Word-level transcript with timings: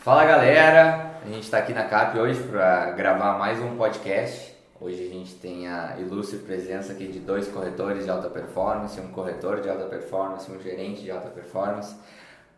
Fala 0.00 0.24
galera, 0.24 1.20
a 1.22 1.28
gente 1.28 1.42
está 1.42 1.58
aqui 1.58 1.74
na 1.74 1.84
CAP 1.84 2.18
hoje 2.18 2.42
para 2.44 2.92
gravar 2.92 3.38
mais 3.38 3.60
um 3.60 3.76
podcast. 3.76 4.56
Hoje 4.80 5.06
a 5.06 5.12
gente 5.12 5.34
tem 5.34 5.68
a 5.68 5.96
ilustre 5.98 6.38
presença 6.38 6.94
aqui 6.94 7.06
de 7.06 7.18
dois 7.18 7.48
corretores 7.48 8.04
de 8.04 8.10
alta 8.10 8.30
performance, 8.30 8.98
um 8.98 9.08
corretor 9.08 9.60
de 9.60 9.68
alta 9.68 9.84
performance, 9.84 10.50
um 10.50 10.58
gerente 10.58 11.02
de 11.02 11.10
alta 11.10 11.28
performance, 11.28 11.94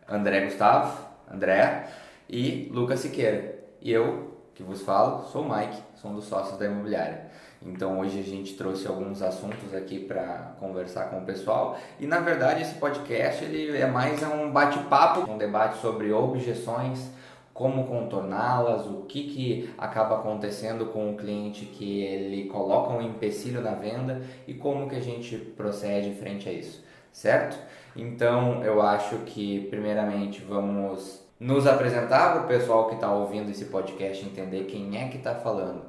André 0.07 0.45
Gustavo, 0.45 0.97
André 1.29 1.89
e 2.29 2.71
Lucas 2.71 3.01
Siqueira. 3.01 3.55
E 3.81 3.91
eu, 3.91 4.37
que 4.55 4.63
vos 4.63 4.81
falo, 4.81 5.25
sou 5.25 5.43
o 5.43 5.53
Mike, 5.53 5.83
sou 5.95 6.11
um 6.11 6.15
dos 6.15 6.23
sócios 6.23 6.57
da 6.57 6.65
imobiliária. 6.65 7.25
Então 7.61 7.99
hoje 7.99 8.21
a 8.21 8.23
gente 8.23 8.53
trouxe 8.53 8.87
alguns 8.87 9.21
assuntos 9.21 9.73
aqui 9.75 9.99
para 9.99 10.53
conversar 10.61 11.09
com 11.09 11.17
o 11.17 11.25
pessoal 11.25 11.77
e 11.99 12.07
na 12.07 12.19
verdade 12.21 12.61
esse 12.61 12.75
podcast 12.75 13.43
ele 13.43 13.77
é 13.77 13.85
mais 13.85 14.23
um 14.23 14.49
bate-papo, 14.49 15.29
um 15.29 15.37
debate 15.37 15.79
sobre 15.79 16.13
objeções, 16.13 17.11
como 17.53 17.85
contorná-las, 17.85 18.87
o 18.87 19.03
que, 19.03 19.27
que 19.27 19.73
acaba 19.77 20.15
acontecendo 20.15 20.87
com 20.87 21.11
o 21.11 21.15
cliente 21.15 21.65
que 21.65 22.01
ele 22.03 22.45
coloca 22.45 22.93
um 22.93 23.01
empecilho 23.01 23.61
na 23.61 23.75
venda 23.75 24.21
e 24.47 24.53
como 24.55 24.89
que 24.89 24.95
a 24.95 25.01
gente 25.01 25.37
procede 25.37 26.15
frente 26.15 26.49
a 26.49 26.51
isso, 26.51 26.83
certo? 27.11 27.57
Então 27.95 28.63
eu 28.63 28.81
acho 28.81 29.17
que 29.19 29.67
primeiramente 29.69 30.41
vamos 30.41 31.23
nos 31.39 31.67
apresentar 31.67 32.33
para 32.33 32.43
o 32.43 32.47
pessoal 32.47 32.87
que 32.87 32.95
está 32.95 33.13
ouvindo 33.13 33.51
esse 33.51 33.65
podcast 33.65 34.25
entender 34.25 34.63
quem 34.63 34.99
é 34.99 35.07
que 35.09 35.17
está 35.17 35.35
falando. 35.35 35.83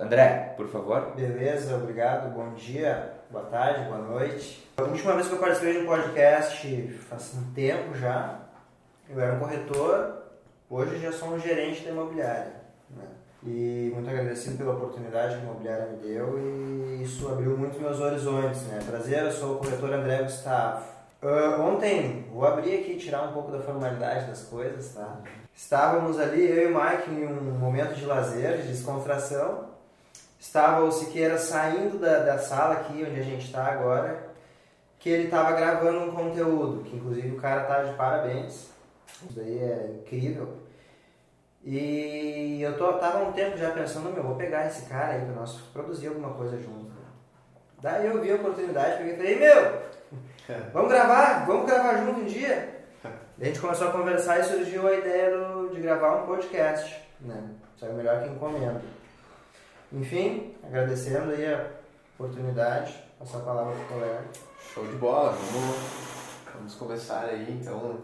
André, 0.00 0.54
por 0.56 0.66
favor. 0.66 1.12
Beleza, 1.14 1.76
obrigado. 1.76 2.34
Bom 2.34 2.54
dia, 2.54 3.12
boa 3.30 3.44
tarde, 3.44 3.84
boa 3.84 3.98
noite. 3.98 4.68
A 4.76 4.82
última 4.82 5.14
vez 5.14 5.28
que 5.28 5.34
eu 5.34 5.38
participei 5.38 5.74
de 5.74 5.78
um 5.78 5.86
podcast 5.86 6.88
faz 7.08 7.34
um 7.36 7.52
tempo 7.52 7.94
já. 7.94 8.40
Eu 9.08 9.20
era 9.20 9.36
um 9.36 9.38
corretor 9.38 10.25
Hoje 10.68 10.98
já 10.98 11.12
sou 11.12 11.28
um 11.28 11.38
gerente 11.38 11.84
da 11.84 11.90
imobiliária. 11.90 12.52
Né? 12.90 13.04
E 13.44 13.92
muito 13.94 14.10
agradecido 14.10 14.58
pela 14.58 14.72
oportunidade 14.72 15.36
que 15.36 15.40
a 15.40 15.44
imobiliária 15.44 15.86
me 15.86 15.96
deu 15.98 16.36
e 16.40 17.04
isso 17.04 17.28
abriu 17.28 17.56
muito 17.56 17.80
meus 17.80 18.00
horizontes. 18.00 18.62
Né? 18.62 18.82
Prazer, 18.84 19.22
eu 19.22 19.30
sou 19.30 19.54
o 19.54 19.58
corretor 19.58 19.92
André 19.92 20.24
Gustavo. 20.24 20.84
Uh, 21.22 21.60
ontem, 21.62 22.26
vou 22.32 22.44
abrir 22.44 22.80
aqui 22.80 22.92
e 22.92 22.98
tirar 22.98 23.22
um 23.22 23.32
pouco 23.32 23.52
da 23.52 23.60
formalidade 23.60 24.26
das 24.26 24.42
coisas, 24.42 24.92
tá? 24.92 25.20
Estávamos 25.54 26.18
ali, 26.18 26.44
eu 26.44 26.68
e 26.68 26.72
o 26.72 26.76
Mike, 26.76 27.10
em 27.10 27.26
um 27.26 27.52
momento 27.52 27.94
de 27.94 28.04
lazer, 28.04 28.58
de 28.58 28.68
descontração. 28.68 29.66
Estava 30.38 30.84
o 30.84 30.92
Siqueira 30.92 31.38
saindo 31.38 31.98
da, 31.98 32.18
da 32.18 32.38
sala 32.38 32.74
aqui, 32.74 33.06
onde 33.08 33.20
a 33.20 33.24
gente 33.24 33.46
está 33.46 33.66
agora, 33.66 34.28
que 34.98 35.08
ele 35.08 35.24
estava 35.24 35.52
gravando 35.52 36.00
um 36.00 36.12
conteúdo, 36.12 36.82
que 36.82 36.96
inclusive 36.96 37.36
o 37.36 37.40
cara 37.40 37.64
tá 37.64 37.84
de 37.84 37.94
parabéns 37.94 38.75
isso 39.08 39.32
daí 39.34 39.58
é 39.58 39.96
incrível. 39.98 40.66
E 41.64 42.60
eu 42.62 42.76
tô, 42.78 42.92
tava 42.94 43.18
há 43.18 43.22
um 43.22 43.32
tempo 43.32 43.56
já 43.56 43.70
pensando, 43.70 44.12
meu, 44.12 44.22
vou 44.22 44.36
pegar 44.36 44.66
esse 44.66 44.86
cara 44.86 45.14
aí 45.14 45.24
pra 45.24 45.34
nós 45.34 45.60
produzir 45.72 46.08
alguma 46.08 46.32
coisa 46.34 46.56
junto. 46.58 46.92
Daí 47.82 48.06
eu 48.06 48.20
vi 48.20 48.30
a 48.30 48.36
oportunidade, 48.36 48.98
peguei 48.98 49.14
e 49.14 49.16
falei, 49.16 49.38
meu, 49.40 49.82
vamos 50.72 50.90
gravar, 50.90 51.44
vamos 51.44 51.66
gravar 51.66 52.04
junto 52.04 52.20
um 52.20 52.24
dia. 52.24 52.84
Daí 53.02 53.12
a 53.42 53.44
gente 53.46 53.60
começou 53.60 53.88
a 53.88 53.92
conversar 53.92 54.38
e 54.38 54.44
surgiu 54.44 54.86
a 54.86 54.94
ideia 54.94 55.36
do, 55.36 55.70
de 55.70 55.80
gravar 55.80 56.22
um 56.22 56.26
podcast, 56.26 57.02
né? 57.20 57.50
Saiu 57.78 57.94
melhor 57.94 58.22
que 58.22 58.28
encomenda. 58.28 58.80
Enfim, 59.92 60.54
agradecendo 60.62 61.32
aí 61.32 61.52
a 61.52 61.66
oportunidade, 62.18 62.94
passar 63.18 63.38
a 63.38 63.42
palavra 63.42 63.74
pro 63.74 63.96
colega. 63.96 64.24
Show 64.72 64.86
de 64.86 64.96
bola, 64.96 65.32
vamos, 65.32 65.76
vamos 66.54 66.74
começar 66.74 67.24
aí 67.24 67.58
então 67.60 68.00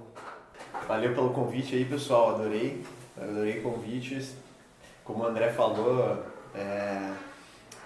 Valeu 0.88 1.14
pelo 1.14 1.30
convite 1.30 1.74
aí, 1.74 1.84
pessoal. 1.84 2.34
Adorei. 2.34 2.82
Adorei 3.20 3.60
convites. 3.60 4.34
Como 5.04 5.24
o 5.24 5.26
André 5.26 5.50
falou, 5.50 6.24
é, 6.54 7.12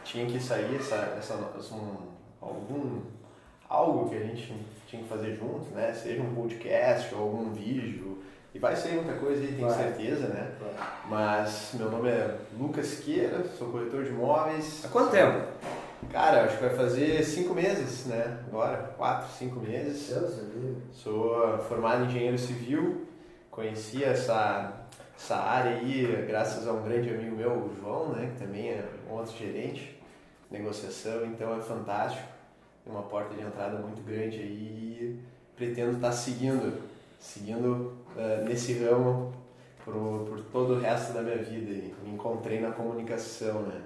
tinha 0.05 0.27
que 0.27 0.41
sair 0.41 0.77
essa, 0.77 1.15
essa, 1.19 1.35
um, 1.75 1.97
algum 2.41 3.01
algo 3.69 4.09
que 4.09 4.17
a 4.17 4.21
gente 4.21 4.55
tinha 4.87 5.03
que 5.03 5.09
fazer 5.09 5.35
junto, 5.37 5.75
né? 5.75 5.93
Seja 5.93 6.23
um 6.23 6.35
podcast 6.35 7.15
ou 7.15 7.23
algum 7.23 7.53
vídeo. 7.53 8.23
E 8.55 8.59
vai 8.59 8.75
sair 8.75 8.95
muita 8.95 9.15
coisa 9.15 9.43
aí, 9.43 9.53
tenho 9.53 9.69
vai. 9.69 9.77
certeza, 9.77 10.29
né? 10.29 10.53
Vai. 10.59 10.89
Mas 11.09 11.73
meu 11.75 11.91
nome 11.91 12.09
é 12.09 12.39
Lucas 12.59 12.87
Siqueira, 12.87 13.45
sou 13.59 13.71
corretor 13.71 14.05
de 14.05 14.11
imóveis. 14.11 14.83
Há 14.85 14.89
quanto 14.89 15.11
tempo? 15.11 15.46
Cara, 16.11 16.45
acho 16.45 16.57
que 16.57 16.65
vai 16.65 16.75
fazer 16.75 17.23
cinco 17.25 17.55
meses, 17.55 18.07
né? 18.07 18.39
Agora, 18.49 18.95
quatro, 18.97 19.29
cinco 19.37 19.61
meses. 19.61 20.09
Deus 20.09 20.41
Sou 20.93 21.59
formado 21.69 22.05
em 22.05 22.07
engenheiro 22.07 22.39
civil, 22.39 23.07
conheci 23.51 24.03
essa, 24.03 24.87
essa 25.17 25.37
área 25.37 25.73
aí 25.73 26.25
graças 26.27 26.67
a 26.67 26.73
um 26.73 26.83
grande 26.83 27.11
amigo 27.11 27.37
meu, 27.37 27.53
o 27.53 27.77
João, 27.81 28.11
né? 28.11 28.33
Que 28.33 28.45
também 28.45 28.71
é 28.71 28.85
um 29.11 29.15
outro 29.15 29.37
gerente 29.37 29.99
de 30.51 30.59
negociação, 30.59 31.27
então 31.27 31.57
é 31.57 31.61
fantástico. 31.61 32.27
Tem 32.85 32.93
uma 32.93 33.03
porta 33.03 33.35
de 33.35 33.43
entrada 33.43 33.79
muito 33.79 34.03
grande 34.03 34.39
aí 34.39 34.99
e 35.01 35.21
pretendo 35.57 35.97
estar 35.97 36.13
seguindo, 36.13 36.83
seguindo 37.19 37.95
uh, 38.17 38.45
nesse 38.45 38.75
ramo 38.79 39.33
por, 39.85 39.95
por 40.29 40.41
todo 40.53 40.75
o 40.75 40.81
resto 40.81 41.13
da 41.13 41.23
minha 41.23 41.39
vida. 41.39 41.93
Me 42.05 42.15
encontrei 42.15 42.61
na 42.61 42.71
comunicação, 42.71 43.63
né? 43.63 43.81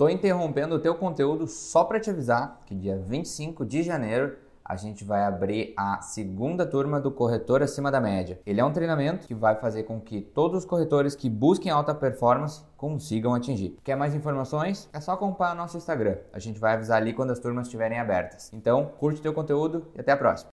Tô 0.00 0.08
interrompendo 0.08 0.76
o 0.76 0.78
teu 0.78 0.94
conteúdo 0.94 1.46
só 1.46 1.84
para 1.84 2.00
te 2.00 2.08
avisar 2.08 2.62
que 2.64 2.74
dia 2.74 2.96
25 2.96 3.66
de 3.66 3.82
janeiro 3.82 4.34
a 4.64 4.74
gente 4.74 5.04
vai 5.04 5.22
abrir 5.22 5.74
a 5.76 6.00
segunda 6.00 6.64
turma 6.64 6.98
do 6.98 7.10
Corretor 7.10 7.62
Acima 7.62 7.90
da 7.90 8.00
Média. 8.00 8.40
Ele 8.46 8.62
é 8.62 8.64
um 8.64 8.72
treinamento 8.72 9.26
que 9.26 9.34
vai 9.34 9.56
fazer 9.56 9.82
com 9.82 10.00
que 10.00 10.22
todos 10.22 10.60
os 10.60 10.64
corretores 10.64 11.14
que 11.14 11.28
busquem 11.28 11.70
alta 11.70 11.94
performance 11.94 12.62
consigam 12.78 13.34
atingir. 13.34 13.76
Quer 13.84 13.94
mais 13.94 14.14
informações? 14.14 14.88
É 14.90 15.00
só 15.00 15.12
acompanhar 15.12 15.54
nosso 15.54 15.76
Instagram. 15.76 16.16
A 16.32 16.38
gente 16.38 16.58
vai 16.58 16.72
avisar 16.72 16.96
ali 16.96 17.12
quando 17.12 17.32
as 17.32 17.38
turmas 17.38 17.66
estiverem 17.66 17.98
abertas. 17.98 18.50
Então, 18.54 18.86
curte 18.98 19.20
teu 19.20 19.34
conteúdo 19.34 19.86
e 19.94 20.00
até 20.00 20.12
a 20.12 20.16
próxima. 20.16 20.50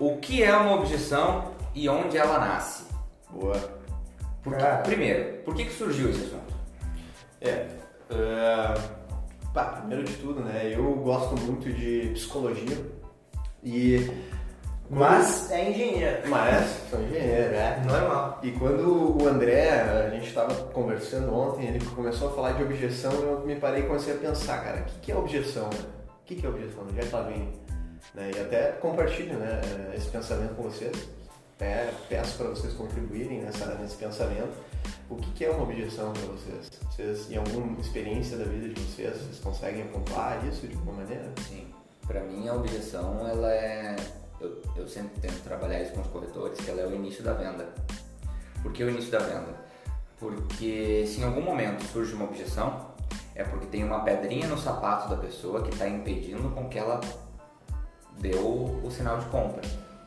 O 0.00 0.16
que 0.16 0.42
é 0.42 0.54
uma 0.56 0.74
objeção 0.74 1.55
e 1.76 1.88
onde 1.90 2.16
ela 2.16 2.38
nasce. 2.38 2.84
Boa. 3.30 3.54
Por 4.42 4.56
que, 4.56 4.64
primeiro, 4.84 5.42
por 5.42 5.54
que, 5.54 5.66
que 5.66 5.72
surgiu 5.72 6.08
esse 6.08 6.22
assunto? 6.22 6.54
É, 7.40 7.66
uh, 8.10 9.52
pá, 9.52 9.64
primeiro 9.64 10.04
de 10.04 10.14
tudo, 10.14 10.40
né, 10.40 10.72
eu 10.72 10.94
gosto 10.94 11.38
muito 11.42 11.70
de 11.70 12.10
psicologia 12.14 12.78
e... 13.62 14.10
Mas 14.88 15.50
é 15.50 15.68
engenheiro. 15.68 16.28
Mas 16.28 16.64
sou 16.88 17.02
engenheiro, 17.02 17.54
é. 17.54 17.82
Normal. 17.84 18.38
E 18.40 18.52
quando 18.52 19.20
o 19.20 19.28
André, 19.28 19.80
a 19.80 20.08
gente 20.10 20.28
estava 20.28 20.54
conversando 20.66 21.34
ontem, 21.34 21.66
ele 21.66 21.84
começou 21.86 22.28
a 22.28 22.32
falar 22.32 22.52
de 22.52 22.62
objeção, 22.62 23.10
eu 23.12 23.40
me 23.40 23.56
parei 23.56 23.82
e 23.82 23.86
comecei 23.86 24.14
a 24.14 24.16
pensar, 24.16 24.62
cara, 24.62 24.82
o 24.82 24.84
que, 24.84 25.00
que 25.00 25.12
é 25.12 25.16
objeção? 25.16 25.68
O 25.68 26.24
que, 26.24 26.36
que 26.36 26.46
é 26.46 26.48
objeção? 26.48 26.84
Onde 26.88 27.00
é 27.00 27.02
que 27.02 27.12
ela 27.12 27.24
vem? 27.24 27.52
Né? 28.14 28.30
E 28.36 28.40
até 28.40 28.72
compartilho 28.80 29.36
né, 29.36 29.60
esse 29.96 30.08
pensamento 30.08 30.54
com 30.54 30.62
vocês 30.62 31.16
é, 31.58 31.90
peço 32.08 32.36
para 32.36 32.48
vocês 32.48 32.74
contribuírem 32.74 33.42
nessa, 33.42 33.74
nesse 33.76 33.96
pensamento. 33.96 34.56
O 35.08 35.16
que, 35.16 35.30
que 35.32 35.44
é 35.44 35.50
uma 35.50 35.62
objeção 35.62 36.12
para 36.12 36.22
vocês? 36.22 36.70
Vocês, 36.90 37.30
em 37.30 37.36
alguma 37.36 37.80
experiência 37.80 38.36
da 38.36 38.44
vida 38.44 38.68
de 38.68 38.80
vocês, 38.80 39.16
vocês 39.16 39.38
conseguem 39.38 39.86
pontuar 39.88 40.44
isso 40.46 40.66
de 40.66 40.74
alguma 40.74 40.98
maneira? 40.98 41.32
Sim. 41.48 41.66
Para 42.06 42.20
mim, 42.20 42.46
a 42.48 42.54
objeção, 42.54 43.26
ela 43.26 43.50
é... 43.52 43.96
Eu, 44.38 44.60
eu 44.76 44.86
sempre 44.86 45.18
tento 45.20 45.42
trabalhar 45.42 45.80
isso 45.80 45.92
com 45.92 46.02
os 46.02 46.08
corretores, 46.08 46.60
que 46.60 46.70
ela 46.70 46.82
é 46.82 46.86
o 46.86 46.94
início 46.94 47.24
da 47.24 47.32
venda. 47.32 47.72
Por 48.62 48.72
que 48.72 48.84
o 48.84 48.90
início 48.90 49.10
da 49.10 49.20
venda? 49.20 49.54
Porque 50.18 51.04
se 51.06 51.20
em 51.20 51.24
algum 51.24 51.40
momento 51.40 51.82
surge 51.84 52.12
uma 52.12 52.26
objeção, 52.26 52.94
é 53.34 53.44
porque 53.44 53.66
tem 53.66 53.82
uma 53.82 54.00
pedrinha 54.00 54.46
no 54.46 54.58
sapato 54.58 55.08
da 55.08 55.16
pessoa 55.16 55.62
que 55.62 55.70
está 55.70 55.88
impedindo 55.88 56.50
com 56.50 56.68
que 56.68 56.78
ela 56.78 57.00
deu 58.18 58.80
o 58.84 58.90
sinal 58.90 59.18
de 59.18 59.26
compra 59.26 59.62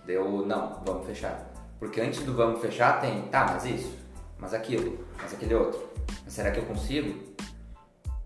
Deu, 0.10 0.44
não, 0.44 0.82
vamos 0.84 1.06
fechar. 1.06 1.54
Porque 1.78 2.02
antes 2.02 2.24
do 2.24 2.34
vamos 2.34 2.60
fechar 2.60 3.00
tem, 3.00 3.22
tá, 3.28 3.46
mas 3.54 3.64
isso, 3.64 3.96
mas 4.40 4.56
aquilo, 4.56 5.06
mas 5.22 5.32
aquele 5.32 5.54
outro. 5.54 5.88
Mas 6.26 6.34
será 6.34 6.50
que 6.50 6.58
eu 6.58 6.66
consigo? 6.66 7.16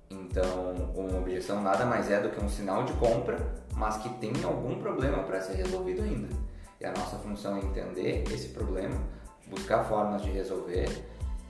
Então, 0.09 0.75
uma 0.95 1.17
objeção 1.17 1.61
nada 1.61 1.85
mais 1.85 2.09
é 2.09 2.21
do 2.21 2.29
que 2.29 2.41
um 2.41 2.47
sinal 2.47 2.85
de 2.85 2.93
compra, 2.93 3.37
mas 3.75 3.97
que 3.97 4.07
tem 4.19 4.31
algum 4.45 4.79
problema 4.79 5.23
para 5.23 5.41
ser 5.41 5.55
resolvido 5.55 6.03
ainda. 6.03 6.29
E 6.79 6.85
a 6.85 6.93
nossa 6.93 7.17
função 7.17 7.57
é 7.57 7.59
entender 7.59 8.23
esse 8.31 8.47
problema, 8.47 8.95
buscar 9.47 9.83
formas 9.83 10.21
de 10.21 10.31
resolver. 10.31 10.87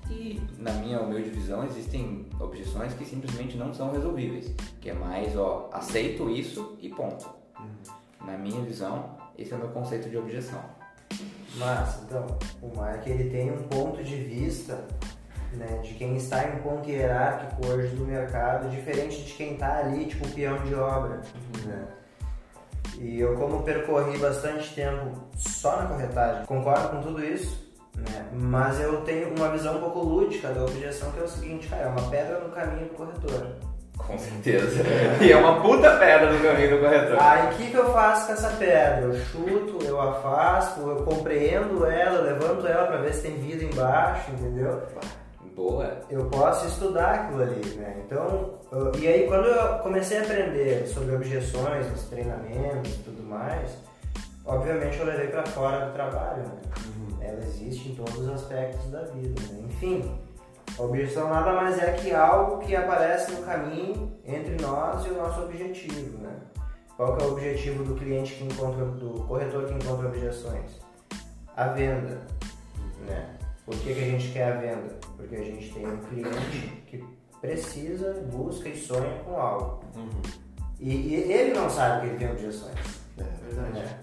E, 0.10 0.42
na 0.58 0.72
minha 0.74 1.00
humilde 1.00 1.30
visão, 1.30 1.64
existem 1.64 2.28
objeções 2.40 2.96
que 2.96 3.06
simplesmente 3.06 3.56
não 3.56 3.72
são 3.72 3.92
resolvíveis. 3.92 4.52
Que 4.82 4.90
é 4.90 4.94
mais, 4.94 5.38
ó, 5.38 5.70
aceito 5.72 6.28
isso 6.28 6.76
e 6.82 6.90
ponto. 6.90 7.30
Uhum. 7.60 8.26
Na 8.26 8.36
minha 8.36 8.64
visão, 8.64 9.22
esse 9.38 9.52
é 9.52 9.56
o 9.56 9.60
meu 9.60 9.70
conceito 9.70 10.10
de 10.10 10.18
objeção. 10.18 10.62
Mas, 11.56 12.02
então, 12.04 12.26
o 12.62 12.76
Mark 12.76 13.06
ele 13.06 13.30
tem 13.30 13.52
um 13.52 13.64
ponto 13.64 14.04
de 14.04 14.16
vista 14.16 14.84
né, 15.54 15.80
de 15.84 15.94
quem 15.94 16.16
está 16.16 16.48
em 16.48 16.58
ponto 16.58 16.90
hierárquico 16.90 17.68
hoje 17.68 17.96
do 17.96 18.06
mercado, 18.06 18.70
diferente 18.70 19.24
de 19.24 19.34
quem 19.34 19.54
está 19.54 19.78
ali, 19.78 20.06
tipo, 20.06 20.28
peão 20.30 20.58
de 20.64 20.74
obra. 20.74 21.22
Né? 21.66 21.88
E 22.98 23.20
eu, 23.20 23.36
como 23.36 23.64
percorri 23.64 24.18
bastante 24.18 24.74
tempo 24.74 25.12
só 25.36 25.82
na 25.82 25.88
corretagem, 25.88 26.46
concordo 26.46 26.90
com 26.90 27.02
tudo 27.02 27.24
isso, 27.24 27.74
né? 27.96 28.30
Mas 28.34 28.80
eu 28.80 29.02
tenho 29.02 29.36
uma 29.36 29.50
visão 29.50 29.78
um 29.78 29.80
pouco 29.80 30.00
lúdica 30.00 30.50
da 30.50 30.64
objeção 30.64 31.12
que 31.12 31.20
é 31.20 31.24
o 31.24 31.28
seguinte, 31.28 31.68
cara, 31.68 31.84
é 31.84 31.88
uma 31.88 32.10
pedra 32.10 32.40
no 32.40 32.50
caminho 32.50 32.88
do 32.88 32.96
corretor. 32.96 33.73
Com 33.98 34.18
certeza. 34.18 34.84
E 35.22 35.32
é 35.32 35.38
uma 35.38 35.62
puta 35.62 35.92
pedra 35.98 36.32
no 36.32 36.40
caminho 36.44 36.72
do 36.72 36.80
corretor. 36.84 37.18
Aí 37.22 37.46
o 37.48 37.58
que, 37.58 37.72
que 37.72 37.78
eu 37.78 37.92
faço 37.94 38.28
com 38.28 38.34
essa 38.34 38.50
pedra? 38.50 39.02
Eu 39.02 39.14
chuto, 39.26 39.80
eu 39.86 40.00
afasto, 40.02 40.82
eu 40.82 41.04
compreendo 41.04 41.86
ela, 41.86 42.18
eu 42.20 42.24
levanto 42.26 42.68
ela 42.68 42.88
para 42.88 42.98
ver 42.98 43.14
se 43.14 43.22
tem 43.22 43.36
vida 43.40 43.64
embaixo, 43.64 44.32
entendeu? 44.32 44.82
Boa. 45.56 45.98
Eu 46.10 46.26
posso 46.26 46.66
estudar 46.68 47.12
aquilo 47.14 47.44
ali, 47.44 47.64
né? 47.78 47.96
Então, 48.06 48.56
eu- 48.72 48.92
e 49.00 49.08
aí 49.08 49.28
quando 49.28 49.46
eu 49.46 49.78
comecei 49.80 50.18
a 50.18 50.22
aprender 50.24 50.88
sobre 50.88 51.16
objeções, 51.16 51.86
os 51.96 52.04
treinamentos 52.10 52.92
e 52.92 52.98
tudo 53.04 53.22
mais, 53.24 53.70
obviamente 54.46 55.00
eu 55.00 55.06
levei 55.06 55.28
para 55.28 55.46
fora 55.46 55.86
do 55.86 55.94
trabalho, 55.94 56.42
né? 56.44 56.52
Ela 57.22 57.40
existe 57.46 57.90
em 57.90 57.96
todos 57.96 58.18
os 58.18 58.30
aspectos 58.30 58.90
da 58.92 59.02
vida, 59.04 59.40
né? 59.54 59.60
Enfim, 59.70 60.20
a 60.78 60.82
objeção 60.82 61.30
nada 61.30 61.54
mais 61.54 61.78
é 61.78 61.92
que 61.94 62.14
algo 62.14 62.60
que 62.60 62.76
aparece 62.76 63.32
no 63.32 63.44
caminho 63.44 64.12
entre 64.26 64.56
nós 64.62 65.06
e 65.06 65.10
o 65.10 65.18
nosso 65.18 65.44
objetivo, 65.44 66.18
né? 66.18 66.36
Qual 66.96 67.18
é 67.18 67.24
o 67.24 67.32
objetivo 67.32 67.84
do 67.84 67.96
cliente 67.96 68.34
que 68.34 68.44
encontra, 68.44 68.86
do 68.86 69.24
corretor 69.26 69.66
que 69.66 69.74
encontra 69.74 70.08
objeções? 70.08 70.80
A 71.56 71.68
venda, 71.68 72.22
né? 73.08 73.36
Por 73.66 73.76
que, 73.76 73.94
que 73.94 74.02
a 74.02 74.06
gente 74.06 74.32
quer 74.32 74.52
a 74.52 74.56
venda? 74.56 74.96
Porque 75.16 75.36
a 75.36 75.44
gente 75.44 75.74
tem 75.74 75.88
um 75.88 75.98
cliente 75.98 76.84
que 76.88 77.04
precisa, 77.40 78.14
busca 78.32 78.70
e 78.70 78.78
sonha 78.78 79.20
com 79.26 79.40
algo. 79.40 79.84
E, 80.80 80.90
e 80.90 81.32
ele 81.32 81.54
não 81.54 81.70
sabe 81.70 82.02
que 82.02 82.08
ele 82.08 82.18
tem 82.18 82.32
objeções. 82.32 82.76
É 83.18 83.24
verdade. 83.24 83.80
né? 83.80 84.00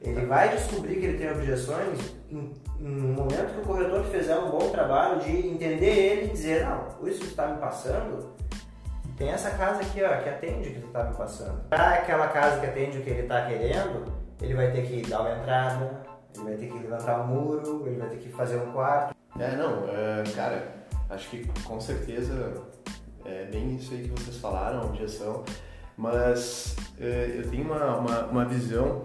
Ele 0.00 0.26
vai 0.26 0.50
descobrir 0.50 1.00
que 1.00 1.06
ele 1.06 1.18
tem 1.18 1.32
objeções 1.32 2.15
um 2.30 3.12
momento 3.12 3.54
que 3.54 3.60
o 3.60 3.64
corretor 3.64 4.04
fizer 4.04 4.36
um 4.38 4.50
bom 4.50 4.70
trabalho 4.70 5.20
de 5.20 5.30
entender 5.30 5.86
ele 5.86 6.26
e 6.26 6.30
dizer, 6.30 6.64
não, 6.64 7.08
isso 7.08 7.20
que 7.20 7.26
está 7.26 7.46
me 7.46 7.58
passando, 7.58 8.34
tem 9.16 9.30
essa 9.30 9.50
casa 9.50 9.80
aqui 9.80 10.02
ó, 10.02 10.16
que 10.22 10.28
atende 10.28 10.68
o 10.68 10.72
que 10.74 10.80
tu 10.80 10.86
está 10.88 11.04
me 11.04 11.14
passando. 11.14 11.60
Para 11.68 11.94
aquela 11.94 12.28
casa 12.28 12.60
que 12.60 12.66
atende 12.66 12.98
o 12.98 13.02
que 13.02 13.10
ele 13.10 13.22
está 13.22 13.46
querendo, 13.46 14.12
ele 14.40 14.54
vai 14.54 14.70
ter 14.70 14.86
que 14.86 15.08
dar 15.08 15.20
uma 15.20 15.36
entrada, 15.36 16.02
ele 16.34 16.44
vai 16.44 16.54
ter 16.54 16.66
que 16.66 16.78
levantar 16.78 17.20
um 17.20 17.26
muro, 17.28 17.84
ele 17.86 17.96
vai 17.96 18.08
ter 18.08 18.18
que 18.18 18.28
fazer 18.30 18.56
um 18.56 18.72
quarto. 18.72 19.14
É, 19.38 19.56
não, 19.56 19.84
é, 19.88 20.22
cara, 20.34 20.68
acho 21.08 21.30
que 21.30 21.46
com 21.62 21.80
certeza 21.80 22.62
é 23.24 23.44
bem 23.44 23.76
isso 23.76 23.94
aí 23.94 24.02
que 24.02 24.22
vocês 24.22 24.36
falaram, 24.36 24.84
objeção, 24.86 25.44
mas 25.96 26.76
é, 27.00 27.34
eu 27.36 27.50
tenho 27.50 27.64
uma, 27.64 27.96
uma, 27.96 28.26
uma 28.26 28.44
visão, 28.44 29.04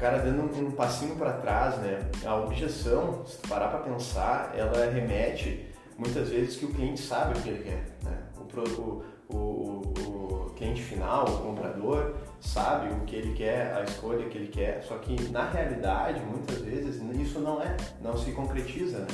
cara 0.00 0.18
dando 0.18 0.42
um, 0.42 0.68
um 0.68 0.70
passinho 0.70 1.14
para 1.14 1.34
trás, 1.34 1.76
né? 1.76 1.98
A 2.24 2.34
objeção, 2.36 3.24
se 3.26 3.36
tu 3.38 3.48
parar 3.48 3.68
para 3.68 3.80
pensar, 3.80 4.52
ela 4.56 4.90
remete 4.90 5.68
muitas 5.98 6.30
vezes 6.30 6.56
que 6.56 6.64
o 6.64 6.72
cliente 6.72 7.00
sabe 7.00 7.38
o 7.38 7.42
que 7.42 7.50
ele 7.50 7.62
quer, 7.62 7.84
né? 8.02 8.18
O, 8.36 8.62
o, 8.62 9.04
o, 9.28 10.46
o 10.46 10.50
cliente 10.56 10.82
final, 10.82 11.28
o 11.28 11.38
comprador, 11.38 12.14
sabe 12.40 12.92
o 12.94 13.00
que 13.00 13.14
ele 13.14 13.34
quer, 13.34 13.74
a 13.74 13.82
escolha 13.84 14.28
que 14.28 14.38
ele 14.38 14.48
quer, 14.48 14.82
só 14.82 14.96
que 14.96 15.30
na 15.30 15.48
realidade, 15.50 16.20
muitas 16.20 16.58
vezes, 16.58 17.02
isso 17.20 17.38
não 17.38 17.62
é, 17.62 17.76
não 18.00 18.16
se 18.16 18.32
concretiza, 18.32 19.00
né? 19.00 19.06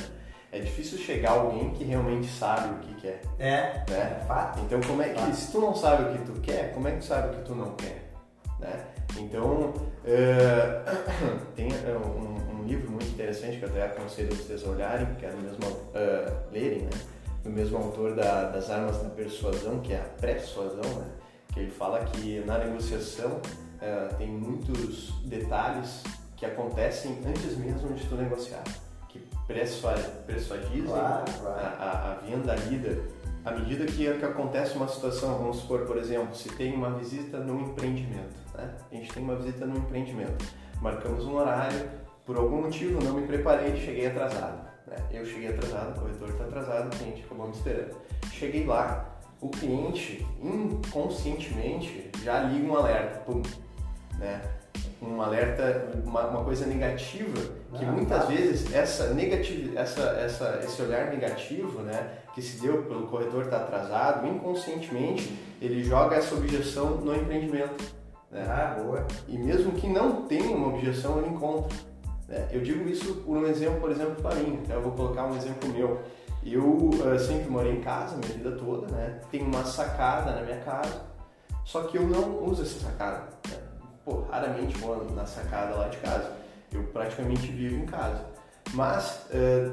É 0.49 0.59
difícil 0.59 0.97
chegar 0.97 1.31
alguém 1.31 1.71
que 1.71 1.83
realmente 1.83 2.27
sabe 2.27 2.73
o 2.73 2.79
que 2.79 2.95
quer, 3.01 3.21
É, 3.37 3.83
né? 3.89 4.21
é 4.21 4.25
fato. 4.25 4.59
Então, 4.61 4.79
como 4.79 5.01
é 5.01 5.09
que, 5.09 5.35
se 5.35 5.51
tu 5.51 5.59
não 5.59 5.75
sabe 5.75 6.03
o 6.03 6.17
que 6.17 6.31
tu 6.31 6.39
quer, 6.39 6.73
como 6.73 6.87
é 6.87 6.91
que 6.91 6.99
tu 6.99 7.05
sabe 7.05 7.35
o 7.35 7.39
que 7.39 7.45
tu 7.45 7.53
não 7.53 7.75
quer, 7.75 8.09
né? 8.57 8.85
Então, 9.17 9.73
eh, 10.05 10.81
tem 11.55 11.69
eh, 11.71 11.97
um, 11.97 12.59
um 12.61 12.63
livro 12.65 12.91
muito 12.91 13.07
interessante 13.07 13.57
que 13.57 13.63
eu 13.65 13.69
até 13.69 13.85
aconselho 13.85 14.33
vocês 14.35 14.65
a 14.65 14.69
olharem, 14.69 15.07
que 15.15 15.25
é 15.25 15.29
do 15.29 15.37
mesmo, 15.37 15.59
eh, 15.93 16.31
lerem, 16.51 16.81
né? 16.83 16.89
Do 17.43 17.49
mesmo 17.49 17.77
autor 17.77 18.15
da- 18.15 18.49
das 18.49 18.69
Armas 18.69 18.97
da 19.01 19.09
Persuasão, 19.09 19.79
que 19.79 19.93
é 19.93 19.97
a 20.01 20.21
Persuasão, 20.21 20.83
né? 20.99 21.07
Que 21.53 21.61
ele 21.61 21.71
fala 21.71 21.99
que 22.05 22.43
na 22.45 22.57
negociação 22.57 23.39
eh, 23.81 24.09
tem 24.17 24.27
muitos 24.27 25.11
detalhes 25.25 26.03
que 26.35 26.45
acontecem 26.45 27.17
antes 27.27 27.55
mesmo 27.57 27.93
de 27.93 28.03
tu 28.07 28.15
negociar, 28.15 28.63
que 29.07 29.19
persua- 29.47 29.93
persuadizem 30.25 30.83
Claro, 30.85 31.23
a, 31.27 31.39
claro. 31.39 31.75
a, 31.79 32.11
a 32.11 32.15
venda, 32.25 32.53
a 32.53 32.55
lida, 32.55 32.99
à 33.45 33.51
medida 33.51 33.85
que, 33.85 34.11
que 34.13 34.25
acontece 34.25 34.75
uma 34.75 34.87
situação, 34.87 35.37
vamos 35.37 35.57
supor, 35.57 35.85
por 35.85 35.97
exemplo, 35.97 36.35
se 36.35 36.49
tem 36.49 36.73
uma 36.73 36.91
visita 36.91 37.37
num 37.39 37.61
empreendimento, 37.69 38.35
né? 38.57 38.73
A 38.91 38.95
gente 38.95 39.13
tem 39.13 39.23
uma 39.23 39.35
visita 39.35 39.65
num 39.65 39.77
empreendimento, 39.77 40.45
marcamos 40.81 41.25
um 41.25 41.35
horário, 41.35 41.89
por 42.25 42.35
algum 42.35 42.63
motivo 42.63 43.01
não 43.01 43.13
me 43.13 43.25
preparei, 43.25 43.75
cheguei 43.77 44.07
atrasado, 44.07 44.67
né? 44.85 44.97
Eu 45.11 45.25
cheguei 45.25 45.49
atrasado, 45.49 45.97
o 45.97 46.01
corretor 46.01 46.29
está 46.29 46.43
atrasado, 46.43 46.87
o 46.87 46.97
cliente 46.97 47.23
acabou 47.23 47.47
me 47.47 47.53
esperando. 47.53 47.95
Cheguei 48.33 48.65
lá, 48.65 49.17
o 49.39 49.49
cliente 49.49 50.25
inconscientemente 50.41 52.09
já 52.23 52.41
liga 52.41 52.67
um 52.67 52.75
alerta, 52.75 53.19
pum, 53.19 53.41
né? 54.17 54.41
Um 54.99 55.21
alerta, 55.21 55.89
uma, 56.03 56.25
uma 56.27 56.43
coisa 56.43 56.65
negativa, 56.65 57.39
que 57.77 57.85
Ah, 57.85 57.91
muitas 57.91 58.19
tá. 58.19 58.25
vezes 58.25 58.73
essa 58.73 59.13
negativa, 59.13 59.79
essa, 59.79 60.01
essa, 60.01 60.59
esse 60.63 60.81
olhar 60.81 61.11
negativo, 61.11 61.81
né, 61.83 62.13
que 62.33 62.41
se 62.41 62.59
deu 62.59 62.81
pelo 62.83 63.05
corretor 63.07 63.43
estar 63.43 63.57
atrasado, 63.57 64.27
inconscientemente 64.27 65.37
ele 65.61 65.83
joga 65.83 66.15
essa 66.15 66.33
objeção 66.33 66.97
no 66.97 67.15
empreendimento. 67.15 67.96
Né? 68.31 68.45
Ah, 68.47 68.79
boa. 68.81 69.05
E 69.27 69.37
mesmo 69.37 69.71
que 69.73 69.87
não 69.87 70.23
tenha 70.23 70.55
uma 70.55 70.69
objeção, 70.69 71.19
ele 71.19 71.29
encontra. 71.29 71.75
né? 72.27 72.47
Eu 72.51 72.61
digo 72.61 72.87
isso 72.87 73.15
por 73.25 73.37
um 73.37 73.45
exemplo, 73.45 73.79
por 73.79 73.91
exemplo, 73.91 74.15
para 74.21 74.35
mim. 74.35 74.61
Eu 74.69 74.81
vou 74.81 74.91
colocar 74.91 75.25
um 75.25 75.35
exemplo 75.35 75.69
meu. 75.69 76.01
Eu 76.43 76.89
eh, 77.13 77.17
sempre 77.19 77.49
morei 77.49 77.73
em 77.73 77.81
casa, 77.81 78.15
minha 78.15 78.31
vida 78.31 78.51
toda, 78.51 78.87
né? 78.87 79.19
Tenho 79.29 79.45
uma 79.45 79.65
sacada 79.65 80.31
na 80.31 80.41
minha 80.43 80.59
casa, 80.61 81.01
só 81.65 81.83
que 81.83 81.97
eu 81.97 82.03
não 82.03 82.45
uso 82.45 82.61
essa 82.61 82.79
sacada. 82.79 83.23
né? 83.49 83.57
Pô, 84.05 84.21
raramente 84.31 84.77
vou 84.77 85.03
na 85.13 85.25
sacada 85.25 85.75
lá 85.75 85.89
de 85.89 85.97
casa. 85.97 86.31
Eu 86.71 86.83
praticamente 86.83 87.47
vivo 87.47 87.75
em 87.75 87.85
casa. 87.85 88.23
Mas 88.73 89.25
eh, 89.31 89.71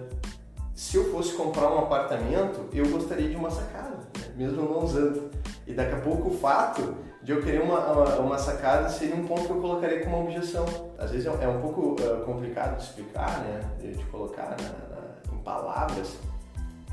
se 0.75 0.97
eu 0.97 1.13
fosse 1.13 1.35
comprar 1.35 1.71
um 1.73 1.79
apartamento, 1.79 2.69
eu 2.73 2.89
gostaria 2.89 3.29
de 3.29 3.37
uma 3.37 3.51
sacada, 3.51 3.97
né? 4.19 4.35
mesmo 4.37 4.63
não 4.63 4.83
usando. 4.83 5.31
E 5.67 5.73
daqui 5.73 5.95
a 5.95 6.01
pouco 6.01 6.31
o 6.31 6.39
fato 6.39 6.97
de 7.25 7.33
eu 7.33 7.43
querer 7.43 7.63
uma, 7.63 7.81
uma, 7.91 8.17
uma 8.19 8.39
sacada 8.39 8.89
seria 8.91 9.17
um 9.17 9.27
ponto 9.27 9.45
que 9.47 9.51
eu 9.51 9.61
colocaria 9.61 10.05
como 10.05 10.21
objeção. 10.25 10.65
Às 10.99 11.11
vezes 11.11 11.27
é 11.27 11.31
um- 11.31 11.43
é 11.43 11.49
um 11.49 11.61
pouco 11.61 11.97
eh, 12.01 12.23
complicado 12.25 12.77
de 12.77 12.83
explicar, 12.85 13.41
né? 13.41 13.61
de, 13.81 13.95
de 13.95 14.05
colocar 14.07 14.51
na- 14.61 14.97
na- 14.97 15.35
em 15.35 15.39
palavras, 15.39 16.17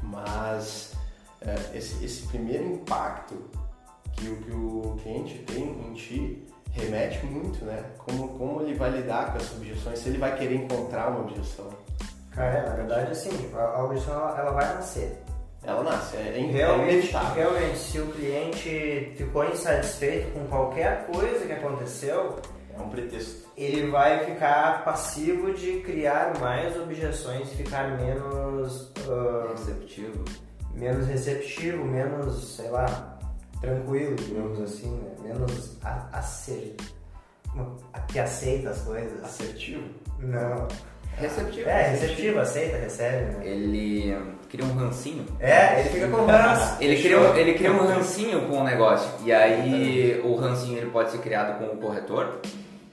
mas 0.01 0.93
eh, 1.41 1.55
esse, 1.75 2.03
esse 2.03 2.27
primeiro 2.27 2.63
impacto 2.65 3.35
que 4.13 4.27
o, 4.29 4.35
que 4.37 4.51
o 4.51 4.97
cliente 5.03 5.39
tem 5.39 5.63
em 5.63 5.93
ti 5.93 6.47
remete 6.71 7.25
muito, 7.25 7.65
né? 7.65 7.83
Como, 7.97 8.29
como 8.37 8.61
ele 8.61 8.73
vai 8.75 8.89
lidar 8.91 9.31
com 9.31 9.37
essas 9.37 9.57
objeções, 9.57 9.99
se 9.99 10.07
ele 10.09 10.17
vai 10.17 10.37
querer 10.37 10.55
encontrar 10.55 11.09
uma 11.09 11.21
objeção. 11.21 11.67
Cara, 12.31 12.49
é, 12.59 12.69
na 12.69 12.75
verdade, 12.75 13.11
assim, 13.11 13.29
a, 13.53 13.59
a 13.61 13.83
objeção 13.83 14.13
ela, 14.13 14.39
ela 14.39 14.51
vai 14.51 14.73
nascer. 14.75 15.21
Ela 15.63 15.83
nasce, 15.83 16.17
é, 16.17 16.21
é 16.21 16.51
Realmente, 16.51 16.91
inevitável. 16.93 17.35
realmente, 17.51 17.77
se 17.77 17.99
o 17.99 18.07
cliente 18.07 19.13
ficou 19.15 19.45
insatisfeito 19.47 20.31
com 20.31 20.45
qualquer 20.47 21.05
coisa 21.05 21.45
que 21.45 21.53
aconteceu, 21.53 22.37
É 22.75 22.81
um 22.81 22.89
pretexto. 22.89 23.47
ele 23.55 23.91
vai 23.91 24.25
ficar 24.25 24.83
passivo 24.83 25.53
de 25.53 25.81
criar 25.81 26.33
mais 26.39 26.75
objeções 26.79 27.49
ficar 27.53 27.95
menos, 28.01 28.91
ah, 29.07 29.49
Receptivo. 29.51 30.25
menos 30.73 31.05
receptivo, 31.05 31.85
menos, 31.85 32.55
sei 32.55 32.69
lá, 32.69 33.19
tranquilo, 33.61 34.15
digamos 34.15 34.59
assim, 34.61 34.89
né? 34.97 35.11
menos 35.21 35.77
a, 35.83 36.09
ace- 36.17 36.75
a- 37.93 37.99
que 38.11 38.17
aceita 38.17 38.71
as 38.71 38.81
coisas. 38.81 39.23
Assertivo. 39.23 39.83
Não. 40.17 40.67
Receptivo. 41.17 41.69
É, 41.69 41.89
receptivo, 41.89 42.39
aceita, 42.39 42.77
recebe, 42.77 43.25
né? 43.37 43.45
Ele 43.47 44.15
cria 44.51 44.65
um 44.65 44.75
rancinho. 44.75 45.25
É, 45.39 45.79
ele 45.79 45.89
fica 45.89 46.07
com 46.09 46.25
ranço. 46.25 46.75
Ele 46.81 47.01
cria, 47.01 47.19
um, 47.19 47.35
ele 47.35 47.53
cria 47.53 47.71
um 47.71 47.87
rancinho 47.87 48.49
com 48.49 48.59
o 48.59 48.63
negócio. 48.63 49.09
E 49.23 49.31
aí 49.31 50.21
o 50.23 50.35
rancinho 50.35 50.77
ele 50.77 50.91
pode 50.91 51.11
ser 51.11 51.19
criado 51.19 51.57
com 51.57 51.73
o 51.73 51.77
corretor, 51.77 52.41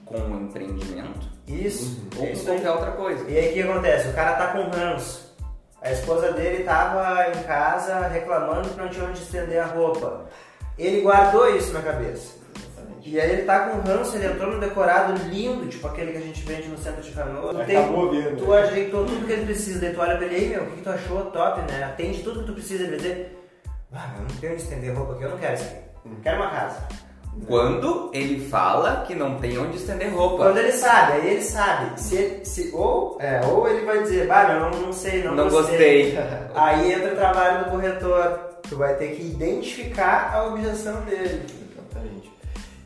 com 0.06 0.16
o 0.16 0.40
empreendimento, 0.40 1.26
Isso, 1.48 2.00
ou 2.16 2.26
é 2.26 2.30
com 2.30 2.44
qualquer 2.44 2.70
outra 2.70 2.90
coisa. 2.92 3.28
E 3.28 3.36
aí 3.36 3.50
o 3.50 3.52
que 3.54 3.62
acontece? 3.62 4.08
O 4.08 4.12
cara 4.12 4.36
tá 4.36 4.46
com 4.52 4.70
ranço. 4.70 5.28
A 5.82 5.92
esposa 5.92 6.32
dele 6.32 6.62
tava 6.64 7.28
em 7.28 7.42
casa 7.42 8.06
reclamando 8.06 8.68
que 8.68 8.78
não 8.78 8.88
tinha 8.88 9.04
onde 9.04 9.18
estender 9.18 9.58
a 9.60 9.66
roupa. 9.66 10.26
Ele 10.78 11.00
guardou 11.00 11.54
isso 11.56 11.72
na 11.72 11.82
cabeça. 11.82 12.37
Exatamente. 12.98 13.10
E 13.10 13.20
aí 13.20 13.30
ele 13.32 13.42
tá 13.42 13.60
com 13.60 13.80
ranço, 13.88 14.16
ele 14.16 14.26
entrou 14.26 14.52
num 14.52 14.60
decorado 14.60 15.12
lindo, 15.28 15.66
tipo 15.66 15.86
aquele 15.86 16.12
que 16.12 16.18
a 16.18 16.22
gente 16.22 16.42
vende 16.44 16.68
no 16.68 16.78
centro 16.78 17.02
de 17.02 17.10
canoa. 17.12 17.54
Tu, 17.54 17.64
tem- 17.66 17.76
Acabou 17.76 18.10
vindo. 18.10 18.36
tu 18.36 18.52
ajeitou 18.52 19.04
tudo 19.06 19.26
que 19.26 19.32
ele 19.32 19.44
precisa, 19.46 19.80
daí 19.80 19.92
tu 19.94 20.00
olha 20.00 20.16
pra 20.16 20.26
ele, 20.26 20.34
ei 20.36 20.48
meu, 20.48 20.62
o 20.62 20.66
que, 20.66 20.76
que 20.76 20.82
tu 20.82 20.90
achou? 20.90 21.22
Top, 21.30 21.60
né? 21.70 21.84
Atende 21.84 22.22
tudo 22.22 22.40
que 22.40 22.46
tu 22.46 22.52
precisa. 22.54 22.82
Ele 22.84 22.90
vai 22.90 22.98
dizer, 22.98 23.38
ah, 23.92 24.10
eu 24.16 24.20
não 24.22 24.28
tenho 24.40 24.52
onde 24.52 24.62
estender 24.62 24.94
roupa 24.96 25.12
aqui, 25.14 25.22
eu 25.22 25.30
não 25.30 25.38
quero 25.38 25.54
isso 25.54 25.64
aqui. 25.64 25.76
Quero 26.22 26.36
uma 26.36 26.50
casa. 26.50 26.88
Quando 27.46 28.10
ele 28.12 28.48
fala 28.48 29.04
que 29.06 29.14
não 29.14 29.36
tem 29.38 29.56
onde 29.58 29.76
estender 29.76 30.12
roupa. 30.12 30.44
Quando 30.44 30.58
ele 30.58 30.72
sabe, 30.72 31.12
aí 31.12 31.28
ele 31.34 31.42
sabe. 31.42 32.00
Se, 32.00 32.16
ele- 32.16 32.44
se, 32.44 32.70
ou, 32.74 33.16
é, 33.20 33.40
ou 33.46 33.68
ele 33.68 33.86
vai 33.86 34.02
dizer, 34.02 34.26
bah, 34.26 34.44
eu 34.54 34.60
não, 34.60 34.70
não 34.70 34.92
sei, 34.92 35.22
não, 35.22 35.34
Não 35.36 35.48
gostei. 35.48 36.12
gostei. 36.14 36.18
Aí 36.54 36.92
entra 36.92 37.12
o 37.12 37.16
trabalho 37.16 37.64
do 37.64 37.70
corretor. 37.70 38.40
Tu 38.68 38.76
vai 38.76 38.94
ter 38.96 39.12
que 39.14 39.22
identificar 39.22 40.30
a 40.34 40.46
objeção 40.48 41.00
dele. 41.02 41.42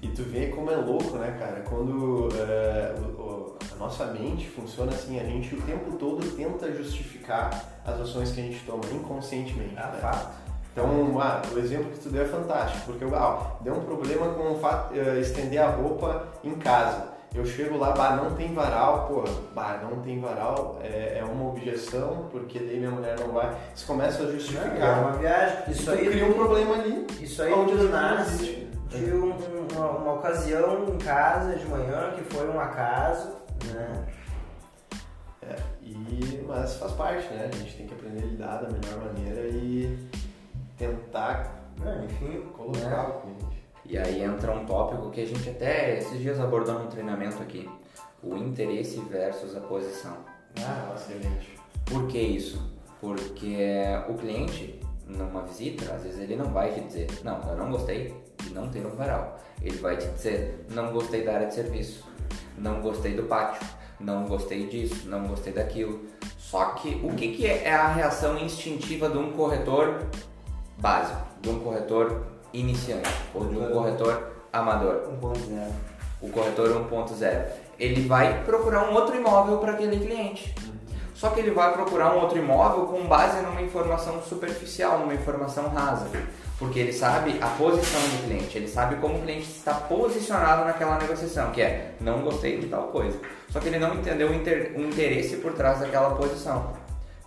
E 0.02 0.08
tu 0.08 0.22
vê 0.24 0.48
como 0.48 0.68
é 0.70 0.74
louco, 0.76 1.16
né, 1.16 1.36
cara? 1.38 1.60
Quando 1.68 2.28
é, 2.36 2.92
o- 2.98 3.22
o- 3.22 3.56
a 3.72 3.76
nossa 3.76 4.06
mente 4.06 4.48
funciona 4.48 4.90
assim, 4.92 5.18
a 5.20 5.22
gente 5.24 5.54
o 5.54 5.62
tempo 5.62 5.92
todo 5.96 6.26
tenta 6.36 6.70
justificar 6.72 7.50
as 7.86 8.00
ações 8.00 8.32
que 8.32 8.40
a 8.40 8.44
gente 8.44 8.60
toma 8.66 8.82
inconscientemente. 8.92 9.74
Ah, 9.76 9.90
né? 9.92 9.98
fato. 10.00 10.42
Então, 10.72 11.20
ah, 11.20 11.40
o 11.54 11.58
exemplo 11.58 11.90
que 11.92 12.00
tu 12.00 12.08
deu 12.08 12.22
é 12.22 12.26
fantástico, 12.26 12.86
porque 12.86 13.04
ah, 13.14 13.38
deu 13.60 13.74
um 13.74 13.80
problema 13.84 14.26
com 14.34 14.52
o 14.52 14.58
fato, 14.58 14.92
eh, 14.98 15.20
estender 15.20 15.60
a 15.60 15.68
roupa 15.70 16.26
em 16.42 16.54
casa. 16.56 17.12
Eu 17.34 17.46
chego 17.46 17.78
lá, 17.78 17.92
bah, 17.92 18.16
não 18.16 18.34
tem 18.34 18.52
varal, 18.52 19.06
porra, 19.06 19.30
bah, 19.54 19.80
não 19.82 20.02
tem 20.02 20.20
varal, 20.20 20.78
é, 20.82 21.18
é 21.20 21.24
uma 21.24 21.48
objeção, 21.50 22.28
porque 22.30 22.58
daí 22.58 22.76
minha 22.78 22.90
mulher 22.90 23.18
não 23.20 23.28
vai. 23.28 23.54
Você 23.74 23.86
começa 23.86 24.22
a 24.22 24.26
É 24.26 24.32
justificar. 24.32 25.00
uma 25.02 25.12
viagem. 25.12 25.58
Isso 25.68 25.90
aí 25.90 26.08
cria 26.10 26.26
um 26.26 26.32
problema 26.34 26.74
ali. 26.74 27.06
isso 27.20 27.40
aí 27.42 27.52
onde 27.52 27.74
nasce 27.88 28.34
existe. 28.34 28.71
De 28.92 29.10
um- 29.12 29.32
um- 29.32 29.68
uma, 29.76 29.90
uma 29.90 30.12
ocasião 30.14 30.84
em 30.88 30.98
casa 30.98 31.54
de 31.56 31.64
manhã 31.66 32.12
que 32.14 32.22
foi 32.34 32.48
um 32.48 32.60
acaso, 32.60 33.32
né? 33.72 34.06
É, 35.42 35.56
e, 35.82 36.44
mas 36.46 36.74
faz 36.74 36.92
parte, 36.92 37.26
né? 37.32 37.50
A 37.52 37.56
gente 37.56 37.76
tem 37.76 37.86
que 37.86 37.94
aprender 37.94 38.22
a 38.22 38.26
lidar 38.26 38.56
da 38.62 38.68
melhor 38.70 39.12
maneira 39.12 39.48
e 39.48 39.98
tentar 40.78 41.60
enfim, 42.04 42.42
colocar 42.56 42.80
né? 42.88 43.02
o 43.08 43.20
cliente. 43.20 43.62
E 43.84 43.98
aí 43.98 44.22
entra 44.22 44.52
um 44.52 44.64
tópico 44.64 45.10
que 45.10 45.20
a 45.20 45.26
gente 45.26 45.50
até 45.50 45.98
esses 45.98 46.18
dias 46.20 46.38
abordou 46.38 46.78
no 46.78 46.86
treinamento 46.86 47.42
aqui. 47.42 47.68
O 48.22 48.36
interesse 48.36 49.00
versus 49.00 49.56
a 49.56 49.60
posição. 49.60 50.16
Ah, 50.60 50.92
Excelente. 50.94 51.58
Por 51.86 52.06
que 52.06 52.18
isso? 52.18 52.70
Porque 53.00 53.82
o 54.08 54.14
cliente, 54.14 54.78
numa 55.08 55.42
visita, 55.42 55.92
às 55.92 56.04
vezes 56.04 56.20
ele 56.20 56.36
não 56.36 56.44
vai 56.46 56.72
te 56.72 56.80
dizer, 56.82 57.08
não, 57.24 57.40
eu 57.50 57.56
não 57.56 57.70
gostei 57.72 58.14
de 58.52 58.58
não 58.58 58.68
ter 58.68 58.86
um 58.86 58.94
varal. 58.94 59.40
Ele 59.60 59.78
vai 59.78 59.96
te 59.96 60.06
dizer, 60.08 60.66
não 60.70 60.92
gostei 60.92 61.24
da 61.24 61.34
área 61.34 61.46
de 61.46 61.54
serviço, 61.54 62.06
não 62.58 62.80
gostei 62.80 63.14
do 63.14 63.24
pátio, 63.24 63.66
não 63.98 64.26
gostei 64.26 64.66
disso, 64.66 65.08
não 65.08 65.26
gostei 65.26 65.52
daquilo. 65.52 66.00
Só 66.38 66.66
que 66.74 67.00
o 67.02 67.14
que, 67.14 67.32
que 67.32 67.46
é 67.46 67.72
a 67.72 67.88
reação 67.88 68.38
instintiva 68.38 69.08
de 69.08 69.16
um 69.16 69.32
corretor 69.32 70.06
básico, 70.78 71.22
de 71.40 71.48
um 71.48 71.60
corretor 71.60 72.26
iniciante 72.52 73.10
ou 73.34 73.46
de 73.46 73.56
um 73.56 73.70
corretor 73.70 74.32
amador? 74.52 75.08
1.0. 75.20 75.72
o 76.20 76.28
corretor 76.28 76.68
1.0, 76.90 77.46
ele 77.78 78.06
vai 78.06 78.44
procurar 78.44 78.90
um 78.90 78.94
outro 78.94 79.16
imóvel 79.16 79.58
para 79.58 79.72
aquele 79.72 79.98
cliente. 79.98 80.54
Só 81.22 81.30
que 81.30 81.38
ele 81.38 81.52
vai 81.52 81.72
procurar 81.72 82.16
um 82.16 82.20
outro 82.20 82.36
imóvel 82.36 82.86
com 82.86 83.06
base 83.06 83.40
numa 83.42 83.62
informação 83.62 84.20
superficial, 84.22 84.98
numa 84.98 85.14
informação 85.14 85.68
rasa. 85.68 86.08
Porque 86.58 86.80
ele 86.80 86.92
sabe 86.92 87.38
a 87.40 87.46
posição 87.46 88.00
do 88.00 88.24
cliente, 88.24 88.58
ele 88.58 88.66
sabe 88.66 88.96
como 88.96 89.18
o 89.18 89.22
cliente 89.22 89.48
está 89.48 89.72
posicionado 89.72 90.64
naquela 90.64 90.98
negociação, 90.98 91.52
que 91.52 91.62
é 91.62 91.92
não 92.00 92.22
gostei 92.22 92.58
de 92.58 92.66
tal 92.66 92.88
coisa. 92.88 93.16
Só 93.50 93.60
que 93.60 93.68
ele 93.68 93.78
não 93.78 93.94
entendeu 93.94 94.30
o, 94.30 94.34
inter- 94.34 94.72
o 94.76 94.80
interesse 94.80 95.36
por 95.36 95.52
trás 95.52 95.78
daquela 95.78 96.16
posição, 96.16 96.72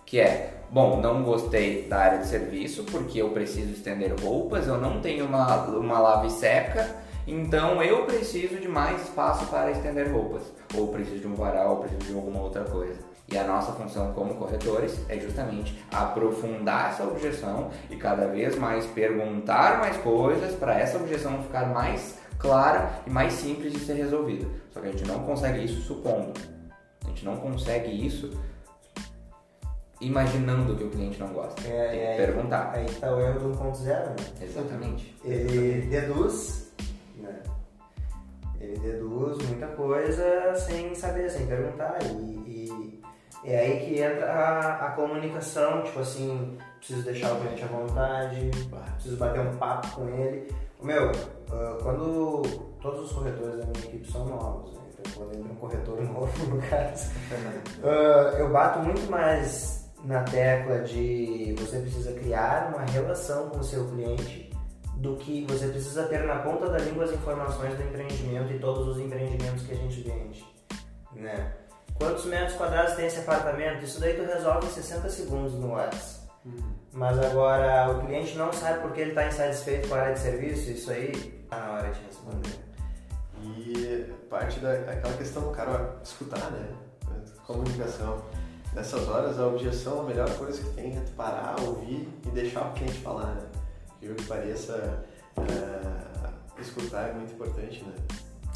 que 0.04 0.20
é 0.20 0.52
bom, 0.70 1.00
não 1.00 1.22
gostei 1.22 1.88
da 1.88 1.96
área 1.96 2.18
de 2.18 2.26
serviço 2.26 2.84
porque 2.84 3.22
eu 3.22 3.30
preciso 3.30 3.72
estender 3.72 4.14
roupas, 4.22 4.68
eu 4.68 4.76
não 4.76 5.00
tenho 5.00 5.24
uma, 5.24 5.56
uma 5.68 5.98
lave 5.98 6.28
seca, 6.28 6.96
então 7.26 7.82
eu 7.82 8.04
preciso 8.04 8.56
de 8.56 8.68
mais 8.68 9.00
espaço 9.04 9.46
para 9.46 9.70
estender 9.70 10.12
roupas, 10.12 10.42
ou 10.74 10.88
preciso 10.88 11.20
de 11.20 11.26
um 11.26 11.34
varal, 11.34 11.70
ou 11.70 11.76
preciso 11.78 12.12
de 12.12 12.14
alguma 12.14 12.42
outra 12.42 12.62
coisa. 12.62 13.15
E 13.28 13.36
a 13.36 13.44
nossa 13.44 13.72
função 13.72 14.12
como 14.12 14.36
corretores 14.36 14.98
é 15.08 15.18
justamente 15.18 15.76
aprofundar 15.92 16.90
essa 16.90 17.04
objeção 17.04 17.70
e 17.90 17.96
cada 17.96 18.28
vez 18.28 18.56
mais 18.56 18.86
perguntar 18.86 19.78
mais 19.78 19.96
coisas 19.96 20.54
para 20.54 20.78
essa 20.78 20.96
objeção 20.96 21.42
ficar 21.42 21.66
mais 21.66 22.18
clara 22.38 23.02
e 23.06 23.10
mais 23.10 23.32
simples 23.32 23.72
de 23.72 23.80
ser 23.80 23.94
resolvida. 23.94 24.46
Só 24.72 24.80
que 24.80 24.88
a 24.88 24.90
gente 24.92 25.06
não 25.06 25.24
consegue 25.24 25.64
isso 25.64 25.80
supondo. 25.80 26.32
A 27.04 27.08
gente 27.08 27.24
não 27.24 27.36
consegue 27.36 27.90
isso 28.06 28.30
imaginando 30.00 30.76
que 30.76 30.84
o 30.84 30.90
cliente 30.90 31.18
não 31.18 31.28
gosta. 31.28 31.60
É, 31.66 31.88
Tem 31.88 31.98
que 31.98 32.04
é, 32.04 32.26
perguntar. 32.26 32.72
Aí 32.74 32.86
tá 32.86 33.14
o 33.14 33.20
erro 33.20 33.40
do 33.40 33.58
1.0, 33.58 33.86
né? 33.86 34.16
Exatamente. 34.42 35.16
Ele 35.24 35.86
deduz, 35.86 36.72
né? 37.16 37.42
Ele 38.60 38.78
deduz 38.78 39.38
muita 39.48 39.66
coisa 39.68 40.54
sem 40.56 40.94
saber, 40.94 41.30
sem 41.30 41.46
perguntar. 41.46 41.98
E, 42.02 42.42
e 42.46 42.55
é 43.46 43.58
aí 43.58 43.86
que 43.86 44.00
entra 44.00 44.26
a, 44.26 44.86
a 44.86 44.90
comunicação, 44.90 45.82
tipo 45.82 46.00
assim, 46.00 46.58
preciso 46.78 47.02
deixar 47.02 47.32
o 47.32 47.40
cliente 47.40 47.62
à 47.62 47.66
vontade, 47.68 48.50
preciso 48.94 49.16
bater 49.16 49.40
um 49.40 49.56
papo 49.56 49.88
com 49.92 50.08
ele. 50.08 50.52
Meu, 50.82 51.12
ah, 51.52 51.78
quando 51.82 52.42
todos 52.82 53.06
os 53.06 53.12
corretores 53.12 53.58
da 53.58 53.66
minha 53.66 53.84
equipe 53.84 54.10
são 54.10 54.26
novos, 54.26 54.74
né? 54.74 54.80
então 54.98 55.12
quando 55.14 55.38
entra 55.38 55.52
um 55.52 55.56
corretor 55.56 56.02
novo 56.02 56.46
no 56.46 56.60
caso, 56.62 57.12
ah, 57.84 58.36
eu 58.36 58.50
bato 58.50 58.80
muito 58.80 59.10
mais 59.10 59.88
na 60.04 60.22
tecla 60.24 60.80
de 60.80 61.54
você 61.58 61.78
precisa 61.80 62.12
criar 62.12 62.72
uma 62.74 62.84
relação 62.84 63.48
com 63.48 63.58
o 63.58 63.64
seu 63.64 63.86
cliente 63.88 64.50
do 64.96 65.16
que 65.16 65.44
você 65.48 65.68
precisa 65.68 66.04
ter 66.04 66.24
na 66.24 66.36
ponta 66.36 66.68
da 66.68 66.78
língua 66.78 67.04
as 67.04 67.12
informações 67.12 67.74
do 67.74 67.82
empreendimento 67.82 68.52
e 68.52 68.58
todos 68.58 68.88
os 68.88 68.98
empreendimentos 68.98 69.66
que 69.66 69.72
a 69.72 69.76
gente 69.76 70.00
vende, 70.02 70.44
né? 71.14 71.52
Quantos 71.98 72.24
metros 72.26 72.56
quadrados 72.56 72.94
tem 72.94 73.06
esse 73.06 73.20
apartamento? 73.20 73.84
Isso 73.84 74.00
daí 74.00 74.14
tu 74.14 74.24
resolve 74.24 74.66
em 74.66 74.70
60 74.70 75.08
segundos 75.08 75.54
no 75.54 75.72
WhatsApp. 75.72 76.26
Mas 76.92 77.18
agora 77.18 77.90
o 77.90 78.06
cliente 78.06 78.36
não 78.36 78.52
sabe 78.52 78.80
porque 78.80 79.00
ele 79.00 79.10
está 79.10 79.26
insatisfeito 79.26 79.88
com 79.88 79.94
a 79.94 80.00
área 80.00 80.14
de 80.14 80.20
serviço, 80.20 80.70
isso 80.70 80.90
aí 80.90 81.12
tá 81.50 81.58
na 81.58 81.72
hora 81.72 81.90
de 81.90 82.00
responder. 82.00 82.66
E 83.42 84.12
parte 84.30 84.60
daquela 84.60 85.14
questão 85.16 85.42
do 85.42 85.50
cara 85.50 85.96
escutar, 86.02 86.50
né? 86.50 86.68
Comunicação. 87.46 88.22
Nessas 88.72 89.08
horas, 89.08 89.38
a 89.38 89.46
objeção, 89.46 90.00
a 90.00 90.04
melhor 90.04 90.28
coisa 90.36 90.62
que 90.62 90.70
tem 90.74 90.96
é 90.96 91.00
tu 91.00 91.12
parar, 91.12 91.56
ouvir 91.60 92.08
e 92.26 92.30
deixar 92.30 92.68
o 92.68 92.72
cliente 92.72 92.98
falar, 92.98 93.34
né? 93.34 93.42
Que 94.00 94.14
que 94.14 94.24
pareça, 94.24 95.04
é, 95.38 96.60
escutar 96.60 97.08
é 97.08 97.12
muito 97.12 97.32
importante, 97.32 97.84
né? 97.84 97.94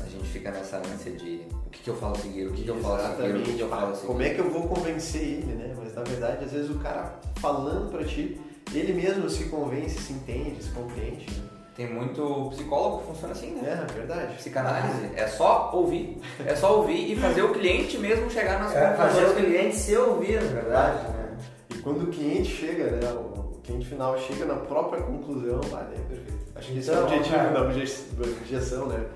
A 0.04 0.08
gente 0.08 0.28
fica 0.28 0.50
nessa 0.50 0.78
ânsia 0.78 1.12
de 1.12 1.42
o 1.66 1.70
que, 1.70 1.82
que 1.82 1.90
eu 1.90 1.96
falo 1.96 2.14
a 2.16 2.18
seguir, 2.18 2.46
o 2.46 2.52
que, 2.52 2.64
que 2.64 2.68
eu 2.68 2.80
falo 2.80 2.94
a 2.94 3.16
seguir, 3.16 3.36
o 3.36 3.42
que, 3.42 3.52
que 3.54 3.60
eu 3.60 3.68
falo 3.68 3.92
a 3.92 3.94
seguir. 3.94 4.06
Como 4.06 4.22
é 4.22 4.30
que 4.30 4.38
eu 4.40 4.50
vou 4.50 4.68
convencer 4.68 5.22
ele, 5.22 5.54
né? 5.54 5.74
Mas 5.78 5.94
na 5.94 6.02
verdade, 6.02 6.44
às 6.44 6.52
vezes 6.52 6.70
o 6.70 6.78
cara 6.78 7.18
falando 7.36 7.90
pra 7.90 8.04
ti, 8.04 8.40
ele 8.72 8.92
mesmo 8.92 9.28
se 9.28 9.44
convence, 9.44 10.00
se 10.00 10.12
entende, 10.12 10.62
se 10.62 10.70
compreende, 10.70 11.26
né? 11.30 11.50
Tem 11.76 11.90
muito 11.90 12.50
psicólogo 12.50 12.98
que 12.98 13.06
funciona 13.06 13.32
assim, 13.32 13.52
né? 13.52 13.86
É, 13.88 13.92
verdade. 13.92 14.34
Psicanálise 14.34 15.10
é 15.16 15.26
só 15.26 15.70
ouvir. 15.72 16.20
É 16.44 16.54
só 16.54 16.76
ouvir 16.76 17.12
e 17.12 17.16
fazer 17.16 17.42
o 17.42 17.52
cliente 17.52 17.96
mesmo 17.96 18.30
chegar 18.30 18.60
nas 18.60 18.74
É 18.74 18.94
fazer 18.94 19.24
o 19.26 19.34
cliente 19.34 19.76
se 19.76 19.96
ouvir, 19.96 20.42
na 20.42 20.50
verdade, 20.50 21.08
né? 21.08 21.38
E 21.70 21.78
quando 21.78 22.02
o 22.02 22.06
cliente 22.08 22.50
chega, 22.50 22.90
né? 22.90 23.12
O 23.12 23.60
cliente 23.62 23.86
final 23.86 24.18
chega 24.18 24.44
na 24.44 24.56
própria 24.56 25.02
conclusão, 25.02 25.60
ah, 25.72 25.88
é 25.94 25.98
perfeito. 26.00 26.39
Acho 26.60 26.72
que 26.72 26.78
esse 26.78 26.90
é 26.90 26.92
o 26.92 26.96
Então, 26.96 27.06
objetivo 27.06 27.36
cara. 27.36 27.50
da 27.52 27.62
obje- 27.62 28.04
da 28.12 28.24
objeção, 28.28 28.86
né? 28.88 29.06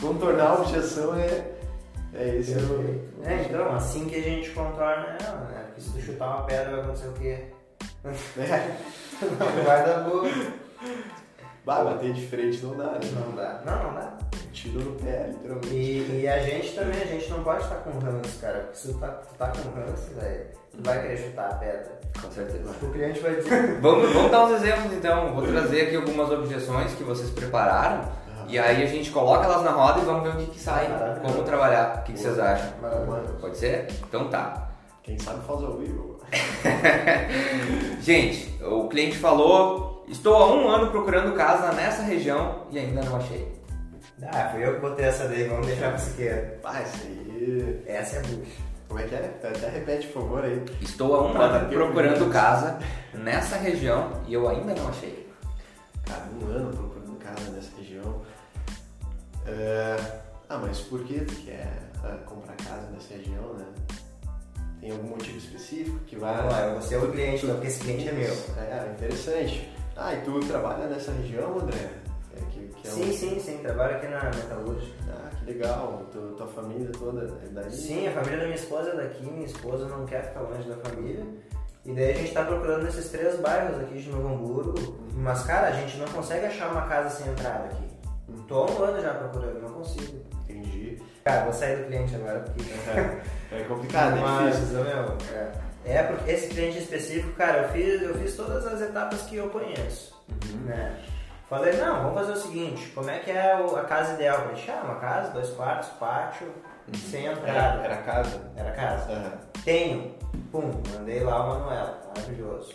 Contornar 0.00 0.46
a 0.50 0.54
objeção 0.54 1.14
é, 1.16 1.44
é 2.14 2.36
esse 2.38 2.54
o. 2.54 3.04
É, 3.22 3.42
então, 3.42 3.74
assim 3.74 4.06
que 4.06 4.16
a 4.16 4.22
gente 4.22 4.50
contorna 4.50 5.18
ela, 5.20 5.40
né? 5.50 5.64
Porque 5.66 5.80
se 5.82 5.90
tu 5.92 6.00
chutar 6.00 6.28
uma 6.28 6.46
pedra 6.46 6.70
vai 6.70 6.80
acontecer 6.80 7.08
o 7.08 7.12
quê? 7.12 7.38
É. 8.38 8.76
Não 9.22 9.64
vai 9.64 9.84
dar 9.86 10.00
boa. 10.08 10.24
Bah, 11.64 11.84
bater 11.84 12.12
de 12.12 12.26
frente 12.26 12.62
não 12.62 12.76
dá, 12.76 12.84
né? 12.92 13.00
Não 13.14 13.34
dá. 13.34 13.62
Não, 13.64 13.82
não 13.84 13.94
dá. 13.94 14.18
Tiro 14.54 14.80
no 14.80 14.92
pé, 14.92 15.30
literalmente. 15.30 15.74
E, 15.74 16.20
e 16.22 16.28
a 16.28 16.38
gente 16.38 16.74
também, 16.76 17.02
a 17.02 17.06
gente 17.06 17.28
não 17.28 17.42
pode 17.42 17.64
estar 17.64 17.74
com 17.76 17.98
ranço, 17.98 18.38
cara. 18.40 18.60
Porque 18.60 18.78
se 18.78 18.92
tu 18.92 18.98
tá, 18.98 19.08
tu 19.08 19.34
tá 19.34 19.48
com 19.48 19.68
ranço, 19.70 20.14
velho, 20.14 20.46
tu 20.70 20.78
vai 20.84 21.02
querer 21.02 21.16
chutar 21.16 21.50
a 21.50 21.54
pedra. 21.56 22.00
Com 22.22 22.30
certeza. 22.30 22.70
O 22.80 22.92
cliente 22.92 23.18
vai 23.18 23.34
dizer. 23.34 23.80
Vamos, 23.82 24.12
vamos 24.12 24.30
dar 24.30 24.44
uns 24.44 24.62
exemplos 24.62 24.92
então. 24.92 25.34
Vou 25.34 25.44
trazer 25.44 25.82
aqui 25.82 25.96
algumas 25.96 26.30
objeções 26.30 26.92
que 26.92 27.02
vocês 27.02 27.30
prepararam. 27.30 28.08
E 28.46 28.56
aí 28.56 28.84
a 28.84 28.86
gente 28.86 29.10
coloca 29.10 29.44
elas 29.44 29.64
na 29.64 29.72
roda 29.72 30.00
e 30.00 30.04
vamos 30.04 30.22
ver 30.22 30.28
o 30.28 30.36
que, 30.36 30.52
que 30.52 30.60
sai. 30.60 30.88
Maravilha. 30.88 31.20
Como 31.20 31.42
trabalhar. 31.42 31.98
O 31.98 32.02
que, 32.04 32.12
que 32.12 32.18
vocês 32.20 32.38
acham? 32.38 32.70
Maravilha. 32.80 33.34
Pode 33.40 33.56
ser? 33.56 33.88
Então 34.08 34.28
tá. 34.28 34.68
Quem 35.02 35.18
sabe 35.18 35.44
faz 35.44 35.64
ao 35.64 35.76
vivo. 35.78 36.20
Gente, 38.00 38.62
o 38.62 38.86
cliente 38.88 39.18
falou: 39.18 40.04
Estou 40.08 40.36
há 40.36 40.54
um 40.54 40.68
ano 40.68 40.92
procurando 40.92 41.34
casa 41.34 41.72
nessa 41.72 42.02
região 42.02 42.66
e 42.70 42.78
ainda 42.78 43.02
não 43.02 43.16
achei. 43.16 43.63
Ah, 44.22 44.48
fui 44.52 44.64
eu 44.64 44.74
que 44.74 44.80
botei 44.80 45.04
essa 45.06 45.28
daí, 45.28 45.48
vamos 45.48 45.66
deixar 45.66 45.88
pra 45.88 45.96
esquerda. 45.96 46.58
Ah, 46.64 46.82
isso 46.82 47.02
aí. 47.04 47.82
Essa 47.86 48.16
é 48.16 48.20
bucha. 48.22 48.74
Como 48.88 49.00
é 49.00 49.08
que 49.08 49.14
é? 49.14 49.40
Até 49.42 49.68
repete, 49.70 50.06
por 50.08 50.22
favor, 50.22 50.44
aí. 50.44 50.64
Estou 50.80 51.16
há 51.16 51.26
um 51.26 51.40
ano 51.40 51.68
procurando 51.68 52.30
casa 52.30 52.78
nessa 53.12 53.56
região 53.56 54.22
e 54.28 54.34
eu 54.34 54.48
ainda 54.48 54.74
não 54.74 54.88
achei. 54.88 55.28
Cara, 56.04 56.28
um 56.32 56.46
ano 56.46 56.76
procurando 56.76 57.18
casa 57.18 57.50
nessa 57.50 57.76
região. 57.76 58.22
É, 59.46 59.96
ah, 60.48 60.58
mas 60.58 60.80
por 60.80 61.02
que 61.04 61.20
tu 61.20 61.34
quer 61.44 61.72
ah, 62.04 62.18
comprar 62.24 62.54
casa 62.56 62.88
nessa 62.92 63.14
região, 63.14 63.54
né? 63.54 63.66
Tem 64.80 64.90
algum 64.92 65.08
motivo 65.08 65.38
específico 65.38 65.98
que 66.06 66.16
vai. 66.16 66.46
Lá, 66.46 66.66
eu 66.66 66.72
vou 66.74 66.82
ser 66.82 66.96
o 66.96 67.10
cliente, 67.10 67.46
não, 67.46 67.54
porque 67.54 67.68
esse 67.68 67.80
cliente 67.80 68.08
é 68.08 68.12
meu. 68.12 68.32
É, 68.58 68.92
interessante. 68.92 69.72
Ah, 69.96 70.14
e 70.14 70.20
tu 70.20 70.38
trabalha 70.40 70.86
nessa 70.86 71.10
região, 71.12 71.58
André? 71.58 72.03
É, 72.84 72.88
que, 72.88 72.88
é 72.88 72.90
Sim, 72.90 73.10
um- 73.10 73.12
sim, 73.12 73.40
sim, 73.40 73.58
trabalho 73.58 73.96
aqui 73.96 74.06
na 74.08 74.24
metalúrgica. 74.24 74.94
Ah, 75.08 75.30
que 75.38 75.44
legal. 75.46 76.02
Tu, 76.12 76.18
tua 76.36 76.46
família 76.48 76.90
toda 76.98 77.22
é 77.42 77.48
daí? 77.50 77.70
Sim, 77.70 78.06
a 78.08 78.12
família 78.12 78.38
da 78.38 78.44
minha 78.44 78.56
esposa 78.56 78.90
é 78.90 78.96
daqui, 78.96 79.24
minha 79.24 79.46
esposa 79.46 79.86
não 79.86 80.04
quer 80.04 80.24
ficar 80.28 80.40
longe 80.40 80.68
da 80.68 80.76
família. 80.76 81.24
E 81.84 81.92
daí 81.92 82.10
a 82.12 82.14
gente 82.14 82.32
tá 82.32 82.44
procurando 82.44 82.84
nesses 82.84 83.10
três 83.10 83.36
bairros 83.40 83.78
aqui 83.80 84.02
de 84.02 84.10
Novo 84.10 84.28
Hamburgo. 84.28 84.74
Mas, 85.14 85.42
cara, 85.44 85.68
a 85.68 85.72
gente 85.72 85.96
não 85.98 86.06
consegue 86.08 86.46
achar 86.46 86.70
uma 86.70 86.86
casa 86.86 87.10
sem 87.10 87.30
entrada 87.30 87.66
aqui. 87.66 87.84
Tô 88.48 88.62
há 88.62 88.70
um 88.70 88.82
ano 88.84 89.00
já 89.02 89.14
procurando, 89.14 89.60
não 89.60 89.68
consigo. 89.70 90.18
Entendi. 90.44 91.00
Cara, 91.24 91.44
vou 91.44 91.52
sair 91.52 91.76
do 91.78 91.84
cliente 91.86 92.14
agora 92.14 92.40
porque. 92.40 92.62
É 93.54 93.62
complicado, 93.64 94.16
é 94.16 94.20
Mas, 94.20 94.56
difícil. 94.56 94.80
ô, 94.80 94.84
meu, 94.84 95.18
é. 95.32 95.52
É, 95.86 96.02
porque 96.02 96.30
esse 96.30 96.48
cliente 96.48 96.78
específico, 96.78 97.34
cara, 97.34 97.62
eu 97.64 97.68
fiz, 97.68 98.02
eu 98.02 98.14
fiz 98.14 98.34
todas 98.34 98.66
as 98.66 98.80
etapas 98.80 99.22
que 99.22 99.36
eu 99.36 99.48
conheço. 99.50 100.14
Né? 100.64 100.98
Falei, 101.48 101.74
não, 101.76 102.02
vamos 102.04 102.14
fazer 102.20 102.32
o 102.32 102.36
seguinte, 102.36 102.88
como 102.94 103.10
é 103.10 103.18
que 103.18 103.30
é 103.30 103.52
a 103.52 103.82
casa 103.84 104.14
ideal 104.14 104.42
pra 104.42 104.54
gente? 104.54 104.70
Ah, 104.70 104.80
uma 104.84 104.94
casa, 104.96 105.30
dois 105.32 105.50
quartos, 105.50 105.88
pátio, 106.00 106.48
sem 106.94 107.26
Era, 107.26 107.36
entrada. 107.36 107.82
era 107.84 107.96
casa? 107.98 108.40
Era 108.56 108.70
casa. 108.72 109.12
Aham. 109.12 109.32
Tenho. 109.64 110.14
Pum, 110.50 110.70
mandei 110.92 111.20
lá 111.22 111.44
o 111.44 111.48
Manuela. 111.48 112.02
Maravilhoso. 112.16 112.74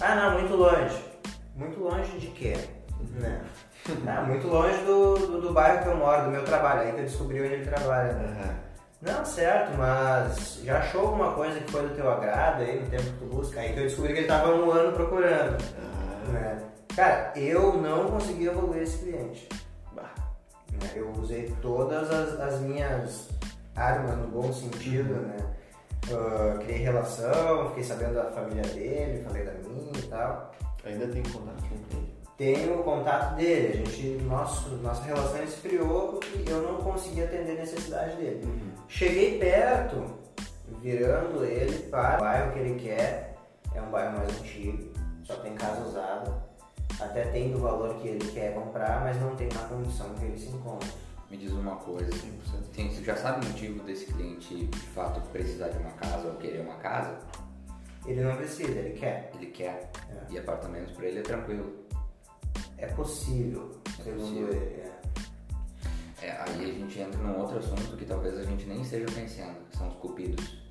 Ah, 0.00 0.14
não, 0.14 0.32
muito 0.40 0.54
longe. 0.56 1.04
Muito 1.54 1.80
longe 1.80 2.18
de 2.18 2.28
quê? 2.28 2.54
Né? 3.14 3.42
Ah, 4.06 4.22
muito 4.22 4.46
longe 4.46 4.78
do, 4.84 5.14
do, 5.18 5.40
do 5.42 5.52
bairro 5.52 5.82
que 5.82 5.88
eu 5.88 5.96
moro, 5.96 6.24
do 6.24 6.30
meu 6.30 6.44
trabalho. 6.44 6.80
Aí 6.82 6.92
que 6.92 7.00
eu 7.00 7.04
descobri 7.04 7.40
onde 7.42 7.54
ele 7.54 7.64
trabalha. 7.66 8.12
né? 8.14 8.40
Aham. 8.40 8.54
Não, 9.02 9.24
certo, 9.24 9.76
mas 9.76 10.60
já 10.62 10.78
achou 10.78 11.00
alguma 11.02 11.32
coisa 11.32 11.58
que 11.58 11.70
foi 11.72 11.82
do 11.88 11.94
teu 11.94 12.08
agrado 12.10 12.62
aí 12.62 12.80
no 12.80 12.86
tempo 12.88 13.02
que 13.02 13.18
tu 13.18 13.24
busca? 13.26 13.60
Aí 13.60 13.72
que 13.72 13.80
eu 13.80 13.84
descobri 13.84 14.12
que 14.12 14.20
ele 14.20 14.28
tava 14.28 14.54
um 14.54 14.70
ano 14.70 14.92
procurando. 14.92 15.56
Ah, 15.76 16.30
Né? 16.30 16.58
Cara, 16.94 17.32
eu 17.36 17.74
não 17.74 18.10
consegui 18.10 18.46
evoluir 18.46 18.82
esse 18.82 18.98
cliente. 18.98 19.48
né? 20.72 20.90
Eu 20.94 21.10
usei 21.12 21.52
todas 21.62 22.10
as, 22.10 22.38
as 22.40 22.60
minhas 22.60 23.28
armas 23.74 24.18
no 24.18 24.26
bom 24.28 24.52
sentido, 24.52 25.14
né? 25.14 25.36
Ah, 26.10 26.58
criei 26.58 26.78
relação, 26.78 27.68
fiquei 27.68 27.84
sabendo 27.84 28.14
da 28.14 28.30
família 28.32 28.62
dele, 28.62 29.24
falei 29.24 29.44
da 29.44 29.52
minha 29.52 29.92
e 29.96 30.02
tal. 30.08 30.52
Ainda 30.84 31.06
tem 31.06 31.22
contato 31.22 31.62
com 31.68 31.96
ele? 31.96 32.12
Tenho 32.36 32.80
o 32.80 32.82
contato 32.82 33.36
dele, 33.36 33.68
a 33.68 33.76
gente, 33.76 34.22
nosso, 34.24 34.70
nossa 34.76 35.02
relação 35.04 35.42
esfriou 35.44 36.14
porque 36.14 36.50
eu 36.50 36.62
não 36.62 36.78
consegui 36.78 37.22
atender 37.22 37.52
a 37.52 37.60
necessidade 37.60 38.16
dele. 38.16 38.74
Cheguei 38.88 39.38
perto, 39.38 40.04
virando 40.80 41.44
ele 41.44 41.78
para 41.88 42.16
o 42.16 42.20
bairro 42.20 42.52
que 42.52 42.58
ele 42.58 42.80
quer, 42.80 43.36
é 43.74 43.80
um 43.80 43.90
bairro 43.90 44.18
mais 44.18 44.30
antigo, 44.40 44.92
só 45.22 45.36
tem 45.36 45.54
casa 45.54 45.82
usada, 45.82 46.51
até 47.00 47.24
tem 47.24 47.52
do 47.52 47.58
valor 47.58 47.94
que 48.00 48.08
ele 48.08 48.26
quer 48.32 48.54
comprar, 48.54 49.02
mas 49.02 49.20
não 49.20 49.34
tem 49.36 49.48
na 49.48 49.62
condição 49.64 50.12
que 50.14 50.24
ele 50.24 50.38
se 50.38 50.48
encontra. 50.48 50.88
Me 51.30 51.36
diz 51.38 51.50
uma 51.52 51.76
coisa, 51.76 52.10
100%. 52.10 52.20
tem, 52.74 52.90
você 52.94 53.02
já 53.02 53.16
sabe 53.16 53.44
o 53.46 53.48
motivo 53.48 53.82
desse 53.84 54.06
cliente 54.06 54.66
de 54.66 54.78
fato 54.88 55.20
precisar 55.30 55.68
de 55.68 55.78
uma 55.78 55.92
casa 55.92 56.28
ou 56.28 56.34
querer 56.34 56.60
uma 56.60 56.74
casa? 56.76 57.18
Ele 58.04 58.20
não 58.22 58.36
precisa, 58.36 58.70
ele 58.70 58.98
quer. 58.98 59.30
Ele 59.34 59.46
quer. 59.46 59.90
É. 60.10 60.32
E 60.32 60.38
apartamentos 60.38 60.92
pra 60.92 61.06
ele 61.06 61.20
é 61.20 61.22
tranquilo. 61.22 61.72
É 62.76 62.86
possível, 62.88 63.80
É 63.98 64.02
segundo 64.02 64.20
possível. 64.20 64.48
ele. 64.48 64.56
é. 64.80 64.92
É, 66.20 66.30
aí 66.32 66.70
a 66.70 66.74
gente 66.74 67.00
entra 67.00 67.18
num 67.20 67.40
outro 67.40 67.58
assunto 67.58 67.96
que 67.96 68.04
talvez 68.04 68.36
a 68.38 68.44
gente 68.44 68.64
nem 68.66 68.82
esteja 68.82 69.06
pensando, 69.06 69.56
que 69.70 69.76
são 69.76 69.88
os 69.88 69.94
cupidos. 69.96 70.61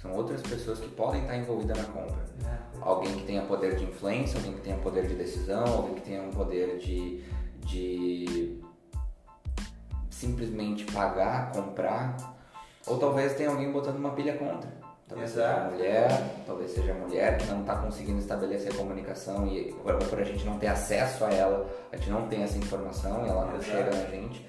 São 0.00 0.12
outras 0.12 0.40
pessoas 0.42 0.78
que 0.78 0.88
podem 0.88 1.22
estar 1.22 1.36
envolvidas 1.36 1.76
na 1.76 1.84
compra. 1.84 2.24
É. 2.46 2.58
Alguém 2.80 3.14
que 3.14 3.24
tenha 3.24 3.42
poder 3.42 3.76
de 3.76 3.84
influência, 3.84 4.38
alguém 4.38 4.54
que 4.54 4.60
tenha 4.60 4.76
poder 4.76 5.06
de 5.06 5.14
decisão, 5.14 5.64
alguém 5.64 5.94
que 5.94 6.00
tenha 6.02 6.22
um 6.22 6.30
poder 6.30 6.78
de, 6.78 7.24
de 7.66 8.60
simplesmente 10.08 10.84
pagar, 10.92 11.50
comprar, 11.52 12.16
ou 12.86 12.98
talvez 12.98 13.34
tenha 13.34 13.50
alguém 13.50 13.72
botando 13.72 13.96
uma 13.96 14.10
pilha 14.12 14.36
contra. 14.36 14.78
Talvez 15.08 15.30
seja 15.30 15.42
Exato. 15.42 15.70
mulher, 15.72 16.34
talvez 16.46 16.70
seja 16.70 16.94
mulher 16.94 17.38
que 17.38 17.46
não 17.46 17.62
está 17.62 17.76
conseguindo 17.76 18.18
estabelecer 18.18 18.76
comunicação 18.76 19.46
e 19.46 19.72
por, 19.72 19.96
por 19.96 20.20
a 20.20 20.24
gente 20.24 20.44
não 20.44 20.58
ter 20.58 20.66
acesso 20.66 21.24
a 21.24 21.32
ela, 21.32 21.66
a 21.90 21.96
gente 21.96 22.10
não 22.10 22.28
tem 22.28 22.42
essa 22.42 22.58
informação 22.58 23.24
e 23.24 23.28
ela 23.28 23.46
não 23.46 23.56
Exato. 23.56 23.70
chega 23.70 23.90
na 23.90 24.04
gente. 24.10 24.46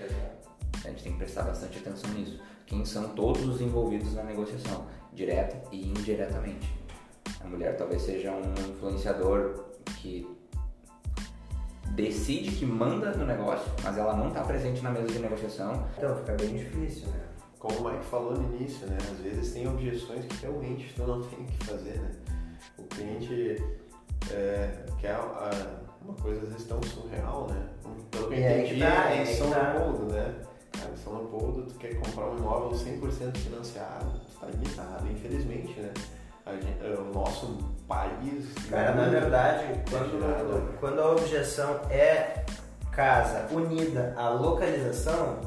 A 0.86 0.89
gente 0.89 1.04
tem 1.04 1.12
que 1.13 1.18
prestar 1.20 1.44
bastante 1.44 1.78
atenção 1.80 2.10
nisso. 2.12 2.39
Quem 2.65 2.86
são 2.86 3.10
todos 3.10 3.46
os 3.48 3.62
envolvidos 3.62 4.13
na 4.13 4.24
negociação, 4.24 4.86
direta 5.13 5.62
e 5.72 5.88
indiretamente. 5.89 6.74
A 7.42 7.48
mulher 7.48 7.76
talvez 7.78 8.02
seja 8.02 8.32
um 8.32 8.54
influenciador 8.70 9.65
que 9.98 10.28
decide 11.96 12.52
que 12.52 12.65
manda 12.65 13.12
no 13.12 13.26
negócio, 13.26 13.70
mas 13.84 13.98
ela 13.98 14.15
não 14.15 14.28
está 14.30 14.42
presente 14.44 14.82
na 14.82 14.92
mesa 14.92 15.08
de 15.08 15.20
negociação. 15.20 15.86
Então 15.98 16.15
fica 16.18 16.34
bem 16.34 16.56
difícil, 16.56 17.08
né? 17.10 17.20
Como 17.58 17.78
o 17.80 17.92
Mike 17.92 18.06
falou 18.06 18.34
no 18.38 18.56
início, 18.56 18.88
né? 18.88 18.98
Às 19.12 19.18
vezes 19.20 19.54
tem 19.54 19.68
objeções 19.68 20.26
que 20.26 20.42
realmente 20.42 20.94
tu 20.96 21.04
não 21.06 21.22
tem 21.28 21.39
o 21.39 21.46
que 21.46 21.65
fazer, 21.65 22.00
né? 22.00 22.12
O 22.78 22.84
cliente 22.84 23.58
é, 24.32 24.86
quer 25.00 25.12
a- 25.15 25.82
uma 26.02 26.13
coisa 26.13 26.42
às 26.44 26.50
vezes 26.50 26.68
tão 26.68 26.82
surreal, 26.84 27.48
né? 27.50 27.68
Pelo 28.12 28.28
que 28.30 28.34
eu 28.36 28.39
entendi, 28.39 28.80
tá, 28.80 29.12
é 29.12 29.22
em 29.22 29.26
que 29.26 29.34
São 29.36 29.50
tá. 29.52 29.74
Leopoldo, 31.12 31.63
tu 31.63 31.76
quer 31.76 31.95
comprar 32.00 32.30
um 32.30 32.38
imóvel 32.38 32.72
100% 32.72 33.38
financiado, 33.38 34.12
tu 34.32 34.39
tá 34.39 34.48
limitado, 34.48 35.08
infelizmente, 35.12 35.80
né? 35.80 35.93
Gente- 36.48 36.84
é, 36.84 36.98
o 36.98 37.13
nosso 37.13 37.58
país... 37.88 38.54
Cara, 38.69 38.95
na 38.95 39.08
verdade, 39.08 39.84
quando, 39.89 40.12
girado. 40.12 40.74
quando 40.80 41.00
a 41.00 41.12
objeção 41.12 41.82
é 41.91 42.43
casa 42.91 43.48
unida 43.54 44.13
à 44.17 44.30
localização, 44.30 45.39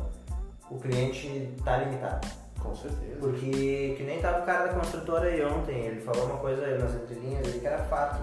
o 0.70 0.78
cliente 0.78 1.52
tá 1.64 1.78
limitado. 1.78 2.26
Com 2.60 2.74
certeza. 2.76 3.16
Porque 3.18 3.94
que 3.96 4.02
nem 4.04 4.20
tava 4.20 4.42
o 4.42 4.46
cara 4.46 4.68
da 4.68 4.74
construtora 4.74 5.26
aí 5.26 5.44
ontem, 5.44 5.86
ele 5.86 6.00
falou 6.00 6.26
uma 6.26 6.38
coisa 6.38 6.64
aí 6.64 6.78
nas 6.78 6.94
entrelinhas 6.94 7.46
ali 7.46 7.58
que 7.58 7.66
era 7.66 7.82
fato. 7.84 8.22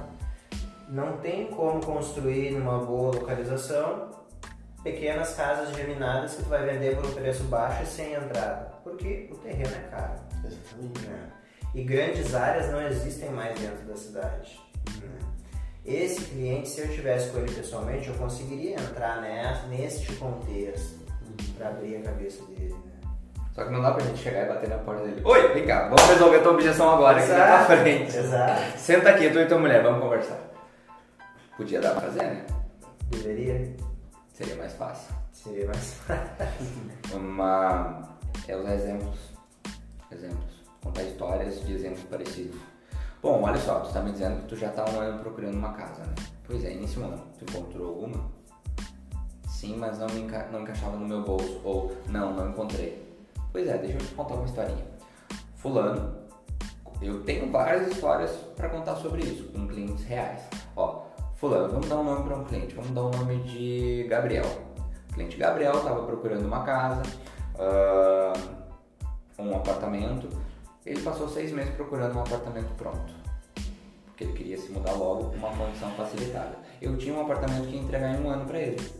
Não 0.88 1.17
tem 1.17 1.47
como 1.47 1.86
construir 1.86 2.52
numa 2.52 2.80
boa 2.80 3.13
localização 3.13 4.09
pequenas 4.84 5.34
casas 5.36 5.76
geminadas 5.76 6.36
que 6.36 6.44
tu 6.44 6.50
vai 6.50 6.65
vender 6.65 6.96
por 6.96 7.06
um 7.06 7.12
preço 7.13 7.44
baixo 7.46 7.84
e 7.84 7.86
sem 7.86 8.13
entrada. 8.13 8.72
Porque 8.84 9.30
o 9.32 9.36
terreno 9.38 9.76
é 9.76 9.89
caro. 9.89 10.13
Exatamente. 10.46 11.08
né? 11.08 11.30
E 11.76 11.84
grandes 11.84 12.34
áreas 12.34 12.72
não 12.72 12.82
existem 12.82 13.30
mais 13.30 13.60
dentro 13.60 13.86
da 13.86 13.96
cidade. 13.96 14.60
né? 15.02 15.20
Esse 15.86 16.22
cliente, 16.26 16.70
se 16.70 16.82
eu 16.82 16.89
tivesse 16.89 17.30
com 17.30 17.39
ele 17.39 17.52
pessoalmente, 17.54 18.10
eu 18.10 18.15
conseguiria 18.15 18.76
entrar 18.76 19.22
nessa, 19.22 19.68
neste 19.68 20.13
contexto 20.15 21.00
para 21.58 21.70
abrir 21.70 21.98
a 21.98 22.02
cabeça 22.02 22.44
dele. 22.46 22.74
Né? 22.74 23.10
Só 23.54 23.65
que 23.65 23.72
não 23.72 23.82
dá 23.82 23.92
pra 23.92 24.04
gente 24.06 24.20
chegar 24.20 24.46
e 24.46 24.48
bater 24.48 24.70
na 24.70 24.78
porta 24.78 25.04
dele. 25.04 25.22
Oi, 25.24 25.54
vem 25.54 25.65
cá, 25.65 25.84
vamos 25.89 26.02
resolver 26.04 26.38
a 26.38 26.42
tua 26.42 26.52
objeção 26.54 26.89
agora, 26.92 27.20
aqui 27.20 27.30
na 27.30 27.36
Exato, 27.36 27.65
frente. 27.78 28.18
Exato. 28.18 28.78
Senta 28.80 29.10
aqui, 29.10 29.30
tu 29.30 29.39
e 29.39 29.46
tua 29.48 29.60
mulher, 29.60 29.84
vamos 29.84 30.02
conversar. 30.02 30.39
Podia 31.58 31.82
dar 31.82 31.92
pra 31.92 32.02
fazer, 32.02 32.24
né? 32.24 32.46
Deveria. 33.10 33.76
Seria 34.39 34.56
mais 34.56 34.71
fácil. 34.71 35.13
Seria 35.34 35.65
mais 35.65 35.93
fácil. 36.08 37.17
Uma. 37.17 38.08
É 38.47 38.56
usar 38.56 38.73
exemplos. 38.73 39.19
Exemplos. 40.10 40.63
Contar 40.82 41.04
histórias 41.04 41.65
de 41.65 41.73
exemplos 41.73 42.04
parecidos. 42.04 42.58
Bom, 43.21 43.41
olha 43.43 43.60
só, 43.60 43.82
tu 43.82 43.91
tá 43.91 44.02
me 44.02 44.13
dizendo 44.13 44.41
que 44.43 44.47
tu 44.47 44.56
já 44.56 44.69
tá 44.69 44.89
um 44.89 44.97
ano 44.97 45.19
procurando 45.19 45.56
uma 45.56 45.73
casa, 45.73 46.04
né? 46.06 46.15
Pois 46.47 46.63
é, 46.63 46.73
nesse 46.73 46.97
ano, 47.02 47.21
tu 47.38 47.43
encontrou 47.43 47.89
alguma? 47.89 48.32
Sim, 49.45 49.75
mas 49.75 49.99
não, 49.99 50.08
me 50.08 50.21
enca- 50.21 50.47
não 50.54 50.62
encaixava 50.62 50.95
no 50.95 51.06
meu 51.06 51.21
bolso. 51.21 51.60
Ou, 51.65 51.97
não, 52.08 52.34
não 52.34 52.49
encontrei. 52.52 53.13
Pois 53.52 53.67
é, 53.67 53.78
deixa 53.78 53.97
eu 53.97 54.06
te 54.08 54.15
contar 54.15 54.36
uma 54.36 54.45
historinha. 54.45 54.86
Fulano, 55.58 56.15
eu 57.02 57.21
tenho 57.25 57.52
várias 57.52 57.91
histórias 57.91 58.32
pra 58.56 58.69
contar 58.69 58.95
sobre 58.95 59.21
isso, 59.21 59.52
com 59.52 59.67
clientes 59.67 60.06
reais. 60.06 60.43
Ó, 60.78 61.09
fulano, 61.39 61.69
vamos 61.69 61.88
dar 61.88 61.97
um 61.97 62.04
nome 62.04 62.23
pra 62.23 62.36
um 62.36 62.43
cliente, 62.43 62.75
vamos 62.75 62.91
dar 62.91 63.02
o 63.02 63.12
nome 63.12 63.38
de 63.43 64.06
Gabriel. 64.10 64.45
O 65.10 65.13
cliente 65.13 65.38
Gabriel 65.38 65.78
estava 65.78 66.06
procurando 66.06 66.45
uma 66.45 66.63
casa, 66.63 67.02
ah, 67.58 68.34
um 69.38 69.56
apartamento. 69.56 70.30
Ele 70.86 71.02
passou 71.02 71.30
seis 71.30 71.52
meses 71.52 71.73
procurando 71.75 72.17
um 72.17 72.21
apartamento 72.21 72.73
pronto, 72.75 73.13
porque 74.06 74.25
ele 74.25 74.34
queria 74.34 74.58
se 74.58 74.69
mudar 74.71 74.91
logo 74.93 75.30
com 75.30 75.38
uma 75.38 75.56
condição 75.56 75.89
facilitada. 75.91 76.58
Eu 76.82 76.97
tinha 76.97 77.13
um 77.13 77.21
apartamento 77.21 77.67
que 77.67 77.75
ia 77.75 77.82
entregar 77.82 78.15
em 78.15 78.23
um 78.23 78.30
ano 78.30 78.45
para 78.45 78.60
ele. 78.60 78.91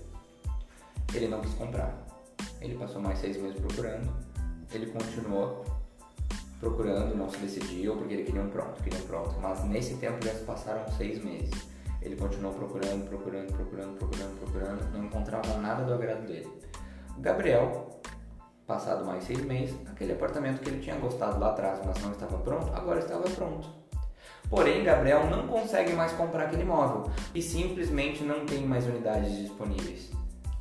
Ele 1.14 1.28
não 1.28 1.42
quis 1.42 1.54
comprar. 1.56 1.94
Ele 2.62 2.76
passou 2.76 3.02
mais 3.02 3.20
seis 3.20 3.36
meses 3.36 3.60
procurando. 3.60 4.10
Ele 4.72 4.86
continuou 4.88 5.66
procurando, 6.60 7.16
não 7.16 7.30
se 7.30 7.38
decidiu 7.38 7.96
porque 7.96 8.14
ele 8.14 8.24
queria 8.24 8.42
um 8.42 8.50
pronto, 8.50 8.82
queria 8.84 9.00
um 9.00 9.08
pronto. 9.08 9.36
Mas 9.42 9.64
nesse 9.66 9.96
tempo 9.96 10.24
já 10.24 10.34
se 10.34 10.44
passaram 10.44 10.88
seis 10.92 11.24
meses. 11.24 11.79
Ele 12.02 12.16
continuou 12.16 12.54
procurando, 12.54 13.08
procurando, 13.08 13.54
procurando, 13.54 13.98
procurando, 13.98 14.40
procurando, 14.40 14.92
não 14.94 15.06
encontrava 15.06 15.58
nada 15.58 15.84
do 15.84 15.94
agrado 15.94 16.26
dele. 16.26 16.50
Gabriel, 17.18 18.00
passado 18.66 19.06
mais 19.06 19.24
seis 19.24 19.44
meses, 19.44 19.76
aquele 19.90 20.14
apartamento 20.14 20.62
que 20.62 20.70
ele 20.70 20.80
tinha 20.80 20.96
gostado 20.96 21.40
lá 21.40 21.50
atrás, 21.50 21.80
mas 21.86 22.02
não 22.02 22.12
estava 22.12 22.38
pronto, 22.38 22.74
agora 22.74 23.00
estava 23.00 23.30
pronto. 23.30 23.68
Porém, 24.50 24.84
Gabriel 24.84 25.30
não 25.30 25.48
consegue 25.48 25.94
mais 25.94 26.12
comprar 26.14 26.46
aquele 26.46 26.64
imóvel 26.64 27.12
e 27.36 27.42
simplesmente 27.42 28.24
não 28.24 28.46
tem 28.46 28.66
mais 28.66 28.86
unidades 28.86 29.38
disponíveis. 29.38 30.10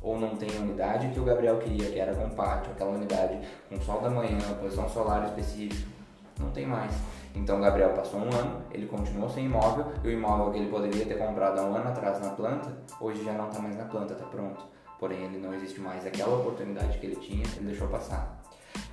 Ou 0.01 0.19
não 0.19 0.35
tem 0.35 0.49
a 0.57 0.61
unidade 0.61 1.09
que 1.09 1.19
o 1.19 1.25
Gabriel 1.25 1.57
queria, 1.57 1.89
que 1.89 1.99
era 1.99 2.13
com 2.13 2.29
pátio, 2.29 2.71
aquela 2.71 2.91
unidade 2.91 3.39
com 3.67 3.81
sol 3.81 3.99
da 4.01 4.09
manhã, 4.09 4.39
posição 4.61 4.87
solar 4.89 5.25
específica. 5.25 5.89
Não 6.39 6.51
tem 6.51 6.65
mais. 6.65 6.93
Então 7.35 7.57
o 7.57 7.61
Gabriel 7.61 7.91
passou 7.93 8.19
um 8.19 8.33
ano, 8.33 8.61
ele 8.71 8.87
continuou 8.87 9.29
sem 9.29 9.45
imóvel 9.45 9.85
e 10.03 10.07
o 10.07 10.11
imóvel 10.11 10.51
que 10.51 10.59
ele 10.59 10.69
poderia 10.69 11.05
ter 11.05 11.17
comprado 11.17 11.59
há 11.59 11.63
um 11.63 11.75
ano 11.75 11.89
atrás 11.89 12.19
na 12.19 12.31
planta, 12.31 12.75
hoje 12.99 13.23
já 13.23 13.33
não 13.33 13.49
está 13.49 13.59
mais 13.59 13.77
na 13.77 13.85
planta, 13.85 14.13
está 14.13 14.25
pronto. 14.25 14.63
Porém, 14.99 15.23
ele 15.23 15.37
não 15.37 15.53
existe 15.53 15.79
mais. 15.79 16.05
Aquela 16.05 16.35
oportunidade 16.35 16.97
que 16.97 17.05
ele 17.05 17.15
tinha, 17.15 17.45
ele 17.55 17.67
deixou 17.67 17.87
passar. 17.87 18.37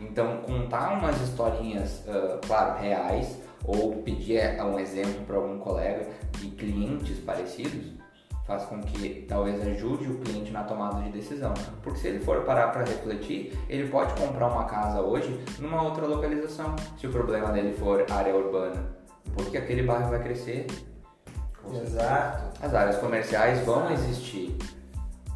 Então, 0.00 0.38
contar 0.42 0.98
umas 0.98 1.20
historinhas, 1.20 2.04
uh, 2.06 2.38
claro, 2.46 2.80
reais, 2.80 3.40
ou 3.64 3.96
pedir 4.02 4.40
um 4.62 4.78
exemplo 4.78 5.24
para 5.26 5.36
algum 5.36 5.58
colega 5.58 6.08
de 6.38 6.48
clientes 6.50 7.18
parecidos, 7.18 7.95
faz 8.46 8.64
com 8.64 8.80
que 8.80 9.26
talvez 9.28 9.60
ajude 9.66 10.08
o 10.08 10.18
cliente 10.18 10.52
na 10.52 10.62
tomada 10.62 11.02
de 11.02 11.10
decisão. 11.10 11.52
Porque 11.82 11.98
se 11.98 12.08
ele 12.08 12.20
for 12.20 12.42
parar 12.42 12.68
para 12.68 12.84
refletir, 12.84 13.58
ele 13.68 13.88
pode 13.88 14.14
comprar 14.14 14.46
uma 14.48 14.64
casa 14.64 15.00
hoje 15.00 15.44
numa 15.58 15.82
outra 15.82 16.06
localização, 16.06 16.76
se 16.98 17.06
o 17.06 17.10
problema 17.10 17.50
dele 17.52 17.74
for 17.74 18.06
área 18.10 18.34
urbana, 18.34 18.86
porque 19.34 19.58
aquele 19.58 19.82
bairro 19.82 20.10
vai 20.10 20.22
crescer. 20.22 20.66
Exato. 21.82 22.64
As 22.64 22.72
áreas 22.72 22.96
comerciais 22.98 23.60
vão 23.66 23.90
existir. 23.90 24.56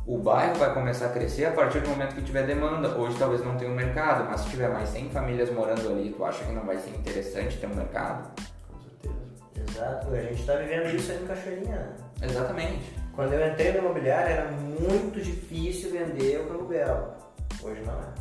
O 0.06 0.16
bairro 0.18 0.54
vai 0.54 0.72
começar 0.72 1.06
a 1.06 1.08
crescer 1.10 1.46
a 1.46 1.50
partir 1.50 1.80
do 1.80 1.88
momento 1.88 2.14
que 2.14 2.22
tiver 2.22 2.46
demanda. 2.46 2.88
Hoje 2.96 3.18
talvez 3.18 3.44
não 3.44 3.56
tenha 3.56 3.70
um 3.70 3.74
mercado, 3.74 4.24
mas 4.28 4.40
se 4.40 4.50
tiver 4.50 4.68
mais 4.68 4.88
100 4.88 5.10
famílias 5.10 5.52
morando 5.52 5.88
ali, 5.88 6.12
tu 6.16 6.24
acha 6.24 6.44
que 6.44 6.52
não 6.52 6.64
vai 6.64 6.78
ser 6.78 6.90
interessante 6.90 7.58
ter 7.58 7.66
um 7.66 7.74
mercado? 7.74 8.30
Com 8.68 8.80
certeza. 8.80 9.78
Exato. 9.78 10.14
A 10.14 10.20
gente 10.20 10.40
está 10.40 10.54
vivendo 10.54 10.94
isso 10.94 11.12
aí 11.12 11.22
em 11.22 11.26
Cachoeirinha. 11.26 11.76
né? 11.76 11.96
Exatamente. 12.22 12.99
Quando 13.20 13.35
eu 13.35 13.52
entrei 13.52 13.72
no 13.72 13.80
imobiliário 13.80 14.33
era 14.33 14.50
muito 14.50 15.20
difícil 15.20 15.90
vender 15.90 16.40
o 16.40 16.54
aluguel. 16.54 17.14
Hoje 17.62 17.83
não 17.83 17.92
é. 17.92 18.14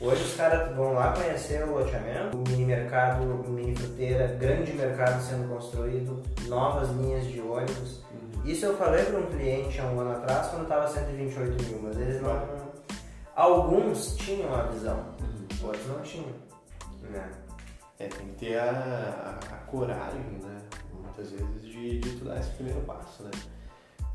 Hoje 0.00 0.24
os 0.24 0.34
caras 0.34 0.74
vão 0.74 0.94
lá 0.94 1.12
conhecer 1.12 1.62
o 1.62 1.72
loteamento, 1.72 2.34
o 2.34 2.40
mini 2.48 2.64
mercado, 2.64 3.22
mini 3.46 3.76
fruteira, 3.76 4.28
grande 4.28 4.72
mercado 4.72 5.22
sendo 5.22 5.46
construído, 5.46 6.22
novas 6.48 6.88
linhas 6.92 7.26
de 7.26 7.38
ônibus. 7.42 8.02
Isso 8.46 8.64
eu 8.64 8.78
falei 8.78 9.04
para 9.04 9.18
um 9.18 9.26
cliente 9.26 9.78
há 9.78 9.84
um 9.84 10.00
ano 10.00 10.12
atrás 10.12 10.46
quando 10.46 10.62
estava 10.62 10.88
128 10.88 11.62
mil, 11.64 11.82
mas 11.82 11.98
eles 11.98 12.22
não. 12.22 12.48
Alguns 13.36 14.16
tinham 14.16 14.54
a 14.54 14.62
visão, 14.68 15.04
outros 15.62 15.86
não 15.86 16.00
tinham. 16.00 16.32
Né? 17.10 17.30
É, 17.98 18.06
tem 18.06 18.28
que 18.28 18.46
ter 18.46 18.58
a, 18.58 18.70
a, 18.70 19.54
a 19.54 19.58
coragem, 19.66 20.22
né? 20.42 20.62
Muitas 20.94 21.30
vezes 21.30 21.62
de, 21.62 21.98
de 21.98 22.10
tu 22.16 22.24
dar 22.24 22.38
esse 22.38 22.52
primeiro 22.52 22.80
passo, 22.86 23.22
né? 23.24 23.30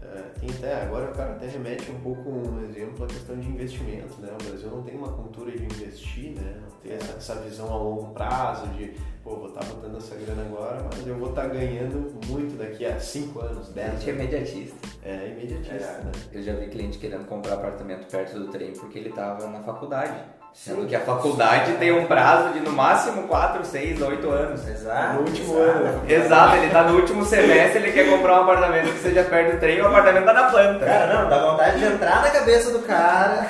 É, 0.02 0.22
tem 0.40 0.50
até, 0.50 0.82
agora 0.84 1.12
o 1.12 1.14
cara 1.14 1.32
até 1.34 1.46
remete 1.48 1.92
um 1.92 2.00
pouco 2.00 2.30
um 2.30 2.64
exemplo 2.64 3.04
à 3.04 3.08
questão 3.08 3.38
de 3.38 3.48
investimento, 3.48 4.20
né? 4.22 4.30
O 4.40 4.44
Brasil 4.44 4.70
não 4.70 4.82
tem 4.82 4.96
uma 4.96 5.12
cultura 5.12 5.52
de 5.52 5.64
investir, 5.64 6.32
né? 6.36 6.56
Não 6.62 6.78
tem 6.80 6.94
essa, 6.94 7.14
essa 7.18 7.36
visão 7.42 7.72
a 7.72 7.78
longo 7.78 8.14
prazo 8.14 8.66
de, 8.70 8.94
pô, 9.24 9.36
vou 9.36 9.50
estar 9.50 9.64
botando 9.66 9.98
essa 9.98 10.16
grana 10.16 10.42
agora, 10.44 10.82
mas 10.84 11.06
eu 11.06 11.16
vou 11.18 11.30
estar 11.30 11.48
ganhando 11.48 12.18
muito 12.28 12.58
daqui 12.58 12.86
a 12.86 12.98
5 13.00 13.40
anos, 13.42 13.70
A 13.70 13.74
10 13.74 13.92
gente 13.92 14.10
é 14.10 14.14
anos. 14.14 14.24
imediatista. 14.24 14.78
É 15.04 15.28
imediatista, 15.28 15.74
É. 15.74 16.04
né? 16.06 16.12
Eu 16.32 16.42
já 16.44 16.54
vi 16.56 16.68
cliente 16.70 16.98
querendo 16.98 17.26
comprar 17.28 17.56
apartamento 17.56 18.08
perto 18.10 18.40
do 18.40 18.48
trem 18.48 18.72
porque 18.74 19.00
ele 19.00 19.10
estava 19.10 19.48
na 19.48 19.62
faculdade. 19.64 20.18
Sendo 20.54 20.86
que 20.86 20.96
a 20.96 21.00
faculdade 21.00 21.74
tem 21.74 21.92
um 21.92 22.06
prazo 22.06 22.54
de 22.54 22.60
no 22.60 22.72
máximo 22.72 23.24
4, 23.24 23.66
6, 23.66 24.02
8 24.02 24.30
anos. 24.30 24.68
Exato. 24.68 25.14
No 25.14 25.20
último 25.22 25.54
exato. 25.54 25.78
ano. 25.78 26.12
Exato, 26.12 26.56
ele 26.58 26.70
tá 26.70 26.84
no 26.84 26.96
último 26.96 27.26
semestre, 27.26 27.80
ele 27.80 27.92
quer 27.92 28.10
comprar 28.10 28.40
um 28.40 28.44
apartamento 28.44 28.92
que 28.92 29.00
seja 29.00 29.24
perto 29.24 29.54
do 29.54 29.60
trem 29.60 29.78
e 29.78 29.82
o 29.82 29.88
apartamento 29.88 30.26
tá 30.26 30.34
na 30.34 30.44
planta. 30.50 30.86
Cara, 30.86 31.14
não, 31.14 31.30
dá 31.30 31.52
vontade 31.52 31.80
de 31.80 31.86
entrar 31.86 32.22
na 32.22 32.30
cabeça 32.30 32.72
do 32.72 32.80
cara 32.80 33.48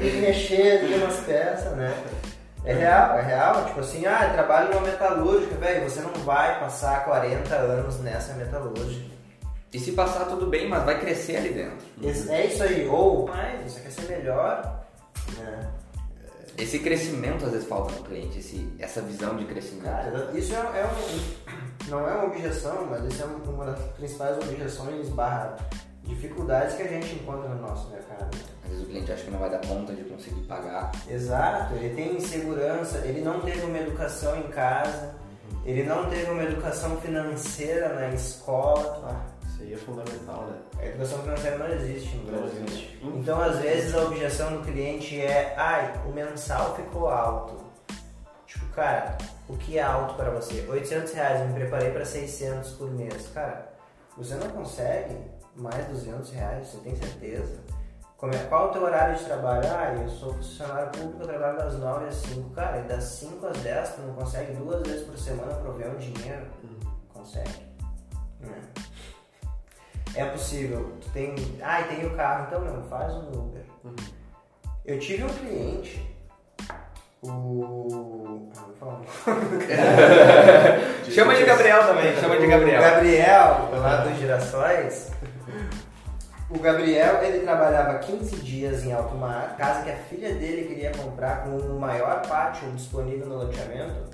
e 0.00 0.20
mexer 0.20 0.78
ali 0.78 0.94
umas 0.94 1.16
peças, 1.20 1.72
né? 1.72 1.92
É 2.64 2.74
real, 2.74 3.18
é 3.18 3.22
real. 3.22 3.64
Tipo 3.64 3.80
assim, 3.80 4.06
ah, 4.06 4.26
eu 4.28 4.34
trabalho 4.34 4.68
numa 4.68 4.82
metalúrgica, 4.82 5.56
velho, 5.56 5.88
você 5.88 6.00
não 6.00 6.12
vai 6.24 6.60
passar 6.60 7.04
40 7.04 7.54
anos 7.54 8.00
nessa 8.00 8.34
metalúrgica. 8.34 9.10
E 9.72 9.78
se 9.78 9.92
passar 9.92 10.26
tudo 10.26 10.46
bem, 10.46 10.68
mas 10.68 10.84
vai 10.84 11.00
crescer 11.00 11.38
ali 11.38 11.48
dentro. 11.48 11.78
É 12.30 12.44
isso 12.44 12.62
aí, 12.62 12.86
ou 12.86 13.26
mais, 13.26 13.72
você 13.72 13.80
quer 13.80 13.90
ser 13.90 14.02
melhor, 14.02 14.81
né? 15.38 15.70
Esse 16.58 16.78
crescimento 16.80 17.46
às 17.46 17.52
vezes 17.52 17.66
falta 17.66 17.94
no 17.94 18.04
cliente, 18.04 18.38
esse, 18.38 18.70
essa 18.78 19.00
visão 19.00 19.36
de 19.36 19.46
crescimento. 19.46 19.84
Cara, 19.84 20.30
isso 20.34 20.54
é, 20.54 20.58
é 20.58 20.86
um, 20.86 21.90
não 21.90 22.08
é 22.08 22.14
uma 22.14 22.26
objeção, 22.26 22.86
mas 22.90 23.04
isso 23.04 23.22
é 23.22 23.26
uma 23.26 23.64
das 23.64 23.80
principais 23.92 24.36
objeções 24.36 25.08
barra 25.08 25.56
dificuldades 26.04 26.74
que 26.76 26.82
a 26.82 26.88
gente 26.88 27.14
encontra 27.14 27.48
no 27.48 27.62
nosso 27.62 27.88
mercado. 27.90 28.36
Às 28.64 28.70
vezes 28.70 28.84
o 28.84 28.86
cliente 28.86 29.12
acha 29.12 29.24
que 29.24 29.30
não 29.30 29.38
vai 29.38 29.50
dar 29.50 29.60
conta 29.66 29.94
de 29.94 30.04
conseguir 30.04 30.42
pagar. 30.42 30.92
Exato, 31.08 31.74
ele 31.74 31.94
tem 31.94 32.16
insegurança, 32.16 32.98
ele 32.98 33.22
não 33.22 33.40
teve 33.40 33.64
uma 33.64 33.78
educação 33.78 34.38
em 34.38 34.48
casa, 34.48 35.14
ele 35.64 35.84
não 35.84 36.08
teve 36.10 36.30
uma 36.30 36.42
educação 36.42 37.00
financeira 37.00 37.94
na 37.94 38.10
escola. 38.10 39.31
Isso 39.62 39.66
aí 39.66 39.74
é 39.74 39.76
fundamental, 39.76 40.46
né? 40.46 40.58
A 40.78 40.86
educação 40.86 41.18
financeira 41.20 41.58
não 41.58 41.68
existe 41.68 42.16
no 42.16 42.32
Não 42.32 42.40
Brasil. 42.40 42.64
existe. 42.64 42.98
Então, 43.02 43.40
às 43.40 43.58
vezes, 43.58 43.94
a 43.94 44.02
objeção 44.02 44.56
do 44.56 44.64
cliente 44.64 45.20
é: 45.20 45.54
ai, 45.56 45.92
o 46.06 46.12
mensal 46.12 46.74
ficou 46.74 47.08
alto. 47.08 47.62
Tipo, 48.46 48.66
cara, 48.72 49.16
o 49.48 49.56
que 49.56 49.78
é 49.78 49.82
alto 49.82 50.14
para 50.14 50.30
você? 50.30 50.66
800 50.68 51.12
reais, 51.12 51.40
eu 51.40 51.46
me 51.46 51.54
preparei 51.54 51.90
para 51.90 52.04
600 52.04 52.72
por 52.72 52.90
mês. 52.90 53.28
Cara, 53.32 53.72
você 54.16 54.34
não 54.34 54.48
consegue 54.50 55.16
mais 55.56 55.86
200 55.86 56.30
reais, 56.30 56.68
você 56.68 56.78
tem 56.78 56.96
certeza? 56.96 57.60
Como 58.16 58.32
é, 58.34 58.38
qual 58.44 58.66
é 58.66 58.70
o 58.70 58.72
teu 58.72 58.82
horário 58.84 59.16
de 59.16 59.24
trabalho? 59.24 59.64
Ah, 59.66 59.94
eu 60.00 60.08
sou 60.08 60.32
funcionário 60.34 60.90
público, 60.92 61.22
eu 61.22 61.26
trabalho 61.26 61.58
das 61.58 61.74
9 61.74 62.06
às 62.06 62.14
5. 62.14 62.50
Cara, 62.50 62.78
e 62.78 62.82
das 62.84 63.02
5 63.04 63.46
às 63.46 63.56
10 63.58 63.88
tu 63.96 64.00
não 64.02 64.14
consegue 64.14 64.52
duas 64.52 64.80
vezes 64.86 65.06
por 65.06 65.18
semana 65.18 65.54
prover 65.54 65.90
um 65.90 65.96
dinheiro? 65.96 66.46
Consegue. 67.12 67.66
Né? 68.38 68.62
É 70.14 70.24
possível. 70.26 70.92
Tu 71.00 71.08
tem. 71.10 71.34
Ah, 71.62 71.80
e 71.80 71.84
tem 71.84 72.06
o 72.06 72.14
carro, 72.14 72.46
então 72.46 72.60
não, 72.60 72.82
faz 72.84 73.12
um 73.14 73.28
Uber. 73.28 73.62
Eu 74.84 74.98
tive 74.98 75.24
um 75.24 75.28
cliente, 75.28 76.06
o. 77.22 78.50
Ah, 78.56 78.60
vou 78.60 78.74
falar 78.74 79.00
um. 79.00 79.04
Chama 81.10 81.34
de 81.34 81.44
Gabriel 81.44 81.86
também, 81.86 82.16
chama 82.16 82.38
de 82.38 82.46
Gabriel. 82.46 82.80
O 82.80 82.82
Gabriel, 82.82 83.68
lá 83.72 83.96
dos 83.96 84.18
Girassóis. 84.18 85.10
O 86.50 86.58
Gabriel, 86.58 87.22
ele 87.22 87.40
trabalhava 87.40 87.98
15 87.98 88.36
dias 88.36 88.84
em 88.84 88.92
alto 88.92 89.14
mar, 89.14 89.56
casa 89.56 89.82
que 89.82 89.90
a 89.90 89.96
filha 89.96 90.34
dele 90.34 90.66
queria 90.66 90.92
comprar 90.92 91.44
com 91.44 91.56
o 91.56 91.80
maior 91.80 92.20
pátio 92.26 92.70
disponível 92.72 93.26
no 93.26 93.36
loteamento, 93.36 94.10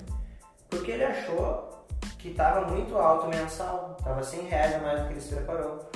porque 0.69 0.91
ele 0.91 1.03
achou 1.03 1.78
que 2.19 2.29
estava 2.29 2.67
muito 2.67 2.97
alto 2.97 3.27
mensal, 3.27 3.95
estava 3.97 4.21
100 4.21 4.41
reais 4.47 4.75
a 4.75 4.79
mais 4.79 4.99
do 4.99 5.07
que 5.07 5.13
ele 5.13 5.21
se 5.21 5.33
preparou. 5.33 5.89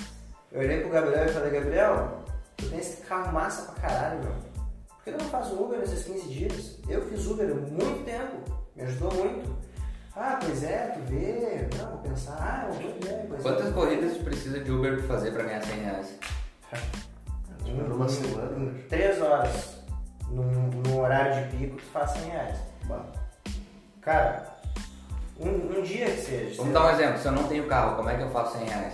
Eu 0.51 0.61
olhei 0.61 0.79
pro 0.79 0.89
Gabriel 0.89 1.25
e 1.25 1.29
falei, 1.29 1.51
Gabriel, 1.51 2.23
tu 2.55 2.69
tem 2.69 2.79
esse 2.79 3.01
carro 3.01 3.33
massa 3.33 3.73
pra 3.73 3.89
caralho, 3.89 4.23
meu. 4.23 4.31
Por 4.87 5.03
que 5.03 5.11
tu 5.11 5.21
não 5.21 5.29
faz 5.29 5.51
Uber 5.51 5.79
nesses 5.79 6.05
15 6.05 6.27
dias? 6.29 6.79
Eu 6.87 7.01
fiz 7.09 7.27
Uber 7.27 7.51
há 7.51 7.53
muito 7.53 8.05
tempo, 8.05 8.37
me 8.73 8.83
ajudou 8.83 9.13
muito. 9.13 9.53
Ah, 10.15 10.39
pois 10.41 10.63
é, 10.63 10.93
tu 10.93 10.99
vê, 11.11 11.67
não, 11.77 11.89
vou 11.89 11.97
pensar, 11.99 12.37
ah, 12.39 12.67
eu 12.67 12.73
vou 12.73 12.93
ver, 13.01 13.25
pois 13.27 13.39
é. 13.39 13.43
Quantas 13.43 13.73
corridas 13.73 14.17
tu 14.17 14.23
precisa 14.23 14.59
de 14.63 14.71
Uber 14.71 14.99
pra 14.99 15.07
fazer 15.07 15.31
pra 15.31 15.43
ganhar 15.43 15.61
100 15.61 15.79
reais? 15.79 16.19
Numa 17.65 18.07
semana. 18.07 18.57
Em 18.57 18.87
três 18.87 19.21
horas, 19.21 19.77
num, 20.29 20.43
num 20.43 21.01
horário 21.01 21.49
de 21.49 21.57
pico, 21.57 21.75
tu 21.77 21.83
faz 21.85 22.11
100 22.11 22.29
reais. 22.29 22.59
Bah. 22.85 23.05
Cara, 24.01 24.52
um, 25.39 25.79
um 25.79 25.81
dia 25.81 26.05
que 26.05 26.21
seja. 26.21 26.57
Vamos 26.57 26.73
dar 26.73 26.85
um 26.85 26.89
exemplo, 26.91 27.19
se 27.19 27.27
eu 27.27 27.31
não 27.31 27.43
tenho 27.43 27.67
carro, 27.67 27.95
como 27.95 28.09
é 28.09 28.15
que 28.15 28.23
eu 28.23 28.29
faço 28.31 28.57
100 28.57 28.67
reais? 28.67 28.93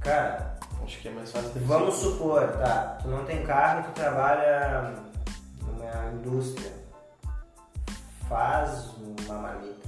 Cara, 0.00 0.50
Acho 0.90 0.98
que 0.98 1.08
é 1.08 1.12
mais 1.12 1.30
fácil 1.30 1.50
ter 1.50 1.60
vamos 1.60 1.94
supor, 1.94 2.48
tá? 2.58 2.98
Tu 3.00 3.08
não 3.08 3.24
tem 3.24 3.44
carro 3.44 3.78
e 3.78 3.82
tu 3.84 3.90
trabalha 3.92 4.92
numa 5.60 6.12
indústria. 6.14 6.72
Faz 8.28 8.90
uma 8.98 9.38
marmita. 9.38 9.79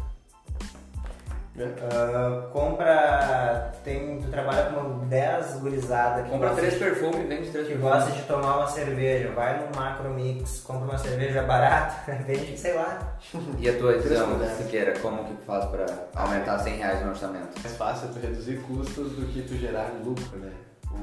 Ah, 1.58 2.48
compra. 2.52 3.72
Tem, 3.84 4.18
tu 4.20 4.28
trabalha 4.30 4.70
com 4.70 5.06
10 5.08 5.56
gurizada 5.56 6.22
que 6.22 6.30
Compra 6.30 6.48
gosta 6.48 6.62
três 6.62 6.74
de- 6.74 6.78
perfumes 6.80 7.16
e 7.20 7.24
vende 7.24 7.50
três 7.50 7.66
que 7.66 7.74
perfumes. 7.74 7.80
gosta 7.94 8.10
de 8.12 8.22
tomar 8.22 8.56
uma 8.58 8.68
cerveja, 8.68 9.32
vai 9.32 9.58
no 9.60 9.76
Macro 9.76 10.08
Mix, 10.10 10.60
compra 10.60 10.84
uma 10.84 10.98
cerveja 10.98 11.42
barata, 11.42 12.12
vende, 12.24 12.56
sei 12.56 12.74
lá. 12.74 13.16
E 13.58 13.68
a 13.68 13.76
tua 13.78 13.98
visão, 13.98 14.28
mulheres. 14.28 14.56
Siqueira, 14.56 14.98
como 15.00 15.24
que 15.24 15.34
tu 15.34 15.42
faz 15.44 15.64
pra 15.66 15.84
aumentar 16.14 16.58
100 16.58 16.76
reais 16.76 17.02
no 17.02 17.10
orçamento? 17.10 17.60
mais 17.62 17.76
fácil 17.76 18.08
tu 18.08 18.18
reduzir 18.20 18.56
custos 18.62 19.12
do 19.12 19.26
que 19.26 19.42
tu 19.42 19.54
gerar 19.56 19.90
lucro, 20.04 20.38
né? 20.38 20.52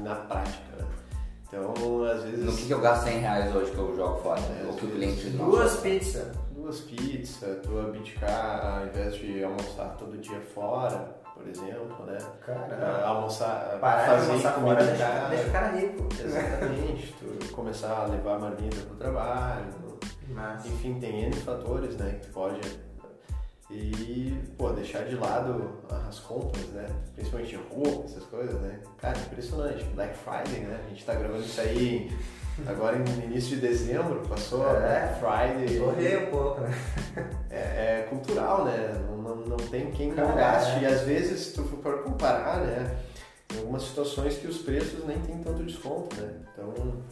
Na 0.02 0.14
prática, 0.14 0.64
né? 0.78 0.84
Então, 1.46 2.04
às 2.04 2.22
vezes. 2.22 2.44
No 2.44 2.52
que, 2.56 2.66
que 2.66 2.72
eu 2.72 2.80
gasto 2.80 3.04
100 3.04 3.18
reais 3.18 3.54
hoje 3.54 3.70
que 3.72 3.78
eu 3.78 3.94
jogo 3.96 4.20
fora? 4.22 4.40
É, 4.40 4.64
Ou 4.66 4.72
que 4.74 4.86
o 4.86 4.90
cliente 4.90 5.28
não 5.30 5.50
Duas 5.50 5.76
pizzas. 5.76 6.28
Duas 6.60 6.80
pizzas, 6.80 7.58
tu 7.62 7.78
abdicar 7.78 8.80
ao 8.80 8.86
invés 8.86 9.14
de 9.16 9.42
almoçar 9.42 9.96
todo 9.98 10.16
dia 10.18 10.40
fora, 10.40 11.16
por 11.34 11.48
exemplo, 11.48 12.04
né? 12.06 12.18
Cara, 12.44 13.02
Ah, 13.02 13.08
almoçar, 13.08 13.78
parar 13.80 14.02
de 14.02 14.08
fazer 14.10 14.30
almoçar 14.30 14.54
comida 14.54 14.74
fora 14.76 14.86
deixa, 14.86 15.28
deixa 15.30 15.48
o 15.48 15.52
cara 15.52 15.68
rico. 15.68 16.08
Exatamente, 16.22 17.14
tu 17.18 17.52
começar 17.54 18.02
a 18.02 18.06
levar 18.06 18.36
a 18.36 18.38
marmita 18.38 18.76
pro 18.86 18.96
trabalho, 18.96 19.64
Mas, 20.28 20.64
enfim, 20.66 21.00
tem 21.00 21.24
N 21.24 21.34
fatores, 21.36 21.96
né, 21.96 22.18
que 22.20 22.26
tu 22.28 22.32
pode 22.32 22.60
e, 23.70 24.36
pô, 24.58 24.70
deixar 24.70 25.04
de 25.04 25.16
lado 25.16 25.80
as 26.08 26.18
compras, 26.20 26.66
né, 26.68 26.86
principalmente 27.14 27.56
roupa, 27.72 28.04
essas 28.04 28.24
coisas, 28.24 28.60
né, 28.60 28.80
cara, 28.98 29.18
impressionante, 29.18 29.82
Black 29.94 30.16
Friday, 30.18 30.60
né, 30.66 30.80
a 30.84 30.88
gente 30.88 31.04
tá 31.04 31.14
gravando 31.14 31.42
isso 31.42 31.60
aí 31.60 32.10
agora 32.66 32.96
no 32.98 33.24
início 33.24 33.56
de 33.56 33.66
dezembro, 33.66 34.22
passou 34.28 34.66
a 34.66 34.72
É. 34.72 34.80
Black 34.80 35.20
Friday, 35.20 35.78
correr 35.78 36.16
um 36.24 36.30
pouco, 36.30 36.60
né? 36.60 36.74
é, 37.50 37.56
é 38.00 38.06
cultural, 38.08 38.64
né, 38.64 39.00
não, 39.08 39.16
não, 39.16 39.36
não 39.36 39.56
tem 39.56 39.90
quem 39.90 40.12
não 40.12 40.34
gaste, 40.34 40.78
é. 40.78 40.82
e 40.82 40.86
às 40.86 41.02
vezes, 41.02 41.40
se 41.40 41.54
tu 41.54 41.64
for 41.64 42.02
comparar, 42.02 42.60
né, 42.60 42.96
tem 43.48 43.58
algumas 43.58 43.82
situações 43.82 44.36
que 44.38 44.46
os 44.46 44.58
preços 44.58 45.04
nem 45.06 45.18
tem 45.20 45.38
tanto 45.38 45.62
desconto, 45.64 46.14
né, 46.20 46.32
então, 46.52 47.02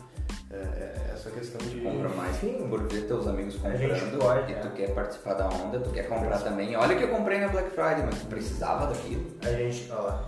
é, 0.51 0.57
é 0.57 1.11
essa 1.13 1.31
questão 1.31 1.61
de... 1.67 1.81
Compra 1.81 2.09
mais 2.11 2.37
Sim. 2.37 2.67
por 2.71 2.89
ver 2.89 3.03
teus 3.03 3.27
amigos 3.27 3.57
comprando 3.57 4.19
pode, 4.19 4.53
e 4.53 4.55
né? 4.55 4.61
tu 4.63 4.71
quer 4.71 4.95
participar 4.95 5.35
da 5.35 5.49
onda, 5.49 5.79
tu 5.81 5.91
quer 5.91 6.09
comprar 6.09 6.39
também. 6.39 6.75
Olha 6.75 6.97
que 6.97 7.05
eu 7.05 7.09
comprei 7.09 7.39
na 7.39 7.49
Black 7.49 7.71
Friday, 7.71 8.03
mas 8.07 8.19
tu 8.21 8.27
precisava 8.27 8.87
daquilo. 8.87 9.27
A 9.43 9.51
gente, 9.51 9.91
ó, 9.93 10.21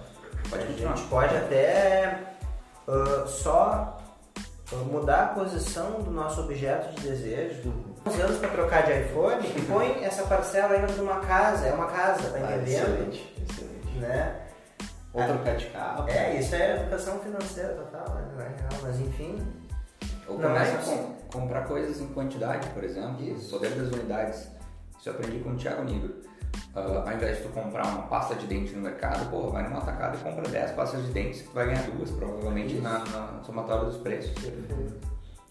Pode 0.48 0.62
a 0.62 0.66
continuar. 0.66 0.96
gente 0.96 1.08
pode 1.08 1.36
até 1.36 2.18
ah, 2.88 3.24
só 3.26 3.99
mudar 4.76 5.22
a 5.22 5.26
posição 5.28 6.00
do 6.02 6.10
nosso 6.10 6.40
objeto 6.42 6.94
de 6.94 7.08
desejo. 7.08 7.72
Uns 8.06 8.18
anos 8.18 8.38
para 8.38 8.48
trocar 8.50 8.82
de 8.84 8.92
iPhone 9.00 9.46
e 9.46 9.62
põe 9.62 10.04
essa 10.04 10.22
parcela 10.24 10.74
ainda 10.74 10.90
numa 10.94 11.20
casa, 11.20 11.66
é 11.66 11.72
uma 11.74 11.86
casa, 11.86 12.30
tá 12.30 12.38
Ah, 12.38 12.56
entendendo? 12.56 12.68
excelente, 12.68 13.36
excelente. 13.50 13.98
Né? 13.98 14.40
Ou 15.12 15.24
trocar 15.24 15.56
de 15.56 15.66
carro. 15.66 16.08
É, 16.08 16.36
isso 16.36 16.54
é 16.54 16.76
educação 16.76 17.18
financeira 17.18 17.74
total, 17.74 18.14
né? 18.14 18.28
Real, 18.56 18.80
mas 18.82 19.00
enfim. 19.00 19.38
Ou 20.28 20.36
começa 20.36 20.74
mas- 20.76 20.88
a 20.88 20.92
com- 20.92 21.14
comprar 21.40 21.62
coisas 21.66 22.00
em 22.00 22.06
quantidade, 22.08 22.68
por 22.70 22.84
exemplo. 22.84 23.20
Isso. 23.22 23.50
Poder 23.50 23.70
das 23.70 23.88
unidades. 23.92 24.48
Isso 24.98 25.08
eu 25.08 25.12
aprendi 25.14 25.40
com 25.40 25.50
o 25.50 25.56
Thiago 25.56 25.82
Nigro. 25.82 26.14
Ah, 26.74 27.04
ao 27.06 27.12
invés 27.12 27.38
de 27.38 27.42
tu 27.44 27.48
comprar 27.50 27.86
uma 27.86 28.02
pasta 28.02 28.34
de 28.34 28.46
dente 28.46 28.72
no 28.74 28.82
mercado, 28.82 29.28
pô, 29.30 29.50
vai 29.50 29.64
numa 29.64 29.78
atacada 29.78 30.16
e 30.16 30.20
compra 30.20 30.48
10 30.48 30.70
pastas 30.72 31.04
de 31.04 31.12
dentes 31.12 31.42
que 31.42 31.48
tu 31.48 31.54
vai 31.54 31.66
ganhar 31.66 31.82
duas, 31.82 32.10
provavelmente, 32.10 32.74
Isso. 32.74 32.82
na, 32.82 32.98
na 32.98 33.42
somatória 33.44 33.84
dos 33.84 33.96
preços. 33.96 34.32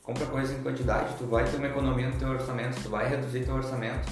Compra 0.04 0.26
coisas 0.26 0.58
em 0.58 0.64
quantidade, 0.64 1.14
tu 1.18 1.26
vai 1.26 1.44
ter 1.44 1.58
uma 1.58 1.68
economia 1.68 2.10
no 2.10 2.18
teu 2.18 2.30
orçamento, 2.30 2.82
tu 2.82 2.90
vai 2.90 3.08
reduzir 3.08 3.46
teu 3.46 3.56
orçamento. 3.56 4.10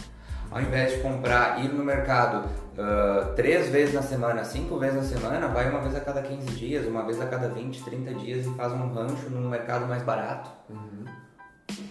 Ao 0.51 0.61
invés 0.61 0.93
de 0.93 1.01
comprar, 1.01 1.63
ir 1.63 1.69
no 1.73 1.83
mercado 1.83 2.47
ah, 2.77 3.33
três 3.35 3.69
vezes 3.69 3.95
na 3.95 4.01
semana, 4.01 4.43
cinco 4.43 4.77
vezes 4.77 4.95
na 4.95 5.03
semana, 5.03 5.47
vai 5.47 5.69
uma 5.69 5.79
vez 5.79 5.95
a 5.95 5.99
cada 5.99 6.21
15 6.21 6.47
dias, 6.51 6.85
uma 6.85 7.03
vez 7.03 7.19
a 7.19 7.25
cada 7.25 7.49
20, 7.49 7.83
30 7.83 8.13
dias 8.15 8.45
e 8.45 8.49
faz 8.55 8.71
um 8.71 8.93
rancho 8.93 9.29
num 9.29 9.49
mercado 9.49 9.87
mais 9.87 10.03
barato. 10.03 10.51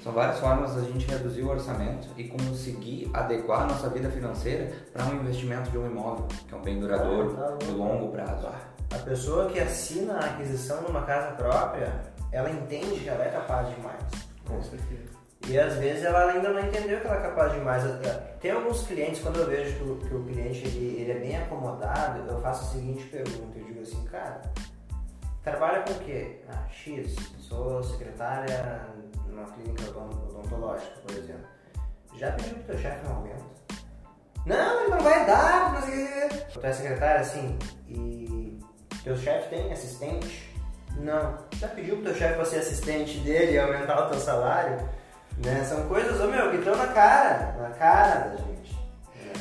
São 0.02 0.12
várias 0.12 0.38
formas 0.38 0.74
da 0.74 0.82
gente 0.82 1.06
reduzir 1.06 1.42
o 1.42 1.50
orçamento 1.50 2.08
e 2.16 2.28
conseguir 2.28 3.10
adequar 3.12 3.62
a 3.62 3.66
nossa 3.66 3.88
vida 3.90 4.08
financeira 4.08 4.72
para 4.92 5.04
um 5.06 5.16
investimento 5.16 5.70
de 5.70 5.78
um 5.78 5.86
imóvel, 5.86 6.26
que 6.46 6.54
é 6.54 6.56
um 6.56 6.62
bem 6.62 6.78
duradouro, 6.78 7.36
Ah, 7.38 7.56
tá 7.58 7.66
de 7.66 7.72
longo 7.72 8.12
prazo. 8.12 8.46
A 8.94 8.98
pessoa 8.98 9.50
que 9.50 9.58
assina 9.58 10.14
a 10.14 10.26
aquisição 10.26 10.80
numa 10.82 11.02
casa 11.02 11.32
própria, 11.34 11.92
ela 12.30 12.48
entende 12.50 13.00
que 13.00 13.08
ela 13.08 13.24
é 13.24 13.30
capaz 13.30 13.68
de 13.68 13.80
mais. 13.80 14.02
Com 14.46 14.62
certeza. 14.62 15.16
E 15.48 15.58
às 15.58 15.74
vezes 15.74 16.04
ela 16.04 16.30
ainda 16.32 16.48
não 16.50 16.60
entendeu 16.60 17.00
que 17.00 17.06
ela 17.06 17.16
é 17.16 17.22
capaz 17.22 17.52
de 17.52 17.60
mais. 17.60 17.82
Tem 18.40 18.50
alguns 18.50 18.86
clientes, 18.86 19.20
quando 19.20 19.40
eu 19.40 19.46
vejo 19.46 19.76
que 19.76 19.82
o, 19.82 19.96
que 19.96 20.14
o 20.14 20.24
cliente 20.24 20.66
ele, 20.66 21.00
ele 21.00 21.12
é 21.12 21.18
bem 21.18 21.36
acomodado, 21.36 22.28
eu 22.28 22.40
faço 22.40 22.64
a 22.64 22.68
seguinte 22.68 23.04
pergunta, 23.06 23.58
eu 23.58 23.64
digo 23.64 23.80
assim, 23.80 24.04
cara, 24.04 24.40
trabalha 25.42 25.82
com 25.82 25.92
o 25.92 25.98
quê? 26.00 26.40
Ah, 26.48 26.66
X, 26.68 27.14
sou 27.38 27.82
secretária 27.82 28.86
numa 29.36 29.46
clínica 29.52 29.90
odon- 29.90 30.28
odontológica, 30.30 30.98
por 31.06 31.16
exemplo. 31.16 31.46
Já 32.16 32.32
pediu 32.32 32.54
pro 32.54 32.62
teu 32.64 32.78
chefe 32.78 33.06
um 33.06 33.14
aumento? 33.14 33.44
Não, 34.46 34.80
ele 34.80 34.90
não 34.90 35.00
vai 35.00 35.26
dar, 35.26 35.72
não 35.74 35.82
o. 35.82 36.28
Tu 36.52 36.60
é 36.66 36.72
secretária 36.72 37.20
assim, 37.20 37.58
e 37.88 38.58
teu 39.04 39.16
chefe 39.16 39.50
tem 39.50 39.72
assistente? 39.72 40.54
Não. 40.96 41.36
Já 41.56 41.68
pediu 41.68 41.96
pro 41.96 42.06
teu 42.06 42.14
chefe 42.14 42.34
pra 42.36 42.44
ser 42.44 42.58
assistente 42.58 43.18
dele 43.18 43.52
e 43.52 43.58
aumentar 43.58 44.06
o 44.06 44.10
teu 44.10 44.18
salário? 44.18 44.76
Né? 45.44 45.62
São 45.64 45.86
coisas, 45.88 46.18
ô 46.20 46.28
meu, 46.28 46.50
que 46.50 46.56
estão 46.56 46.74
na 46.74 46.86
cara, 46.88 47.52
na 47.60 47.70
cara 47.70 48.28
da 48.30 48.36
gente. 48.36 48.72
né? 49.16 49.32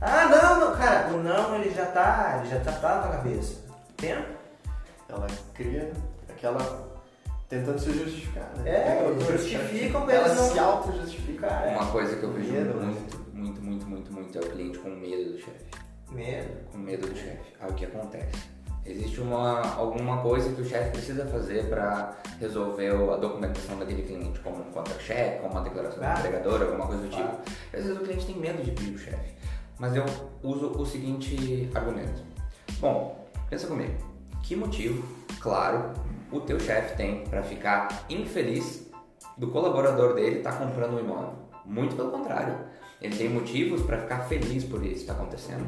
Ah, 0.00 0.26
não, 0.26 0.60
não, 0.60 0.76
cara, 0.76 1.08
o 1.08 1.22
não 1.22 1.56
ele 1.56 1.70
já 1.70 1.86
tá, 1.86 2.36
ele 2.38 2.50
já 2.50 2.60
tá, 2.60 2.72
tá 2.72 3.00
na 3.00 3.16
cabeça. 3.16 3.60
Tempo? 3.96 4.28
Ela 5.08 5.26
cria 5.54 5.92
aquela. 6.28 6.87
Tentando 7.48 7.78
se 7.78 7.92
justificar, 7.92 8.52
né? 8.58 8.70
É, 8.70 9.08
eles 9.08 9.26
justificam 9.26 10.02
pra 10.04 10.14
Ela 10.14 10.26
eles 10.28 10.38
não- 10.38 10.50
se 10.50 10.58
auto-justifica. 10.58 11.46
Cara, 11.46 11.70
Uma 11.70 11.86
coisa 11.90 12.16
que 12.16 12.22
eu 12.22 12.32
vejo 12.32 12.52
Medo, 12.52 12.74
né? 12.74 12.86
muito, 12.86 13.16
muito, 13.32 13.60
muito, 13.62 13.86
muito, 13.86 14.12
muito 14.12 14.38
é 14.38 14.40
o 14.40 14.50
cliente 14.50 14.78
com 14.78 14.90
medo 14.90 15.32
do 15.32 15.38
chefe. 15.38 15.64
medo. 16.10 16.48
Com 16.72 16.78
medo 16.78 17.06
do 17.08 17.16
chefe. 17.16 17.52
Aí 17.60 17.70
o 17.70 17.74
que 17.74 17.84
acontece? 17.84 18.58
Existe 18.84 19.20
uma, 19.20 19.60
alguma 19.76 20.22
coisa 20.22 20.50
que 20.54 20.62
o 20.62 20.64
chefe 20.64 20.90
precisa 20.92 21.26
fazer 21.26 21.68
para 21.68 22.16
resolver 22.40 22.88
a 23.12 23.16
documentação 23.16 23.78
daquele 23.78 24.02
cliente, 24.02 24.40
como 24.40 24.60
um 24.60 24.70
contra-cheque, 24.72 25.40
como 25.42 25.52
uma 25.52 25.60
declaração 25.62 26.02
Ah, 26.02 26.14
do 26.14 26.18
empregador, 26.20 26.62
alguma 26.62 26.86
coisa 26.86 27.02
do 27.02 27.08
tipo. 27.10 27.22
claro. 27.22 27.38
Às 27.74 27.82
vezes 27.84 27.96
o 27.96 28.00
cliente 28.00 28.26
tem 28.26 28.36
medo 28.38 28.62
de 28.62 28.70
pedir 28.70 28.94
o 28.94 28.98
chefe. 28.98 29.34
Mas 29.78 29.94
eu 29.94 30.04
uso 30.42 30.68
o 30.70 30.86
seguinte 30.86 31.70
argumento. 31.74 32.22
Bom, 32.80 33.28
pensa 33.50 33.66
comigo. 33.66 33.92
Que 34.42 34.56
motivo, 34.56 35.06
claro, 35.40 35.92
o 36.30 36.40
teu 36.40 36.58
chefe 36.60 36.96
tem 36.96 37.24
para 37.24 37.42
ficar 37.42 37.88
infeliz 38.08 38.86
do 39.36 39.48
colaborador 39.48 40.14
dele 40.14 40.38
estar 40.38 40.52
comprando 40.58 40.94
um 40.96 41.00
imóvel? 41.00 41.32
Muito 41.64 41.96
pelo 41.96 42.10
contrário. 42.10 42.54
Ele 43.00 43.16
tem 43.16 43.28
motivos 43.28 43.82
para 43.82 43.98
ficar 43.98 44.20
feliz 44.20 44.64
por 44.64 44.82
isso 44.84 44.94
que 44.94 45.00
está 45.00 45.12
acontecendo. 45.12 45.66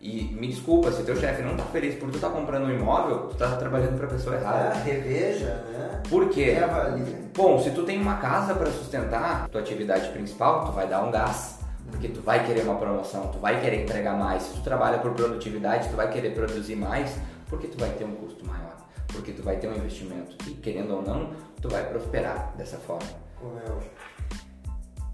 E 0.00 0.24
me 0.38 0.46
desculpa, 0.46 0.92
se 0.92 1.02
teu 1.02 1.16
chefe 1.16 1.42
não 1.42 1.56
tá 1.56 1.64
feliz 1.64 1.96
por 1.96 2.08
tu 2.08 2.14
estar 2.16 2.30
comprando 2.30 2.66
um 2.66 2.70
imóvel, 2.70 3.26
tu 3.28 3.34
tá 3.36 3.56
trabalhando 3.56 3.98
para 3.98 4.06
pessoa 4.06 4.36
Ah, 4.36 4.40
errada. 4.40 4.74
reveja, 4.84 5.64
né? 5.72 6.02
Por 6.08 6.28
quê? 6.28 6.52
Reavalia. 6.52 7.04
Bom, 7.36 7.58
se 7.58 7.72
tu 7.72 7.82
tem 7.82 8.00
uma 8.00 8.18
casa 8.18 8.54
para 8.54 8.70
sustentar 8.70 9.48
tua 9.48 9.60
atividade 9.60 10.08
principal, 10.10 10.66
tu 10.66 10.72
vai 10.72 10.86
dar 10.86 11.02
um 11.02 11.10
gás. 11.10 11.58
Porque 11.90 12.06
tu 12.08 12.20
vai 12.20 12.46
querer 12.46 12.62
uma 12.62 12.76
promoção, 12.76 13.26
tu 13.28 13.38
vai 13.38 13.60
querer 13.60 13.82
entregar 13.82 14.16
mais. 14.16 14.42
Se 14.44 14.54
tu 14.54 14.60
trabalha 14.62 14.98
por 14.98 15.10
produtividade, 15.14 15.88
tu 15.88 15.96
vai 15.96 16.08
querer 16.12 16.30
produzir 16.34 16.76
mais, 16.76 17.16
porque 17.48 17.66
tu 17.66 17.76
vai 17.78 17.90
ter 17.90 18.04
um 18.04 18.14
custo 18.14 18.46
maior. 18.46 18.67
Porque 19.12 19.32
tu 19.32 19.42
vai 19.42 19.56
ter 19.58 19.68
um 19.68 19.76
investimento. 19.76 20.36
E 20.48 20.54
querendo 20.54 20.96
ou 20.96 21.02
não, 21.02 21.32
tu 21.60 21.68
vai 21.68 21.88
prosperar 21.88 22.54
dessa 22.56 22.76
forma. 22.78 23.08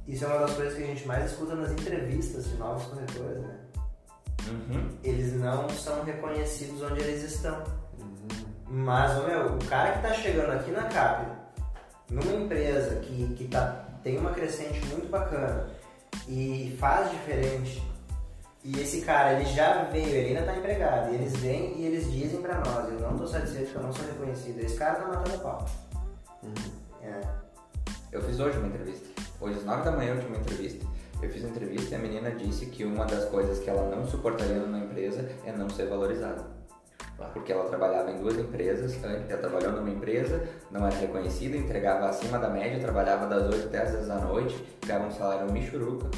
Isso 0.06 0.24
é 0.24 0.28
uma 0.28 0.40
das 0.40 0.54
coisas 0.54 0.74
que 0.74 0.82
a 0.82 0.86
gente 0.86 1.06
mais 1.06 1.30
escuta 1.30 1.54
nas 1.54 1.72
entrevistas 1.72 2.48
de 2.48 2.56
novos 2.56 2.84
corretores, 2.84 3.42
né? 3.42 3.58
Uhum. 4.48 4.90
Eles 5.02 5.32
não 5.34 5.68
são 5.70 6.04
reconhecidos 6.04 6.82
onde 6.82 7.00
eles 7.00 7.22
estão. 7.22 7.62
Mas, 8.68 9.18
ô, 9.18 9.26
meu, 9.26 9.54
o 9.54 9.64
cara 9.66 9.92
que 9.92 10.02
tá 10.02 10.12
chegando 10.12 10.50
aqui 10.50 10.70
na 10.70 10.84
CAP, 10.84 11.26
numa 12.10 12.34
empresa 12.34 12.96
que, 12.96 13.34
que 13.34 13.48
tá, 13.48 13.86
tem 14.02 14.18
uma 14.18 14.32
crescente 14.32 14.84
muito 14.86 15.08
bacana 15.08 15.70
e 16.28 16.76
faz 16.78 17.10
diferente, 17.10 17.82
e 18.64 18.80
esse 18.80 19.02
cara, 19.02 19.34
ele 19.34 19.44
já 19.44 19.82
veio, 19.84 20.08
ele 20.08 20.28
ainda 20.28 20.50
tá 20.50 20.56
empregado, 20.56 21.12
e 21.12 21.16
eles 21.16 21.36
vêm 21.36 21.78
e 21.78 21.84
eles 21.84 22.10
dizem 22.10 22.40
pra 22.40 22.56
nós, 22.60 22.88
eu 22.88 22.98
não 22.98 23.18
tô 23.18 23.26
satisfeito 23.26 23.70
que 23.70 23.76
eu 23.76 23.82
não 23.82 23.92
sou 23.92 24.06
reconhecido, 24.06 24.58
esse 24.60 24.76
cara 24.76 24.94
tá 24.94 25.06
matando 25.06 25.38
pau. 25.40 25.66
É. 27.02 27.20
Eu 28.10 28.22
fiz 28.22 28.40
hoje 28.40 28.56
uma 28.56 28.68
entrevista. 28.68 29.06
Hoje 29.38 29.58
às 29.58 29.64
9 29.64 29.82
da 29.82 29.90
manhã 29.90 30.14
eu 30.14 30.18
tinha 30.18 30.28
uma 30.28 30.38
entrevista. 30.38 30.86
Eu 31.20 31.28
fiz 31.28 31.42
uma 31.42 31.50
entrevista 31.50 31.94
e 31.94 31.98
a 31.98 31.98
menina 31.98 32.30
disse 32.30 32.66
que 32.66 32.84
uma 32.84 33.04
das 33.04 33.26
coisas 33.26 33.58
que 33.58 33.68
ela 33.68 33.94
não 33.94 34.06
suportaria 34.06 34.54
numa 34.54 34.78
empresa 34.78 35.28
é 35.44 35.52
não 35.52 35.68
ser 35.68 35.86
valorizada. 35.86 36.46
Porque 37.34 37.52
ela 37.52 37.68
trabalhava 37.68 38.10
em 38.10 38.18
duas 38.18 38.38
empresas, 38.38 38.96
ela 39.04 39.38
trabalhou 39.38 39.72
numa 39.72 39.90
empresa, 39.90 40.42
não 40.70 40.86
era 40.86 40.96
reconhecida, 40.96 41.56
entregava 41.56 42.08
acima 42.08 42.38
da 42.38 42.48
média, 42.48 42.80
trabalhava 42.80 43.26
das 43.26 43.52
8 43.52 43.66
até 43.66 43.82
as 43.82 43.92
10 43.92 44.06
da 44.06 44.18
noite, 44.20 44.64
ganhava 44.86 45.06
um 45.06 45.10
salário 45.10 45.52
michuruca 45.52 46.08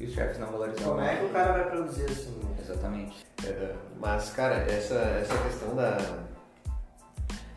e 0.00 0.04
os 0.04 0.12
chefes 0.14 0.38
não 0.38 0.50
valorizavam. 0.52 0.94
Como 0.94 1.06
é 1.06 1.16
que 1.16 1.24
o 1.24 1.28
cara 1.30 1.52
vai 1.52 1.70
produzir 1.70 2.04
assim, 2.04 2.38
né? 2.42 2.56
Exatamente. 2.60 3.26
É, 3.44 3.74
mas, 3.98 4.30
cara, 4.30 4.54
essa, 4.56 4.94
essa 4.94 5.36
questão 5.38 5.74
da. 5.74 5.98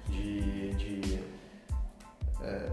de. 0.08 0.74
de 0.76 1.24
é, 2.42 2.70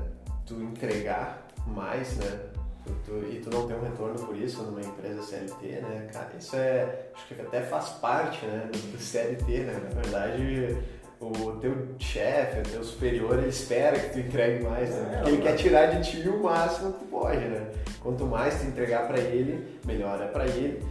tu 0.46 0.54
entregar 0.62 1.46
mais, 1.66 2.16
né? 2.16 2.40
Tu- 2.87 2.94
tu- 3.04 3.26
e 3.31 3.40
tu 3.40 3.50
não 3.50 3.66
ter 3.66 3.74
um 3.74 3.83
retorno 3.83 4.18
por 4.24 4.35
isso 4.35 4.62
numa 4.62 4.81
empresa 4.81 5.22
CLT, 5.22 5.66
né, 5.83 6.09
cara? 6.11 6.31
Isso 6.38 6.57
é. 6.57 7.11
acho 7.14 7.26
que 7.26 7.40
até 7.40 7.61
faz 7.62 7.90
parte, 7.90 8.46
né? 8.46 8.70
Do, 8.72 8.92
do 8.92 8.98
CLT, 8.98 9.64
né? 9.64 9.72
Na 9.72 10.00
verdade, 10.00 10.78
o 11.20 11.52
teu 11.61 11.88
chefe, 11.98 12.61
o 12.61 12.72
teu 12.72 12.85
superior, 12.85 13.38
ele 13.38 13.48
espera 13.48 13.98
que 13.98 14.12
tu 14.12 14.20
entregue 14.20 14.64
mais, 14.64 14.90
né? 14.90 15.14
É, 15.14 15.16
Porque 15.16 15.31
ele 15.31 15.42
quer 15.42 15.57
tirar 15.57 15.87
de 15.87 16.11
ti 16.11 16.28
o 16.28 16.42
máximo 16.42 16.92
que 16.92 16.98
tu 17.00 17.04
pode, 17.07 17.38
né? 17.38 17.66
Quanto 18.00 18.24
mais 18.24 18.61
tu 18.61 18.66
entregar 18.66 19.07
pra 19.09 19.18
ele, 19.18 19.78
melhor 19.85 20.20
é 20.22 20.26
pra 20.26 20.46
ele. 20.46 20.83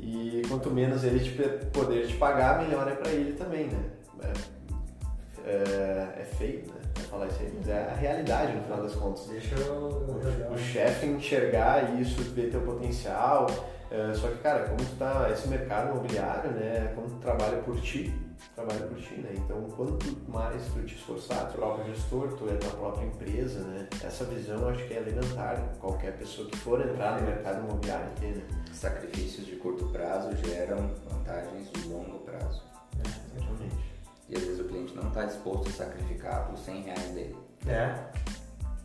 E 0.00 0.42
quanto 0.48 0.70
menos 0.70 1.04
ele 1.04 1.20
te 1.20 1.30
poder 1.72 2.06
te 2.06 2.16
pagar, 2.16 2.62
melhor 2.62 2.86
é 2.88 2.94
pra 2.94 3.10
ele 3.10 3.32
também, 3.32 3.66
né? 3.66 3.84
É, 4.22 5.50
é, 5.50 6.22
é 6.22 6.24
feio, 6.24 6.60
né? 6.66 6.80
Falar 7.10 7.26
isso 7.26 7.40
aí, 7.40 7.52
mas 7.56 7.68
é 7.68 7.90
a 7.90 7.94
realidade 7.94 8.52
no 8.54 8.62
final 8.62 8.82
das 8.82 8.94
contas. 8.94 9.26
Deixa 9.26 9.54
eu. 9.56 10.20
O 10.52 10.58
chefe 10.58 11.06
enxergar 11.06 12.00
isso, 12.00 12.22
ver 12.32 12.50
teu 12.50 12.60
potencial. 12.62 13.46
é, 13.90 14.14
só 14.14 14.28
que, 14.28 14.38
cara, 14.38 14.64
como 14.64 14.78
tu 14.78 14.96
tá, 14.98 15.28
esse 15.32 15.46
mercado 15.48 15.90
imobiliário, 15.90 16.50
né, 16.52 16.92
como 16.94 17.08
tu 17.08 17.16
trabalha 17.16 17.58
por 17.58 17.80
ti, 17.80 18.12
trabalha 18.54 18.86
por 18.86 18.96
ti, 18.98 19.14
né? 19.14 19.32
Então, 19.36 19.62
quanto 19.76 20.06
mais 20.28 20.62
tu 20.72 20.84
te 20.84 20.94
esforçar, 20.94 21.50
tu 21.50 21.54
é 21.54 21.54
o 21.54 21.58
próprio 21.58 21.94
gestor, 21.94 22.32
tu 22.34 22.48
é 22.48 22.56
tua 22.56 22.70
própria 22.70 23.06
empresa, 23.06 23.60
né? 23.60 23.88
Essa 24.02 24.24
visão 24.24 24.60
eu 24.60 24.68
acho 24.68 24.86
que 24.86 24.94
é 24.94 24.98
elementar. 24.98 25.60
Qualquer 25.80 26.16
pessoa 26.18 26.48
que 26.48 26.56
for 26.56 26.80
entrar 26.80 27.20
no 27.20 27.26
mercado 27.26 27.64
imobiliário 27.64 28.10
ter, 28.20 28.36
né? 28.36 28.44
Sacrifícios 28.72 29.46
de 29.46 29.56
curto 29.56 29.86
prazo 29.88 30.36
geram 30.44 30.90
vantagens 31.10 31.70
de 31.72 31.88
longo 31.88 32.18
prazo. 32.20 32.62
Exatamente. 33.04 33.84
E 34.28 34.36
às 34.36 34.42
vezes 34.42 34.60
o 34.60 34.64
cliente 34.64 34.94
não 34.94 35.08
está 35.08 35.24
disposto 35.24 35.68
a 35.68 35.72
sacrificar 35.72 36.52
os 36.52 36.60
100 36.60 36.82
reais 36.82 37.10
dele. 37.10 37.36
É. 37.66 37.94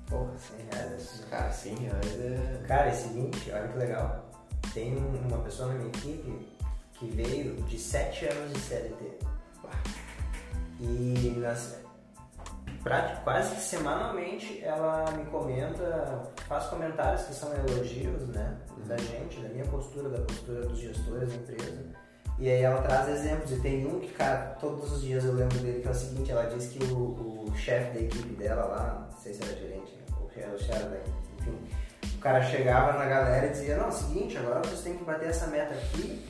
Porra, 0.09 0.33
100 0.37 0.79
reais. 0.79 1.25
Cara, 1.29 1.51
100 1.51 1.75
reais 1.75 2.19
é... 2.19 2.63
Cara, 2.67 2.89
é 2.89 2.91
o 2.91 2.95
seguinte, 2.95 3.51
olha 3.51 3.67
que 3.67 3.77
legal. 3.77 4.29
Tem 4.73 4.97
uma 4.97 5.37
pessoa 5.39 5.69
na 5.69 5.75
minha 5.75 5.89
equipe 5.89 6.47
que 6.93 7.07
veio 7.07 7.55
de 7.63 7.79
7 7.79 8.25
anos 8.25 8.53
de 8.53 8.59
CLT. 8.59 9.19
E 10.79 11.35
nas, 11.37 11.75
pra- 12.83 13.19
quase 13.23 13.55
que 13.55 13.61
semanalmente 13.61 14.63
ela 14.63 15.11
me 15.11 15.25
comenta, 15.25 16.23
faz 16.47 16.65
comentários 16.67 17.23
que 17.23 17.33
são 17.33 17.51
elogios, 17.53 18.27
né? 18.29 18.57
Da 18.87 18.97
gente, 18.97 19.39
da 19.41 19.49
minha 19.49 19.65
postura, 19.65 20.09
da 20.09 20.19
postura 20.21 20.61
dos 20.67 20.79
gestores 20.79 21.29
da 21.29 21.35
empresa. 21.35 21.85
E 22.39 22.49
aí 22.49 22.61
ela 22.61 22.81
traz 22.81 23.09
exemplos, 23.09 23.51
e 23.51 23.59
tem 23.59 23.85
um 23.85 23.99
que, 23.99 24.13
cara, 24.13 24.55
todos 24.61 24.89
os 24.93 25.01
dias 25.01 25.25
eu 25.25 25.33
lembro 25.33 25.57
dele, 25.59 25.81
que 25.81 25.87
é 25.89 25.91
o 25.91 25.93
seguinte, 25.93 26.31
ela 26.31 26.45
diz 26.45 26.67
que 26.69 26.81
o, 26.85 27.45
o 27.49 27.53
chefe 27.57 27.93
da 27.93 27.99
equipe 27.99 28.33
dela 28.35 28.63
lá, 28.63 29.07
não 29.11 29.19
sei 29.19 29.33
se 29.33 29.43
era 29.43 29.53
gerente, 29.57 29.91
né, 29.91 30.15
ou 30.17 30.31
era 30.33 30.55
o 30.55 30.57
chefe, 30.57 30.83
da- 30.85 30.97
enfim, 31.41 31.59
o 32.15 32.17
cara 32.19 32.41
chegava 32.41 32.97
na 32.97 33.03
galera 33.05 33.47
e 33.47 33.49
dizia, 33.49 33.75
não, 33.75 33.85
é 33.85 33.89
o 33.89 33.91
seguinte, 33.91 34.37
agora 34.37 34.61
vocês 34.61 34.79
têm 34.81 34.97
que 34.97 35.03
bater 35.03 35.27
essa 35.29 35.47
meta 35.47 35.73
aqui, 35.73 36.25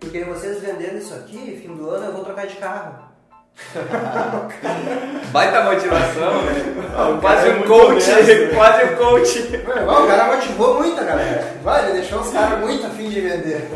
porque 0.00 0.24
vocês 0.24 0.60
vendendo 0.60 0.98
isso 0.98 1.14
aqui, 1.14 1.60
fim 1.60 1.74
do 1.74 1.88
ano 1.90 2.06
eu 2.06 2.12
vou 2.12 2.24
trocar 2.24 2.46
de 2.46 2.56
carro. 2.56 3.06
Baita 5.32 5.64
motivação, 5.64 6.42
né? 6.42 6.74
o 7.10 7.18
quase 7.20 7.48
é 7.48 7.54
um 7.54 7.62
coach, 7.62 8.04
quase 8.54 8.84
um 8.84 8.96
coach. 8.96 9.62
Mano, 9.86 10.04
o 10.04 10.06
cara 10.06 10.36
motivou 10.36 10.74
muito 10.74 11.00
a 11.00 11.04
galera. 11.04 11.56
Vai, 11.62 11.84
ele 11.84 12.00
deixou 12.00 12.20
os 12.20 12.30
caras 12.30 12.60
muito 12.60 12.86
afim 12.86 13.08
de 13.08 13.20
vender. 13.20 13.66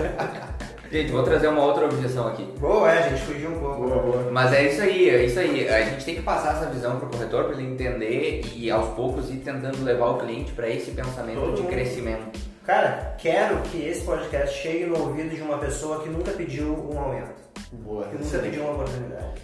Gente, 0.93 1.13
vou 1.13 1.23
trazer 1.23 1.49
uma 1.49 1.65
outra 1.65 1.85
objeção 1.87 2.27
aqui. 2.27 2.43
Boa, 2.59 2.93
é, 2.93 2.99
a 2.99 3.09
gente 3.09 3.23
fugiu 3.23 3.51
um 3.51 3.61
pouco. 3.61 3.87
Boa, 3.87 4.03
boa. 4.03 4.29
Mas 4.33 4.53
é 4.53 4.67
isso 4.67 4.83
aí, 4.83 5.09
é 5.09 5.25
isso 5.25 5.39
aí. 5.39 5.69
A 5.69 5.83
gente 5.83 6.05
tem 6.05 6.17
que 6.17 6.23
passar 6.23 6.57
essa 6.57 6.67
visão 6.67 6.99
pro 6.99 7.09
corretor 7.09 7.45
para 7.45 7.55
ele 7.55 7.73
entender 7.73 8.43
e 8.55 8.71
aos 8.71 8.89
poucos 8.95 9.31
ir 9.31 9.37
tentando 9.37 9.83
levar 9.85 10.11
o 10.11 10.19
cliente 10.19 10.53
para 10.53 10.69
esse 10.69 10.91
pensamento 10.91 11.41
Todo 11.41 11.55
de 11.55 11.63
mundo. 11.63 11.71
crescimento. 11.71 12.50
Cara, 12.71 13.17
quero 13.19 13.61
que 13.63 13.85
esse 13.85 14.05
podcast 14.05 14.57
chegue 14.57 14.87
no 14.87 14.97
ouvido 14.97 15.35
de 15.35 15.43
uma 15.43 15.59
pessoa 15.59 16.05
que 16.05 16.09
nunca 16.09 16.31
pediu 16.31 16.73
um 16.73 16.97
aumento, 17.01 17.35
Boa, 17.73 18.07
que 18.07 18.17
nunca 18.17 18.39
pediu 18.39 18.63
uma 18.63 18.75
oportunidade. 18.75 19.43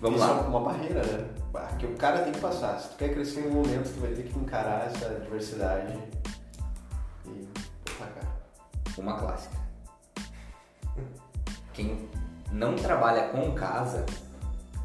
Vamos 0.00 0.20
Isso 0.20 0.28
lá. 0.28 0.38
é 0.38 0.48
uma 0.48 0.60
barreira, 0.60 1.04
né? 1.04 1.28
Que 1.78 1.86
o 1.86 1.94
cara 1.94 2.22
tem 2.22 2.32
que 2.32 2.40
passar. 2.40 2.80
Se 2.80 2.88
tu 2.88 2.96
quer 2.96 3.14
crescer 3.14 3.42
em 3.42 3.46
um 3.46 3.52
momento, 3.52 3.94
tu 3.94 4.00
vai 4.00 4.10
ter 4.10 4.24
que 4.24 4.36
encarar 4.40 4.86
essa 4.86 5.08
diversidade 5.20 5.96
e 7.26 7.48
botar 7.84 8.10
cara. 8.12 8.28
Uma 8.98 9.18
clássica. 9.20 9.56
Quem 11.74 12.08
não 12.50 12.74
trabalha 12.74 13.28
com 13.28 13.52
casa 13.52 14.04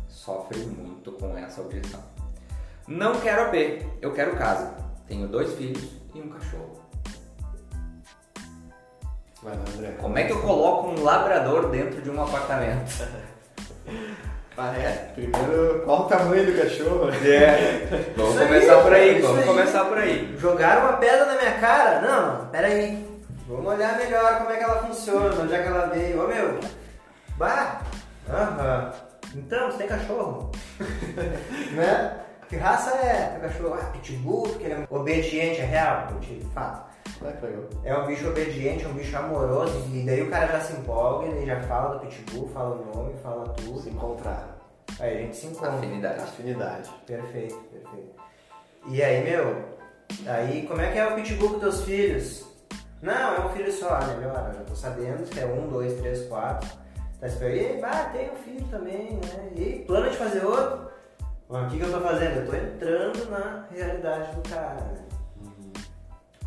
sofre 0.07 0.59
muito 0.59 1.11
com 1.13 1.35
essa 1.35 1.59
objeção. 1.59 2.03
Não 2.87 3.19
quero 3.19 3.47
AP, 3.47 3.83
eu 3.99 4.13
quero 4.13 4.35
casa. 4.35 4.75
Tenho 5.07 5.27
dois 5.27 5.51
filhos 5.55 5.89
e 6.13 6.21
um 6.21 6.29
cachorro. 6.29 6.80
Vai 9.43 9.53
lá, 9.55 9.63
André. 9.75 9.91
Como 9.99 10.17
é 10.17 10.23
que 10.23 10.31
eu 10.31 10.41
coloco 10.41 10.89
um 10.89 11.03
labrador 11.03 11.69
dentro 11.69 12.01
de 12.01 12.09
um 12.09 12.21
apartamento? 12.21 12.91
Ah, 14.57 14.77
é. 14.77 15.11
Primeiro, 15.15 15.81
qual 15.85 16.01
o 16.01 16.03
tamanho 16.03 16.45
do 16.45 16.61
cachorro? 16.61 17.09
É. 17.25 17.87
Vamos 18.15 18.33
Isso 18.33 18.41
aí, 18.41 18.47
começar 18.47 18.81
por 18.81 18.93
aí, 18.93 19.21
vamos 19.21 19.39
aí. 19.39 19.45
começar 19.47 19.85
por 19.85 19.97
aí. 19.97 20.37
Jogaram 20.37 20.81
uma 20.81 20.97
pedra 20.97 21.25
na 21.25 21.35
minha 21.35 21.53
cara? 21.53 22.01
Não, 22.01 22.45
pera 22.47 22.67
aí. 22.67 23.07
Vamos 23.47 23.65
olhar 23.65 23.97
melhor 23.97 24.37
como 24.39 24.51
é 24.51 24.57
que 24.57 24.63
ela 24.63 24.83
funciona, 24.83 25.41
onde 25.41 25.53
é 25.55 25.61
que 25.63 25.67
ela 25.67 25.87
veio. 25.87 26.23
Ô 26.23 26.27
meu, 26.27 26.59
bah, 27.37 27.81
aham. 28.29 28.93
Então, 29.33 29.71
você 29.71 29.77
tem 29.79 29.87
cachorro? 29.87 30.51
né? 31.71 32.17
Que 32.49 32.57
raça 32.57 32.91
é 32.97 33.37
teu 33.39 33.49
cachorro? 33.49 33.79
Ah, 33.81 33.85
pitbull, 33.85 34.43
porque 34.43 34.65
ele 34.65 34.73
é 34.73 34.87
obediente, 34.89 35.61
é 35.61 35.65
real, 35.65 36.07
eu 36.11 36.19
te 36.19 36.45
fato. 36.53 36.91
Ah, 37.23 37.31
que 37.33 37.45
legal. 37.45 37.63
É 37.83 37.95
um 37.95 38.07
bicho 38.07 38.27
obediente, 38.27 38.83
é 38.83 38.87
um 38.87 38.93
bicho 38.93 39.15
amoroso, 39.15 39.87
e 39.93 40.03
daí 40.03 40.21
o 40.21 40.29
cara 40.29 40.47
já 40.47 40.61
se 40.61 40.73
empolga, 40.73 41.27
ele 41.27 41.45
já 41.45 41.61
fala 41.61 41.95
do 41.95 42.05
pitbull, 42.05 42.49
fala 42.49 42.75
o 42.75 42.95
nome, 42.95 43.13
fala 43.21 43.49
tudo. 43.49 43.79
Se 43.79 43.89
encontraram. 43.89 44.49
Aí 44.99 45.17
a 45.17 45.21
gente 45.21 45.35
se 45.35 45.47
encontra. 45.47 45.73
Afinidade. 45.73 46.19
Afinidade. 46.21 46.89
Perfeito, 47.05 47.55
perfeito. 47.71 48.15
E 48.87 49.03
aí, 49.03 49.23
meu, 49.23 49.63
aí 50.25 50.65
como 50.67 50.81
é 50.81 50.91
que 50.91 50.97
é 50.97 51.07
o 51.07 51.15
pitbull 51.15 51.51
com 51.51 51.59
teus 51.59 51.83
filhos? 51.83 52.45
Não, 53.01 53.35
é 53.35 53.45
um 53.45 53.49
filho 53.49 53.71
só, 53.71 53.89
ah, 53.89 54.05
melhor, 54.15 54.47
eu 54.49 54.59
já 54.59 54.63
tô 54.63 54.75
sabendo 54.75 55.27
que 55.27 55.39
é 55.39 55.45
um, 55.45 55.67
dois, 55.67 55.99
três, 55.99 56.27
quatro. 56.27 56.69
Tá 57.19 57.27
esperando, 57.27 57.79
e 57.79 57.83
ah, 57.83 58.09
tem 58.11 58.31
um 58.31 58.35
filho 58.35 58.67
também, 58.69 59.13
né? 59.13 59.51
E 59.55 59.83
plano 59.85 60.09
de 60.09 60.17
fazer 60.17 60.43
outro? 60.43 60.89
Mas 61.47 61.67
o 61.67 61.69
que, 61.69 61.77
que 61.77 61.85
eu 61.85 61.91
tô 61.91 62.01
fazendo? 62.01 62.37
Eu 62.37 62.47
tô 62.47 62.55
entrando 62.55 63.29
na 63.29 63.67
realidade 63.71 64.35
do 64.35 64.49
cara, 64.49 64.75
né? 64.75 65.10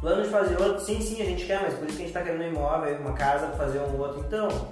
Plano 0.04 0.22
de 0.22 0.28
fazer 0.28 0.60
outro, 0.60 0.84
sim, 0.84 1.00
sim, 1.00 1.22
a 1.22 1.24
gente 1.24 1.46
quer, 1.46 1.62
mas 1.62 1.72
por 1.72 1.88
isso 1.88 1.96
que 1.96 2.02
a 2.02 2.06
gente 2.06 2.12
tá 2.12 2.20
querendo 2.20 2.42
um 2.42 2.48
imóvel, 2.48 2.94
uma 2.98 3.14
casa 3.14 3.46
pra 3.46 3.56
fazer 3.56 3.78
um 3.78 3.98
outro, 3.98 4.20
então. 4.20 4.48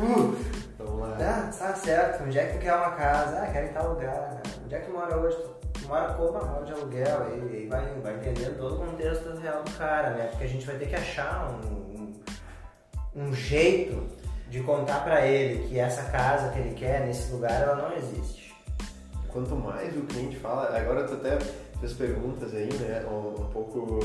uh, 0.00 0.36
Vamos 0.78 1.00
lá. 1.10 1.18
ah, 1.20 1.50
tá 1.58 1.74
certo. 1.74 2.24
Onde 2.24 2.38
é 2.38 2.46
que 2.46 2.54
tu 2.54 2.60
quer 2.60 2.72
uma 2.72 2.92
casa? 2.92 3.42
Ah, 3.42 3.50
quero 3.52 3.66
em 3.66 3.72
tal 3.74 3.90
lugar. 3.90 4.40
Onde 4.64 4.74
é 4.74 4.78
que 4.78 4.86
tu 4.86 4.92
mora 4.92 5.14
hoje? 5.14 5.36
Tu 5.74 5.86
mora 5.86 6.14
como? 6.14 6.38
Ah, 6.38 6.62
de 6.64 6.72
aluguel. 6.72 7.22
Aí, 7.22 7.50
aí 7.52 7.66
vai, 7.66 7.84
vai 8.02 8.14
entendendo 8.14 8.56
todo 8.56 8.76
o 8.76 8.86
contexto 8.86 9.36
real 9.36 9.62
do 9.62 9.70
cara, 9.72 10.08
né? 10.12 10.28
Porque 10.30 10.44
a 10.44 10.48
gente 10.48 10.64
vai 10.64 10.76
ter 10.76 10.86
que 10.86 10.96
achar 10.96 11.50
um, 11.50 11.66
um, 11.66 13.26
um 13.26 13.34
jeito 13.34 14.02
de 14.48 14.62
contar 14.62 15.04
pra 15.04 15.26
ele 15.26 15.68
que 15.68 15.78
essa 15.78 16.10
casa 16.10 16.48
que 16.48 16.60
ele 16.60 16.74
quer 16.74 17.06
nesse 17.06 17.30
lugar, 17.30 17.60
ela 17.60 17.76
não 17.76 17.94
existe. 17.94 18.56
Quanto 19.28 19.54
mais 19.54 19.94
o 19.94 20.00
cliente 20.04 20.38
fala, 20.38 20.74
agora 20.74 21.06
tu 21.06 21.12
até 21.12 21.36
fez 21.80 21.92
perguntas 21.92 22.54
aí, 22.54 22.72
né, 22.74 23.04
um, 23.06 23.40
um 23.40 23.48
pouco 23.50 23.98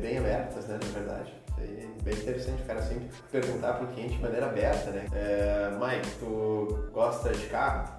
bem 0.00 0.18
abertas, 0.18 0.66
né, 0.66 0.78
na 0.82 0.98
verdade. 0.98 1.34
É 1.58 1.86
bem 2.02 2.14
interessante 2.14 2.62
o 2.62 2.66
cara 2.66 2.82
sempre 2.82 3.08
perguntar 3.32 3.74
pro 3.74 3.86
cliente 3.88 4.16
de 4.16 4.22
maneira 4.22 4.46
aberta, 4.46 4.90
né. 4.90 5.06
É, 5.12 5.70
Mike, 5.70 6.10
tu 6.18 6.90
gosta 6.92 7.32
de 7.32 7.46
carro? 7.46 7.92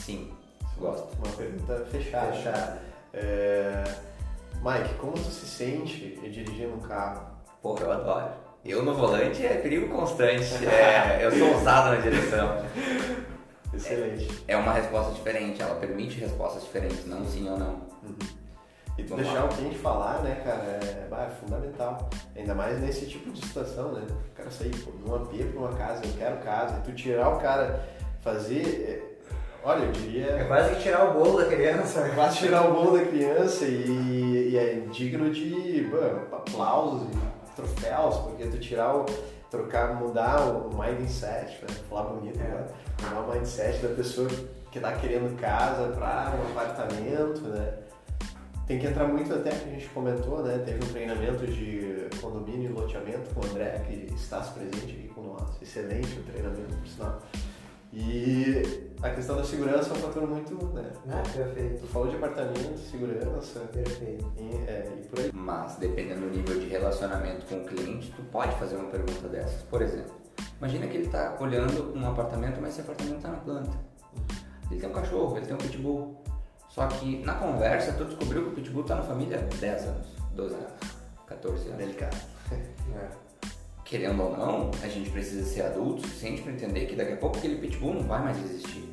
Sim, 0.00 0.32
gosto. 0.78 1.08
Uma 1.18 1.36
pergunta 1.36 1.84
fechada. 1.90 2.32
Fechado. 2.32 2.78
É, 3.12 3.84
Mike, 4.62 4.94
como 4.94 5.12
tu 5.12 5.30
se 5.30 5.46
sente 5.46 6.18
dirigindo 6.30 6.74
um 6.74 6.80
carro? 6.80 7.26
Porra, 7.60 7.84
eu 7.84 7.92
adoro. 7.92 8.30
Eu 8.64 8.82
no 8.82 8.94
volante 8.94 9.44
é 9.44 9.54
perigo 9.54 9.88
constante. 9.88 10.46
É, 10.66 11.24
eu 11.24 11.30
sou 11.30 11.54
ousado 11.54 11.90
na 11.90 12.00
direção. 12.00 12.64
Excelente. 13.72 14.44
É 14.48 14.56
uma 14.56 14.72
resposta 14.72 15.12
diferente, 15.12 15.60
ela 15.60 15.74
permite 15.76 16.18
respostas 16.18 16.62
diferentes, 16.64 17.06
não 17.06 17.24
sim 17.26 17.48
ou 17.48 17.58
não. 17.58 17.82
Vamos 18.02 18.35
deixar 19.02 19.44
o 19.44 19.48
cliente 19.48 19.76
falar, 19.78 20.22
né, 20.22 20.40
cara, 20.44 20.62
é, 20.62 21.06
bah, 21.10 21.24
é 21.24 21.30
fundamental. 21.30 22.08
Ainda 22.34 22.54
mais 22.54 22.80
nesse 22.80 23.06
tipo 23.06 23.30
de 23.30 23.44
situação, 23.44 23.92
né? 23.92 24.06
O 24.32 24.34
cara 24.36 24.50
sair 24.50 24.74
pô, 24.78 24.90
num 25.04 25.14
AP 25.14 25.34
pra 25.52 25.60
uma 25.60 25.72
casa, 25.74 26.02
eu 26.04 26.12
quero 26.18 26.36
casa, 26.38 26.78
e 26.78 26.80
tu 26.82 26.94
tirar 26.94 27.28
o 27.28 27.38
cara, 27.38 27.84
fazer. 28.22 28.62
é, 28.62 29.28
olha, 29.64 29.84
eu 29.84 29.88
É 29.88 29.92
diria. 29.92 30.44
quase 30.46 30.74
que 30.76 30.82
tirar 30.82 31.10
o 31.10 31.12
bolo 31.12 31.38
da 31.38 31.46
criança. 31.46 32.00
né? 32.02 32.12
Quase 32.14 32.38
tirar 32.38 32.68
o 32.68 32.72
bolo 32.72 32.98
da 32.98 33.04
criança 33.04 33.64
e, 33.66 34.50
e 34.52 34.56
é 34.56 34.74
digno 34.90 35.30
de 35.30 35.82
bom, 35.90 36.36
aplausos 36.36 37.08
e 37.12 37.56
troféus, 37.56 38.16
porque 38.18 38.46
tu 38.46 38.58
tirar 38.58 38.96
o. 38.96 39.04
trocar, 39.50 39.94
mudar 39.94 40.40
o 40.42 40.70
mindset, 40.76 41.62
né? 41.62 41.68
falar 41.88 42.04
bonito, 42.04 42.38
É. 42.40 42.44
né? 42.44 42.66
mudar 43.02 43.20
o 43.20 43.32
mindset 43.34 43.78
da 43.86 43.94
pessoa 43.94 44.28
que 44.70 44.80
tá 44.80 44.92
querendo 44.92 45.38
casa 45.40 45.88
pra 45.92 46.32
um 46.36 46.50
apartamento, 46.50 47.40
né? 47.42 47.74
Tem 48.66 48.78
que 48.78 48.86
entrar 48.86 49.06
muito 49.06 49.32
até 49.32 49.50
que 49.50 49.68
a 49.68 49.72
gente 49.72 49.88
comentou, 49.90 50.42
né? 50.42 50.58
Teve 50.58 50.84
um 50.84 50.88
treinamento 50.88 51.46
de 51.46 52.08
condomínio 52.20 52.70
e 52.70 52.72
loteamento 52.72 53.32
com 53.34 53.40
o 53.40 53.50
André, 53.50 53.82
que 53.86 54.12
está 54.14 54.40
presente 54.40 54.92
aqui 54.92 55.08
com 55.14 55.22
nós. 55.22 55.62
Excelente 55.62 56.18
o 56.18 56.22
treinamento, 56.24 56.74
por 56.76 56.86
sinal. 56.88 57.22
E 57.92 58.90
a 59.00 59.10
questão 59.10 59.36
da 59.36 59.44
segurança 59.44 59.90
é 59.90 59.92
um 59.92 59.96
fator 59.96 60.28
muito, 60.28 60.54
né? 60.74 60.90
Ah, 61.08 61.22
perfeito. 61.34 61.80
Tu 61.80 61.86
falou 61.86 62.08
de 62.08 62.16
apartamento, 62.16 62.78
segurança 62.78 63.60
Perfeito. 63.72 64.26
e, 64.38 64.68
é, 64.68 64.92
e 64.98 65.06
por 65.06 65.20
aí. 65.20 65.30
Mas 65.32 65.76
dependendo 65.76 66.22
do 66.22 66.36
nível 66.36 66.58
de 66.58 66.66
relacionamento 66.66 67.46
com 67.46 67.56
o 67.56 67.64
cliente, 67.64 68.12
tu 68.14 68.22
pode 68.24 68.54
fazer 68.58 68.76
uma 68.76 68.90
pergunta 68.90 69.28
dessas. 69.28 69.62
Por 69.62 69.80
exemplo, 69.80 70.12
imagina 70.58 70.86
que 70.88 70.96
ele 70.96 71.06
está 71.06 71.38
olhando 71.40 71.96
um 71.96 72.06
apartamento, 72.06 72.60
mas 72.60 72.72
esse 72.72 72.80
apartamento 72.80 73.16
está 73.16 73.30
na 73.30 73.38
planta. 73.38 73.78
Ele 74.70 74.80
tem 74.80 74.90
um 74.90 74.92
cachorro, 74.92 75.36
ele 75.36 75.46
tem 75.46 75.54
um 75.54 75.58
pitbull. 75.58 76.22
Só 76.76 76.86
que 76.88 77.24
na 77.24 77.32
conversa 77.36 77.94
tu 77.94 78.04
descobriu 78.04 78.42
que 78.42 78.48
o 78.50 78.52
pitbull 78.52 78.82
está 78.82 78.96
na 78.96 79.02
família 79.02 79.38
há 79.38 79.56
10 79.56 79.84
anos, 79.84 80.06
12 80.32 80.54
anos, 80.54 80.72
14 81.26 81.68
anos. 81.68 81.78
Delicado. 81.78 82.16
É. 82.94 83.08
Querendo 83.84 84.22
ou 84.22 84.36
não, 84.36 84.70
a 84.82 84.88
gente 84.88 85.10
precisa 85.10 85.44
ser 85.44 85.62
adulto 85.62 85.98
o 85.98 86.00
suficiente 86.02 86.40
para 86.40 86.52
entender 86.52 86.86
que 86.86 86.96
daqui 86.96 87.12
a 87.12 87.16
pouco 87.16 87.36
aquele 87.36 87.56
pitbull 87.56 87.94
não 87.94 88.04
vai 88.04 88.22
mais 88.22 88.38
existir. 88.42 88.88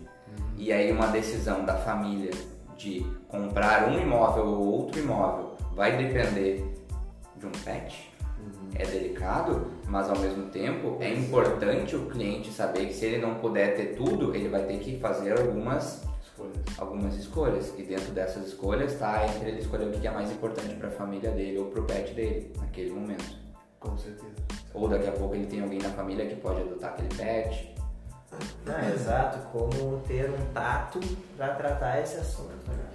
E 0.58 0.74
aí 0.74 0.92
uma 0.92 1.08
decisão 1.08 1.64
da 1.64 1.76
família 1.76 2.32
de 2.76 3.06
comprar 3.30 3.88
um 3.88 4.00
imóvel 4.00 4.46
ou 4.46 4.66
outro 4.66 5.00
imóvel 5.00 5.56
vai 5.74 5.96
depender 5.96 6.66
de 7.38 7.46
um 7.46 7.52
pet. 7.64 8.12
É 8.76 8.86
delicado, 8.86 9.72
mas 9.88 10.10
ao 10.10 10.18
mesmo 10.18 10.50
tempo 10.50 10.98
é 11.00 11.14
importante 11.14 11.96
o 11.96 12.08
cliente 12.08 12.52
saber 12.52 12.88
que 12.88 12.94
se 12.94 13.06
ele 13.06 13.20
não 13.20 13.36
puder 13.36 13.76
ter 13.76 13.96
tudo, 13.96 14.36
ele 14.36 14.50
vai 14.50 14.64
ter 14.64 14.80
que 14.80 15.00
fazer 15.00 15.40
algumas, 15.40 16.04
Escolhas. 16.48 16.80
algumas 16.80 17.16
escolhas. 17.16 17.74
E 17.78 17.84
dentro 17.84 18.12
dessas 18.12 18.48
escolhas 18.48 18.94
está 18.94 19.26
entre 19.28 19.50
ele 19.50 19.60
escolher 19.62 19.88
o 19.88 19.92
que 19.92 20.08
é 20.08 20.12
mais 20.12 20.32
importante 20.32 20.76
para 20.76 20.88
a 20.88 20.92
família 20.92 21.32
dele 21.32 21.58
ou 21.60 21.66
para 21.66 21.82
o 21.82 21.86
pet 21.86 22.14
dele 22.14 22.54
naquele 22.60 22.92
momento. 22.92 23.38
Com 23.80 23.98
certeza. 23.98 24.34
Ou 24.74 24.88
daqui 24.88 25.08
a 25.08 25.12
pouco 25.12 25.36
ele 25.36 25.46
tem 25.46 25.62
alguém 25.62 25.80
na 25.80 25.90
família 25.90 26.26
que 26.26 26.36
pode 26.36 26.62
adotar 26.62 26.94
aquele 26.94 27.10
pet. 27.16 27.74
Ah, 28.66 28.90
exato, 28.90 29.40
como 29.52 30.00
ter 30.08 30.30
um 30.30 30.54
tato 30.54 31.00
para 31.38 31.54
tratar 31.54 32.00
esse 32.02 32.18
assunto. 32.18 32.68
Né? 32.68 32.90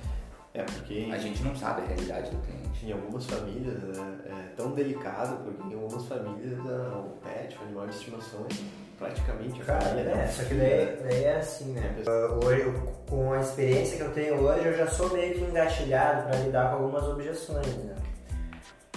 É, 0.55 0.63
porque 0.65 1.09
A 1.13 1.19
gente 1.19 1.43
não 1.45 1.55
sabe 1.55 1.83
a 1.83 1.85
realidade 1.85 2.31
do 2.31 2.39
cliente. 2.39 2.87
em 2.87 2.93
algumas 2.93 3.25
famílias 3.27 3.81
né, 3.83 4.19
é 4.27 4.55
tão 4.57 4.73
delicado, 4.73 5.45
porque 5.45 5.63
em 5.63 5.75
algumas 5.75 6.07
famílias 6.07 6.59
ah, 6.67 7.05
o 7.07 7.11
pet, 7.19 7.57
o 7.57 7.63
animal 7.63 7.87
de 7.87 7.95
estimação 7.95 8.41
é 8.51 8.88
praticamente 8.99 9.61
Cara, 9.61 9.85
é, 9.91 10.05
né? 10.05 10.29
só 10.29 10.43
que 10.45 10.55
daí, 10.55 10.99
daí 11.03 11.25
é 11.25 11.37
assim, 11.37 11.73
né? 11.73 11.95
Uh, 12.07 12.45
Hoje, 12.45 12.65
com 13.09 13.33
a 13.33 13.41
experiência 13.41 13.97
que 13.97 14.03
eu 14.03 14.13
tenho 14.13 14.41
hoje, 14.41 14.67
eu 14.67 14.77
já 14.77 14.87
sou 14.89 15.13
meio 15.13 15.35
que 15.35 15.45
engatilhado 15.45 16.29
para 16.29 16.39
lidar 16.41 16.71
com 16.71 16.83
algumas 16.83 17.05
objeções, 17.05 17.67
né? 17.77 17.95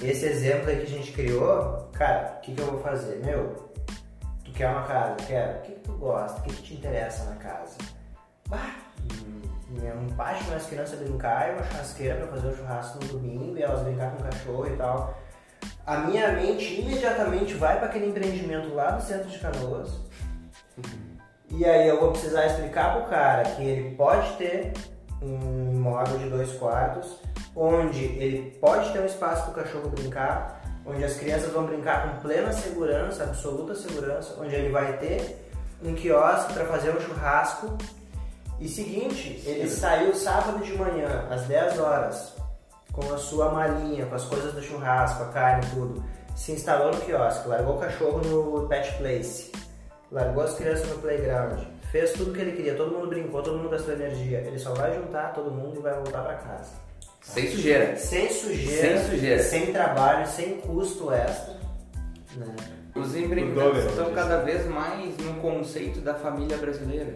Esse 0.01 0.25
exemplo 0.25 0.69
aí 0.69 0.77
que 0.77 0.83
a 0.83 0.97
gente 0.97 1.11
criou, 1.11 1.89
cara, 1.93 2.37
o 2.37 2.41
que, 2.41 2.55
que 2.55 2.61
eu 2.61 2.65
vou 2.65 2.81
fazer? 2.81 3.23
Meu, 3.23 3.71
tu 4.43 4.51
quer 4.51 4.69
uma 4.69 4.83
casa? 4.83 5.15
Quero. 5.27 5.59
O 5.59 5.61
que, 5.61 5.71
que 5.73 5.79
tu 5.81 5.93
gosta? 5.93 6.39
O 6.39 6.43
que, 6.43 6.55
que 6.55 6.63
te 6.63 6.73
interessa 6.73 7.23
na 7.25 7.35
casa? 7.35 7.77
Bah, 8.49 8.75
hum, 9.13 9.41
um 10.01 10.15
pátio 10.15 10.43
para 10.45 10.55
as 10.55 10.65
crianças 10.65 10.99
brincar 10.99 11.49
e 11.49 11.53
uma 11.53 11.63
churrasqueira 11.63 12.15
para 12.15 12.27
fazer 12.27 12.47
o 12.47 12.57
churrasco 12.57 12.99
no 13.03 13.11
domingo 13.11 13.55
e 13.55 13.61
elas 13.61 13.81
brincar 13.81 14.11
com 14.11 14.23
o 14.23 14.25
cachorro 14.25 14.67
e 14.67 14.75
tal. 14.75 15.15
A 15.85 15.97
minha 15.97 16.31
mente 16.33 16.79
imediatamente 16.79 17.53
vai 17.55 17.77
para 17.77 17.87
aquele 17.87 18.07
empreendimento 18.07 18.73
lá 18.73 18.91
no 18.91 19.01
centro 19.01 19.29
de 19.29 19.39
Canoas. 19.39 19.89
E 21.49 21.65
aí 21.65 21.87
eu 21.87 21.99
vou 21.99 22.11
precisar 22.11 22.45
explicar 22.45 22.95
pro 22.95 23.09
cara 23.09 23.43
que 23.43 23.63
ele 23.63 23.95
pode 23.95 24.31
ter 24.37 24.73
um 25.21 25.73
imóvel 25.73 26.17
de 26.17 26.29
dois 26.29 26.51
quartos, 26.53 27.17
onde 27.55 28.03
ele 28.03 28.57
pode 28.59 28.91
ter 28.91 28.99
um 28.99 29.05
espaço 29.05 29.43
para 29.43 29.51
o 29.51 29.63
cachorro 29.63 29.89
brincar, 29.89 30.61
onde 30.85 31.03
as 31.03 31.15
crianças 31.15 31.51
vão 31.51 31.65
brincar 31.65 32.09
com 32.09 32.21
plena 32.21 32.51
segurança, 32.53 33.23
absoluta 33.23 33.75
segurança, 33.75 34.35
onde 34.39 34.55
ele 34.55 34.69
vai 34.69 34.97
ter 34.97 35.47
um 35.83 35.93
quiosque 35.93 36.53
para 36.53 36.65
fazer 36.65 36.95
um 36.95 37.01
churrasco. 37.01 37.77
E 38.59 38.67
seguinte, 38.67 39.41
ele 39.45 39.67
saiu 39.67 40.13
sábado 40.13 40.63
de 40.63 40.73
manhã, 40.77 41.27
às 41.29 41.41
10 41.43 41.79
horas, 41.79 42.35
com 42.91 43.13
a 43.13 43.17
sua 43.17 43.51
malinha, 43.51 44.05
com 44.05 44.15
as 44.15 44.25
coisas 44.25 44.53
do 44.53 44.61
churrasco, 44.61 45.23
a 45.23 45.27
carne 45.27 45.65
e 45.65 45.69
tudo. 45.75 46.03
Se 46.35 46.51
instalou 46.51 46.91
no 46.93 47.01
quiosque, 47.01 47.47
largou 47.47 47.75
o 47.75 47.79
cachorro 47.79 48.19
no 48.19 48.67
pet 48.67 48.97
place, 48.97 49.51
largou 50.11 50.43
as 50.43 50.55
crianças 50.55 50.87
no 50.89 50.97
playground, 50.99 51.59
fez 51.91 52.13
tudo 52.13 52.31
o 52.31 52.33
que 52.33 52.41
ele 52.41 52.53
queria, 52.53 52.75
todo 52.75 52.91
mundo 52.91 53.07
brincou, 53.07 53.41
todo 53.43 53.57
mundo 53.57 53.69
gastou 53.69 53.93
energia. 53.93 54.39
Ele 54.39 54.57
só 54.57 54.73
vai 54.73 54.93
juntar 54.95 55.33
todo 55.33 55.51
mundo 55.51 55.79
e 55.79 55.81
vai 55.81 55.93
voltar 55.93 56.23
para 56.23 56.35
casa. 56.35 56.71
Sem 57.21 57.51
sujeira. 57.51 57.95
Sem 57.97 58.31
sujeira, 58.31 58.97
Sem 58.97 59.09
sujeira. 59.09 59.43
sem 59.43 59.73
trabalho, 59.73 60.27
sem 60.27 60.57
custo 60.61 61.11
extra. 61.11 61.55
Né? 62.35 62.55
Os 62.95 63.15
empreendimentos 63.15 63.85
estão 63.85 64.11
cada 64.13 64.37
vez 64.41 64.65
mais 64.65 65.15
no 65.17 65.35
conceito 65.35 66.01
da 66.01 66.15
família 66.15 66.57
brasileira. 66.57 67.13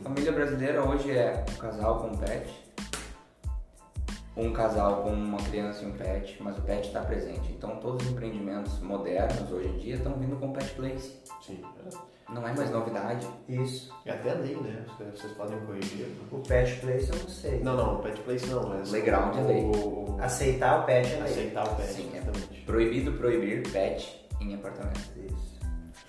A 0.00 0.04
família 0.04 0.30
brasileira 0.32 0.82
hoje 0.84 1.10
é 1.10 1.44
um 1.50 1.56
casal 1.56 2.00
com 2.00 2.06
um 2.08 2.16
um 4.38 4.52
casal 4.52 5.02
com 5.02 5.10
uma 5.10 5.38
criança 5.38 5.84
e 5.84 5.86
um 5.88 5.92
pet, 5.92 6.36
mas 6.40 6.56
o 6.58 6.62
pet 6.62 6.86
está 6.86 7.00
presente. 7.02 7.50
Então 7.52 7.76
todos 7.76 8.06
os 8.06 8.12
empreendimentos 8.12 8.78
modernos 8.80 9.50
hoje 9.50 9.68
em 9.68 9.78
dia 9.78 9.94
estão 9.96 10.14
vindo 10.14 10.36
com 10.36 10.52
pet 10.52 10.70
place. 10.74 11.12
Sim. 11.44 11.60
Não 12.30 12.46
é 12.46 12.54
mais 12.54 12.70
novidade. 12.70 13.26
Isso. 13.48 13.90
E 14.04 14.10
até 14.10 14.30
a 14.32 14.34
lei, 14.34 14.54
né? 14.56 14.84
Vocês 15.14 15.32
podem 15.32 15.58
corrigir. 15.60 16.06
O 16.30 16.38
pet 16.40 16.78
place 16.80 17.10
eu 17.10 17.18
não 17.18 17.28
sei. 17.28 17.60
Não, 17.60 17.76
não, 17.76 17.94
o 17.96 18.02
pet 18.02 18.20
place 18.20 18.46
não, 18.46 18.68
mas. 18.68 18.90
Playground 18.90 19.36
é 19.38 19.40
lei. 19.42 19.62
o- 19.64 20.16
Aceitar 20.20 20.82
o 20.82 20.84
pet 20.84 21.06
é 21.10 21.16
lei. 21.16 21.22
Aceitar 21.24 21.66
o 21.66 21.74
pet, 21.76 21.88
Sim, 21.88 22.10
é. 22.12 22.18
exatamente. 22.18 22.60
Proibido 22.66 23.12
proibir 23.12 23.62
pet 23.72 24.26
em 24.42 24.54
apartamento. 24.54 24.98
Isso. 25.26 25.58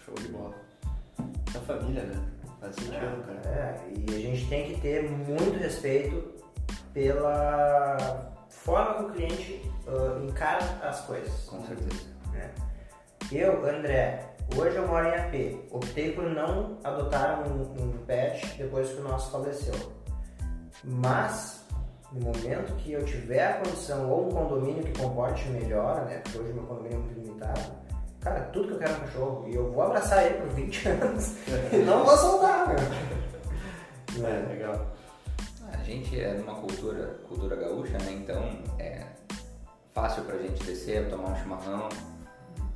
Show 0.05 0.13
de 0.15 0.27
bola. 0.27 0.53
Da 1.53 1.59
família, 1.61 2.03
né? 2.03 2.21
Faz 2.59 2.75
sentido, 2.75 3.25
cara. 3.25 3.41
É, 3.45 3.79
e 4.11 4.15
a 4.15 4.19
gente 4.19 4.45
tem 4.49 4.73
que 4.73 4.81
ter 4.81 5.09
muito 5.09 5.57
respeito 5.57 6.33
pela 6.93 8.29
forma 8.49 8.95
que 8.95 9.03
o 9.03 9.09
cliente 9.11 9.71
ah, 9.87 10.19
encara 10.23 10.65
as 10.83 11.01
coisas. 11.01 11.45
Com 11.45 11.63
certeza. 11.63 12.07
né? 12.31 12.51
Eu, 13.31 13.63
André, 13.67 14.35
hoje 14.55 14.75
eu 14.75 14.87
moro 14.87 15.07
em 15.07 15.15
AP. 15.15 15.67
Optei 15.71 16.11
por 16.13 16.23
não 16.23 16.77
adotar 16.83 17.47
um, 17.47 17.61
um 17.61 17.91
pet 18.05 18.57
depois 18.57 18.89
que 18.89 19.01
o 19.01 19.03
nosso 19.03 19.31
faleceu. 19.31 19.73
Mas, 20.83 21.65
no 22.11 22.25
momento 22.25 22.75
que 22.77 22.93
eu 22.93 23.05
tiver 23.05 23.45
a 23.45 23.53
condição 23.57 24.09
ou 24.09 24.27
um 24.27 24.31
condomínio 24.31 24.83
que 24.83 24.99
comporte 24.99 25.47
melhor, 25.49 26.05
né? 26.05 26.21
Porque 26.23 26.39
hoje 26.39 26.53
meu 26.53 26.63
condomínio 26.63 26.97
é 26.97 27.01
muito 27.01 27.19
limitado. 27.19 27.61
Cara, 28.21 28.41
tudo 28.51 28.67
que 28.67 28.73
eu 28.73 28.79
quero 28.79 28.91
é 28.91 28.95
um 28.95 28.99
cachorro. 28.99 29.45
E 29.47 29.55
eu 29.55 29.71
vou 29.71 29.83
abraçar 29.83 30.25
ele 30.25 30.35
por 30.39 30.49
20 30.49 30.87
anos 30.89 31.35
e 31.71 31.77
não 31.77 32.03
vou 32.03 32.17
soltar, 32.17 32.67
meu. 32.67 32.77
É, 34.27 34.47
legal. 34.47 34.98
A 35.89 35.91
gente 35.91 36.21
é 36.21 36.35
numa 36.35 36.53
cultura, 36.53 37.19
cultura 37.27 37.55
gaúcha, 37.55 37.97
né? 37.97 38.11
Então 38.11 38.43
é 38.77 39.07
fácil 39.91 40.23
pra 40.23 40.37
gente 40.37 40.63
descer, 40.63 41.09
tomar 41.09 41.31
um 41.31 41.35
chimarrão, 41.35 41.89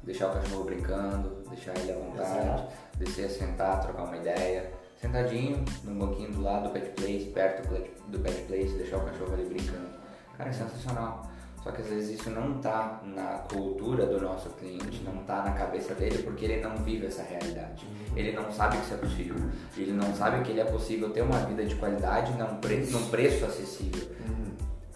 deixar 0.01 0.31
o 0.31 0.33
cachorro 0.33 0.63
brincando, 0.63 1.43
deixar 1.47 1.77
ele 1.77 1.91
à 1.91 1.95
vontade, 1.95 2.39
Exato. 2.39 2.73
descer, 2.97 3.29
sentar, 3.29 3.81
trocar 3.83 4.05
uma 4.05 4.17
ideia, 4.17 4.73
sentadinho 4.99 5.63
no 5.83 5.93
banquinho 5.93 6.31
do 6.31 6.41
lado 6.41 6.69
do 6.69 6.73
pet 6.73 6.89
place, 6.93 7.25
perto 7.25 7.69
do 8.07 8.17
pet 8.17 8.41
place, 8.47 8.73
deixar 8.73 8.97
o 8.97 9.05
cachorro 9.05 9.33
ali 9.33 9.45
brincando. 9.45 9.93
Cara, 10.35 10.49
é 10.49 10.53
sensacional. 10.53 11.29
Só 11.63 11.71
que 11.71 11.81
às 11.81 11.87
vezes 11.87 12.19
isso 12.19 12.29
não 12.29 12.55
tá 12.55 13.01
na 13.05 13.39
cultura 13.49 14.05
do 14.05 14.19
nosso 14.19 14.49
cliente, 14.49 15.01
não 15.05 15.23
tá 15.23 15.43
na 15.43 15.51
cabeça 15.51 15.95
dele, 15.95 16.21
porque 16.21 16.43
ele 16.43 16.61
não 16.61 16.75
vive 16.77 17.05
essa 17.05 17.23
realidade. 17.23 17.87
Ele 18.15 18.33
não 18.33 18.51
sabe 18.51 18.77
que 18.77 18.83
isso 18.83 18.93
é 18.93 18.97
possível. 18.97 19.35
Ele 19.77 19.93
não 19.93 20.13
sabe 20.13 20.43
que 20.43 20.51
ele 20.51 20.59
é 20.59 20.65
possível 20.65 21.09
ter 21.11 21.21
uma 21.21 21.39
vida 21.39 21.65
de 21.65 21.75
qualidade 21.75 22.33
num, 22.33 22.57
pre 22.57 22.77
num 22.87 23.07
preço 23.09 23.45
acessível. 23.45 24.11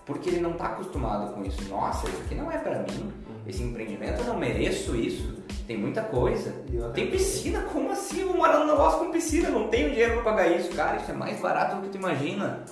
Porque 0.06 0.30
ele 0.30 0.42
não 0.42 0.52
está 0.52 0.68
acostumado 0.68 1.34
com 1.34 1.44
isso. 1.44 1.62
Nossa, 1.70 2.08
isso 2.08 2.22
aqui 2.26 2.36
não 2.36 2.52
é 2.52 2.58
para 2.58 2.80
mim. 2.80 3.14
Esse 3.46 3.64
empreendimento 3.64 4.22
eu 4.22 4.26
não 4.26 4.38
mereço 4.38 4.96
isso. 4.96 5.38
Tem 5.66 5.78
muita 5.78 6.02
coisa. 6.02 6.54
Tem 6.94 7.10
piscina? 7.10 7.62
Como 7.64 7.92
assim? 7.92 8.22
Eu 8.22 8.28
vou 8.28 8.38
morar 8.38 8.60
num 8.60 8.68
negócio 8.68 9.00
com 9.00 9.12
piscina. 9.12 9.50
Não 9.50 9.70
tenho 9.70 9.90
dinheiro 9.90 10.16
para 10.16 10.24
pagar 10.24 10.48
isso. 10.50 10.70
Cara, 10.76 10.98
isso 10.98 11.12
é 11.12 11.14
mais 11.14 11.40
barato 11.40 11.78
do 11.78 11.82
que 11.84 11.90
tu 11.90 11.98
imagina. 11.98 12.64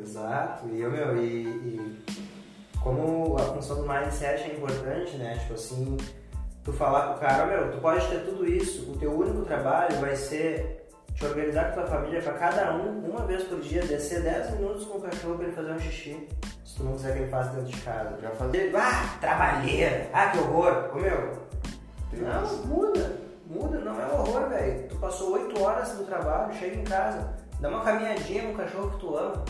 Exato, 0.00 0.68
e 0.68 0.80
eu, 0.80 0.90
meu, 0.90 1.22
e, 1.22 1.42
e 1.44 2.02
como 2.82 3.36
a 3.38 3.42
função 3.44 3.76
do 3.76 3.88
mindset 3.88 4.50
é 4.50 4.54
importante, 4.54 5.16
né? 5.16 5.38
Tipo 5.38 5.54
assim, 5.54 5.96
tu 6.64 6.72
falar 6.72 7.12
pro 7.12 7.20
cara, 7.20 7.46
meu, 7.46 7.70
tu 7.70 7.78
pode 7.78 8.06
ter 8.08 8.24
tudo 8.24 8.46
isso, 8.46 8.90
o 8.90 8.96
teu 8.96 9.12
único 9.12 9.42
trabalho 9.44 9.96
vai 10.00 10.16
ser 10.16 10.82
te 11.14 11.24
organizar 11.24 11.70
com 11.70 11.80
tua 11.80 11.86
família 11.86 12.22
pra 12.22 12.32
cada 12.32 12.74
um, 12.74 13.04
uma 13.08 13.26
vez 13.26 13.44
por 13.44 13.60
dia, 13.60 13.82
descer 13.82 14.22
10 14.22 14.52
minutos 14.52 14.84
com 14.86 14.98
o 14.98 15.00
cachorro 15.00 15.36
pra 15.36 15.46
ele 15.46 15.54
fazer 15.54 15.72
um 15.72 15.78
xixi. 15.78 16.28
Se 16.64 16.76
tu 16.76 16.84
não 16.84 16.92
quiser 16.92 17.12
que 17.12 17.18
ele 17.20 17.30
faça 17.30 17.50
dentro 17.50 17.70
de 17.70 17.80
casa. 17.82 18.18
Já 18.20 18.30
faz. 18.30 18.54
Ele, 18.54 18.76
ah, 18.76 19.16
trabalheira, 19.20 20.08
ah, 20.12 20.28
que 20.28 20.38
horror. 20.38 20.90
Ô 20.94 20.98
meu, 20.98 21.42
não, 22.14 22.56
muda, 22.66 23.16
muda, 23.46 23.78
não 23.78 24.00
é 24.00 24.06
horror, 24.06 24.48
velho. 24.48 24.88
Tu 24.88 24.96
passou 24.96 25.32
8 25.32 25.62
horas 25.62 25.94
no 25.98 26.04
trabalho, 26.04 26.54
chega 26.54 26.76
em 26.76 26.84
casa, 26.84 27.34
dá 27.60 27.68
uma 27.68 27.84
caminhadinha 27.84 28.44
com 28.44 28.52
o 28.52 28.56
cachorro 28.56 28.90
que 28.90 28.98
tu 29.00 29.16
ama. 29.16 29.44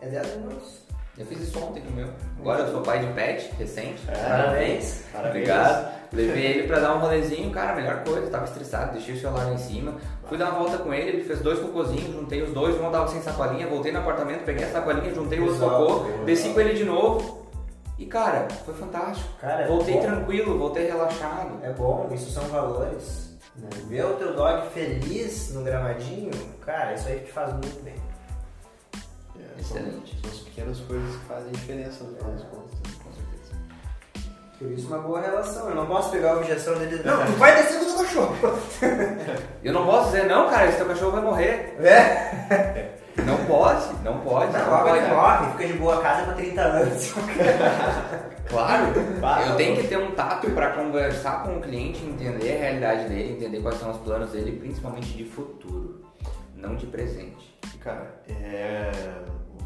É 0.00 0.08
10 0.08 0.36
minutos. 0.38 0.87
Eu 1.18 1.26
fiz 1.26 1.40
isso 1.40 1.58
ontem 1.58 1.82
com 1.82 1.88
o 1.90 1.92
meu. 1.92 2.08
Agora 2.38 2.60
eu 2.62 2.70
sou 2.70 2.80
pai 2.82 3.00
de 3.00 3.12
pet, 3.12 3.50
recente. 3.58 4.00
É, 4.08 4.12
Parabéns. 4.12 5.02
Parabéns. 5.12 5.34
Obrigado. 5.34 5.98
Levei 6.12 6.46
ele 6.46 6.68
pra 6.68 6.78
dar 6.78 6.94
um 6.94 7.00
rolezinho, 7.00 7.50
cara, 7.50 7.74
melhor 7.74 8.02
coisa, 8.02 8.30
tava 8.30 8.44
estressado, 8.44 8.92
deixei 8.92 9.14
o 9.14 9.20
celular 9.20 9.44
lá 9.44 9.52
em 9.52 9.58
cima. 9.58 9.94
Fui 10.26 10.38
dar 10.38 10.50
uma 10.50 10.60
volta 10.60 10.78
com 10.78 10.94
ele, 10.94 11.08
ele 11.18 11.24
fez 11.24 11.40
dois 11.40 11.58
cocôzinhos, 11.58 12.14
juntei 12.14 12.40
os 12.42 12.52
dois, 12.52 12.80
um 12.80 12.90
tava 12.90 13.08
sem 13.08 13.20
sacolinha, 13.20 13.66
voltei 13.66 13.92
no 13.92 13.98
apartamento, 13.98 14.44
peguei 14.44 14.64
a 14.64 14.70
sacolinha, 14.70 15.12
juntei 15.12 15.38
o 15.38 15.46
outro 15.46 15.58
cocô, 15.60 16.24
desci 16.24 16.50
com 16.50 16.60
ele 16.60 16.74
de 16.74 16.84
novo. 16.84 17.46
E 17.98 18.06
cara, 18.06 18.46
foi 18.64 18.74
fantástico. 18.74 19.28
Cara, 19.40 19.62
é 19.62 19.66
voltei 19.66 19.94
bom. 19.94 20.02
tranquilo, 20.02 20.58
voltei 20.58 20.86
relaxado. 20.86 21.58
É 21.62 21.72
bom, 21.72 22.08
isso 22.14 22.30
são 22.30 22.44
valores. 22.44 23.36
né? 23.56 23.68
Ver 23.88 24.06
o 24.06 24.14
teu 24.14 24.34
dog 24.34 24.68
feliz 24.70 25.52
no 25.52 25.62
gramadinho, 25.62 26.30
cara, 26.64 26.94
isso 26.94 27.08
aí 27.08 27.18
te 27.20 27.32
faz 27.32 27.52
muito 27.52 27.82
bem. 27.82 27.94
É, 29.58 29.60
Excelente. 29.60 30.18
São 30.22 30.30
as 30.30 30.38
pequenas 30.38 30.80
coisas 30.80 31.16
que 31.16 31.24
fazem 31.26 31.52
diferença 31.52 32.04
no 32.04 32.16
final 32.16 32.30
das 32.32 32.42
contas. 32.44 32.72
né? 32.74 32.90
Com 33.04 33.12
certeza. 33.12 33.54
Por 34.58 34.70
isso 34.72 34.86
uma 34.88 34.98
boa 34.98 35.20
relação. 35.20 35.68
Eu 35.68 35.74
não 35.74 35.86
posso 35.86 36.10
pegar 36.10 36.32
a 36.32 36.36
objeção 36.36 36.78
dele. 36.78 37.02
Não, 37.04 37.16
não 37.24 37.32
vai 37.36 37.54
descer 37.56 37.78
com 37.80 37.90
o 37.90 37.98
cachorro. 37.98 38.36
Eu 39.62 39.72
não 39.72 39.84
posso 39.86 40.06
dizer, 40.12 40.26
não, 40.26 40.48
cara, 40.48 40.66
esse 40.66 40.76
teu 40.78 40.86
cachorro 40.86 41.12
vai 41.12 41.20
morrer. 41.22 41.76
É? 41.80 42.94
Não 43.24 43.36
pode, 43.46 43.84
não 44.04 44.20
pode. 44.20 44.52
Não, 44.52 44.70
não 44.70 44.78
pode. 44.84 44.98
ele 44.98 45.08
morre, 45.08 45.50
fica 45.52 45.66
de 45.66 45.72
boa 45.74 46.00
casa 46.00 46.22
pra 46.24 46.34
30 46.34 46.60
anos. 46.62 47.14
Claro, 48.48 48.86
Claro. 49.20 49.50
eu 49.50 49.56
tenho 49.56 49.76
que 49.76 49.88
ter 49.88 49.98
um 49.98 50.12
tato 50.12 50.50
para 50.52 50.70
conversar 50.72 51.42
com 51.42 51.58
o 51.58 51.60
cliente, 51.60 52.02
entender 52.02 52.56
a 52.56 52.58
realidade 52.60 53.06
dele, 53.06 53.32
entender 53.34 53.60
quais 53.60 53.78
são 53.78 53.90
os 53.90 53.98
planos 53.98 54.30
dele, 54.30 54.58
principalmente 54.58 55.08
de 55.14 55.24
futuro, 55.26 56.00
não 56.54 56.74
de 56.74 56.86
presente. 56.86 57.54
Cara, 57.84 58.22
é, 58.26 58.90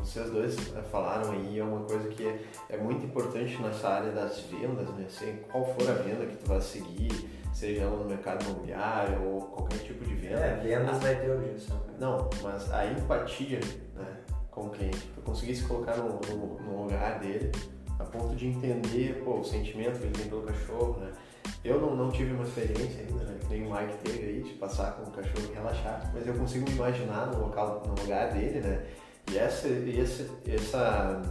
vocês 0.04 0.30
dois 0.30 0.56
eh, 0.76 0.82
falaram 0.90 1.32
aí, 1.32 1.58
é 1.58 1.64
uma 1.64 1.84
coisa 1.84 2.08
que 2.08 2.26
é, 2.26 2.40
é 2.70 2.76
muito 2.76 3.04
importante 3.06 3.60
nessa 3.62 3.88
área 3.88 4.10
das 4.12 4.40
vendas, 4.40 4.88
né? 4.90 5.06
Sei 5.08 5.34
qual 5.50 5.64
for 5.64 5.88
a 5.90 5.94
venda 5.94 6.26
que 6.26 6.36
tu 6.36 6.46
vai 6.48 6.60
seguir, 6.60 7.30
seja 7.52 7.82
ela 7.82 7.96
no 7.96 8.04
mercado 8.04 8.44
imobiliário 8.44 9.22
ou 9.24 9.40
qualquer 9.42 9.78
tipo 9.78 10.04
de 10.04 10.14
venda. 10.14 10.40
É, 10.40 10.56
vendas 10.56 10.98
vai 10.98 11.14
ter 11.16 11.30
objeção. 11.30 11.80
Não, 11.98 12.28
mas 12.42 12.72
a 12.72 12.86
empatia 12.86 13.60
né, 13.94 14.16
com 14.50 14.62
o 14.66 14.70
cliente, 14.70 14.98
tu 15.14 15.20
conseguir 15.22 15.54
se 15.54 15.64
colocar 15.64 15.96
no, 15.96 16.18
no- 16.28 16.60
no 16.60 16.82
lugar 16.84 17.18
dele, 17.20 17.52
a 17.98 18.04
ponto 18.04 18.34
de 18.34 18.48
entender 18.48 19.22
pô, 19.24 19.38
o 19.38 19.44
sentimento 19.44 19.98
que 19.98 20.04
ele 20.06 20.12
tem 20.14 20.28
pelo 20.28 20.42
cachorro, 20.42 20.98
né? 21.00 21.12
Eu 21.64 21.80
não, 21.80 21.94
não 21.94 22.10
tive 22.10 22.32
uma 22.32 22.42
experiência 22.42 23.02
ainda, 23.02 23.22
né, 23.24 23.38
nem 23.48 23.64
o 23.66 23.72
Mike 23.72 23.98
teve 24.02 24.24
aí, 24.26 24.42
de 24.42 24.54
passar 24.54 24.92
com 24.96 25.08
o 25.08 25.12
cachorro 25.12 25.48
e 25.50 25.54
relaxar, 25.54 26.10
mas 26.12 26.26
eu 26.26 26.34
consigo 26.34 26.64
me 26.68 26.74
imaginar 26.74 27.26
no, 27.28 27.40
local, 27.46 27.82
no 27.86 27.94
lugar 28.02 28.32
dele, 28.32 28.60
né? 28.60 28.84
E 29.30 29.38
essa, 29.38 29.68
e 29.68 30.00
esse 30.00 30.30
essa, 30.46 31.22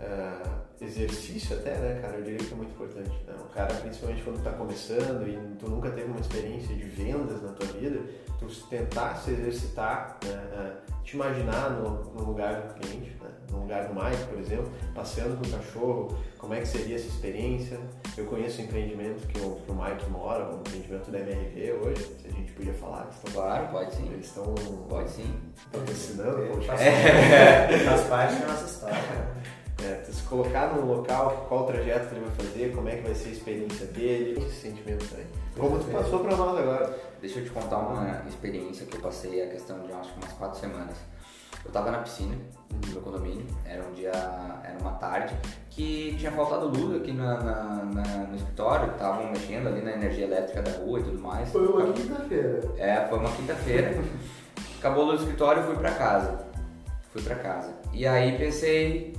ah, 0.00 0.62
exercício 0.80 1.56
até, 1.56 1.76
né, 1.76 2.00
cara, 2.00 2.16
eu 2.16 2.22
diria 2.22 2.38
que 2.38 2.52
é 2.52 2.56
muito 2.56 2.72
importante. 2.72 3.10
Né? 3.26 3.34
O 3.40 3.48
cara, 3.54 3.72
principalmente 3.74 4.22
quando 4.22 4.42
tá 4.42 4.52
começando 4.52 5.28
e 5.28 5.38
tu 5.58 5.68
nunca 5.68 5.90
teve 5.90 6.08
uma 6.08 6.20
experiência 6.20 6.74
de 6.74 6.84
vendas 6.84 7.42
na 7.42 7.52
tua 7.52 7.66
vida, 7.68 8.00
tu 8.38 8.48
tentar 8.68 9.16
se 9.16 9.30
exercitar, 9.30 10.18
né, 10.24 10.50
ah, 10.54 10.92
te 11.04 11.14
imaginar 11.14 11.70
no, 11.70 12.04
no 12.12 12.24
lugar 12.24 12.62
do 12.62 12.74
cliente, 12.74 13.16
né? 13.22 13.30
Lugar 13.72 13.88
do 13.88 13.94
Mike, 13.94 14.24
por 14.28 14.38
exemplo, 14.38 14.70
passeando 14.94 15.36
com 15.36 15.46
o 15.46 15.50
cachorro, 15.50 16.18
como 16.38 16.54
é 16.54 16.60
que 16.60 16.68
seria 16.68 16.96
essa 16.96 17.06
experiência. 17.06 17.78
Eu 18.16 18.26
conheço 18.26 18.60
empreendimentos 18.60 19.24
que 19.24 19.38
o, 19.40 19.56
que 19.64 19.70
o 19.70 19.74
Mike 19.74 20.10
mora, 20.10 20.50
o 20.50 20.56
empreendimento 20.58 21.10
da 21.10 21.18
MRV 21.20 21.72
hoje, 21.84 22.04
se 22.20 22.28
a 22.28 22.30
gente 22.30 22.52
podia 22.52 22.74
falar, 22.74 23.08
estão, 23.10 23.32
Claro, 23.32 23.68
pode 23.68 23.94
sim. 23.94 24.10
eles 24.12 24.26
estão 24.26 24.54
Pode 24.88 25.10
sim. 25.10 25.34
patrocinando 25.72 26.30
o 26.42 26.62
Faz, 26.62 26.80
podcast. 26.80 27.84
faz 27.84 28.00
parte 28.08 28.34
da 28.40 28.46
nossa 28.46 28.66
história. 28.66 29.32
É, 29.82 30.04
se 30.04 30.22
colocar 30.24 30.74
no 30.74 30.86
local, 30.86 31.46
qual 31.48 31.64
o 31.64 31.66
trajeto 31.66 32.08
que 32.08 32.14
ele 32.14 32.24
vai 32.26 32.34
fazer, 32.46 32.72
como 32.74 32.88
é 32.88 32.96
que 32.96 33.02
vai 33.02 33.14
ser 33.14 33.30
a 33.30 33.32
experiência 33.32 33.86
dele, 33.86 34.38
esse 34.46 34.60
sentimento 34.60 35.04
também. 35.08 35.26
Como 35.58 35.78
tu 35.78 35.86
passou 35.90 36.20
pra 36.20 36.36
nós 36.36 36.58
agora. 36.58 37.12
Deixa 37.20 37.38
eu 37.40 37.44
te 37.44 37.50
contar 37.50 37.78
uma 37.78 38.22
experiência 38.28 38.86
que 38.86 38.96
eu 38.96 39.00
passei 39.00 39.42
a 39.42 39.48
questão 39.48 39.78
de 39.80 39.92
acho 39.92 40.12
que 40.12 40.18
umas 40.18 40.32
quatro 40.34 40.58
semanas. 40.60 40.96
Eu 41.64 41.70
tava 41.70 41.90
na 41.90 41.98
piscina 41.98 42.34
do 42.70 42.88
meu 42.88 43.00
condomínio, 43.02 43.46
era 43.64 43.82
um 43.84 43.92
dia, 43.92 44.10
era 44.64 44.76
uma 44.80 44.92
tarde, 44.92 45.34
que 45.70 46.16
tinha 46.18 46.32
faltado 46.32 46.66
luz 46.68 46.96
aqui 47.00 47.12
na, 47.12 47.38
na- 47.40 47.84
na- 47.84 48.18
no 48.28 48.34
escritório, 48.36 48.90
estavam 48.92 49.30
mexendo 49.30 49.68
ali 49.68 49.80
na 49.82 49.92
energia 49.92 50.24
elétrica 50.24 50.62
da 50.62 50.72
rua 50.78 50.98
e 51.00 51.02
tudo 51.04 51.20
mais. 51.20 51.50
quinta-feira. 51.50 52.60
É, 52.76 53.06
foi 53.08 53.18
uma 53.18 53.30
quinta-feira. 53.30 54.02
Acabou 54.78 55.04
a 55.04 55.06
luz 55.06 55.18
do 55.20 55.24
escritório, 55.24 55.62
fui 55.62 55.76
pra 55.76 55.92
casa. 55.92 56.46
Fui 57.12 57.22
pra 57.22 57.36
casa. 57.36 57.72
E 57.92 58.06
aí 58.06 58.36
pensei, 58.38 59.14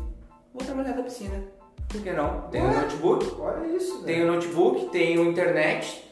vou 0.53 0.63
trabalhar 0.65 0.93
da 0.93 1.03
piscina. 1.03 1.41
Por 1.87 2.01
que 2.01 2.11
não? 2.11 2.41
Tenho 2.49 2.65
Ué? 2.65 2.73
notebook, 2.81 3.35
Olha 3.39 3.67
isso, 3.67 3.99
né? 3.99 4.05
tenho 4.07 4.27
notebook, 4.31 4.87
tenho 4.89 5.23
internet. 5.29 6.11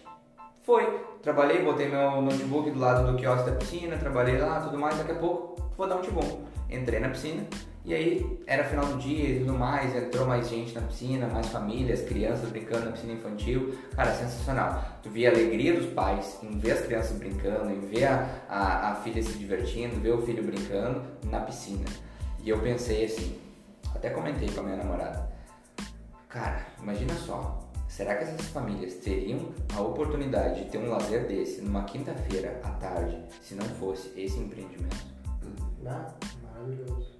Foi. 0.62 1.02
Trabalhei, 1.24 1.64
botei 1.64 1.88
meu 1.90 2.22
notebook 2.22 2.70
do 2.72 2.80
lado 2.80 3.12
do 3.12 3.18
quiosque 3.18 3.50
da 3.50 3.56
piscina, 3.58 3.98
trabalhei 3.98 4.38
lá, 4.40 4.62
tudo 4.62 4.78
mais, 4.78 4.98
daqui 4.98 5.12
a 5.12 5.16
pouco 5.16 5.61
vou 5.78 5.88
dar 5.88 5.98
um 5.98 6.02
tibum. 6.02 6.44
Entrei 6.70 7.00
na 7.00 7.10
piscina 7.10 7.46
e 7.84 7.96
aí 7.96 8.40
era 8.46 8.64
final 8.64 8.86
do 8.86 9.00
dia 9.00 9.30
e 9.30 9.40
tudo 9.40 9.54
mais, 9.54 9.96
entrou 9.96 10.28
mais 10.28 10.48
gente 10.48 10.74
na 10.76 10.82
piscina, 10.82 11.26
mais 11.28 11.48
famílias, 11.48 12.02
crianças 12.02 12.50
brincando 12.50 12.86
na 12.86 12.92
piscina 12.92 13.14
infantil. 13.14 13.76
Cara, 13.96 14.14
sensacional. 14.14 14.84
Tu 15.02 15.10
via 15.10 15.30
a 15.30 15.34
alegria 15.34 15.74
dos 15.74 15.92
pais 15.92 16.38
em 16.44 16.60
ver 16.60 16.74
as 16.74 16.82
crianças 16.82 17.18
brincando, 17.18 17.72
em 17.72 17.80
ver 17.80 18.06
a, 18.06 18.44
a, 18.48 18.92
a 18.92 18.96
filha 18.96 19.22
se 19.24 19.34
divertindo, 19.34 20.00
ver 20.00 20.12
o 20.12 20.22
filho 20.22 20.44
brincando 20.44 21.02
na 21.24 21.40
piscina. 21.40 21.86
E 22.44 22.50
eu 22.50 22.60
pensei 22.60 23.06
assim, 23.06 23.40
até 23.96 24.12
comentei 24.12 24.50
com 24.50 24.60
a 24.60 24.64
minha 24.64 24.78
namorada. 24.78 25.32
Cara, 26.30 26.66
imagina 26.82 27.14
só, 27.16 27.68
será 27.88 28.16
que 28.16 28.24
essas 28.24 28.46
famílias 28.48 28.94
teriam 28.96 29.50
a 29.76 29.82
oportunidade 29.82 30.64
de 30.64 30.70
ter 30.70 30.78
um 30.78 30.90
lazer 30.90 31.28
desse 31.28 31.62
numa 31.62 31.84
quinta-feira 31.84 32.62
à 32.64 32.70
tarde 32.72 33.18
se 33.42 33.56
não 33.56 33.66
fosse 33.66 34.14
esse 34.16 34.40
empreendimento? 34.40 35.21
Ah, 35.86 36.12
maravilhoso. 36.44 37.20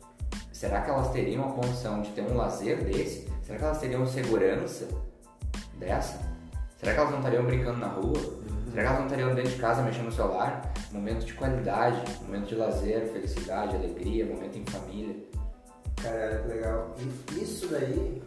Será 0.52 0.82
que 0.82 0.92
elas 0.92 1.12
teriam 1.12 1.50
a 1.50 1.54
condição 1.54 2.02
de 2.02 2.10
ter 2.12 2.22
um 2.22 2.36
lazer 2.36 2.84
desse? 2.84 3.28
Será 3.44 3.58
que 3.58 3.66
elas 3.66 3.80
teriam 3.80 4.06
segurança 4.06 4.88
dessa? 5.80 6.20
Será 6.78 6.94
que 6.94 7.00
elas 7.00 7.12
não 7.12 7.20
estariam 7.20 7.46
brincando 7.46 7.80
na 7.80 7.88
rua? 7.88 8.20
Será 8.70 8.84
que 8.84 8.88
elas 8.88 9.00
não 9.00 9.06
estariam 9.06 9.36
dentro 9.36 9.52
de 9.52 9.58
casa 9.58 9.82
mexendo 9.82 10.06
no 10.06 10.12
celular? 10.12 10.72
Momento 10.92 11.26
de 11.26 11.34
qualidade, 11.34 12.04
momento 12.24 12.48
de 12.48 12.56
lazer, 12.56 13.08
felicidade, 13.12 13.76
alegria, 13.76 14.26
momento 14.26 14.58
em 14.58 14.66
família. 14.66 15.16
Cara, 16.02 16.40
que 16.40 16.48
legal. 16.48 16.96
E 17.34 17.44
isso 17.44 17.68
daí 17.68 18.22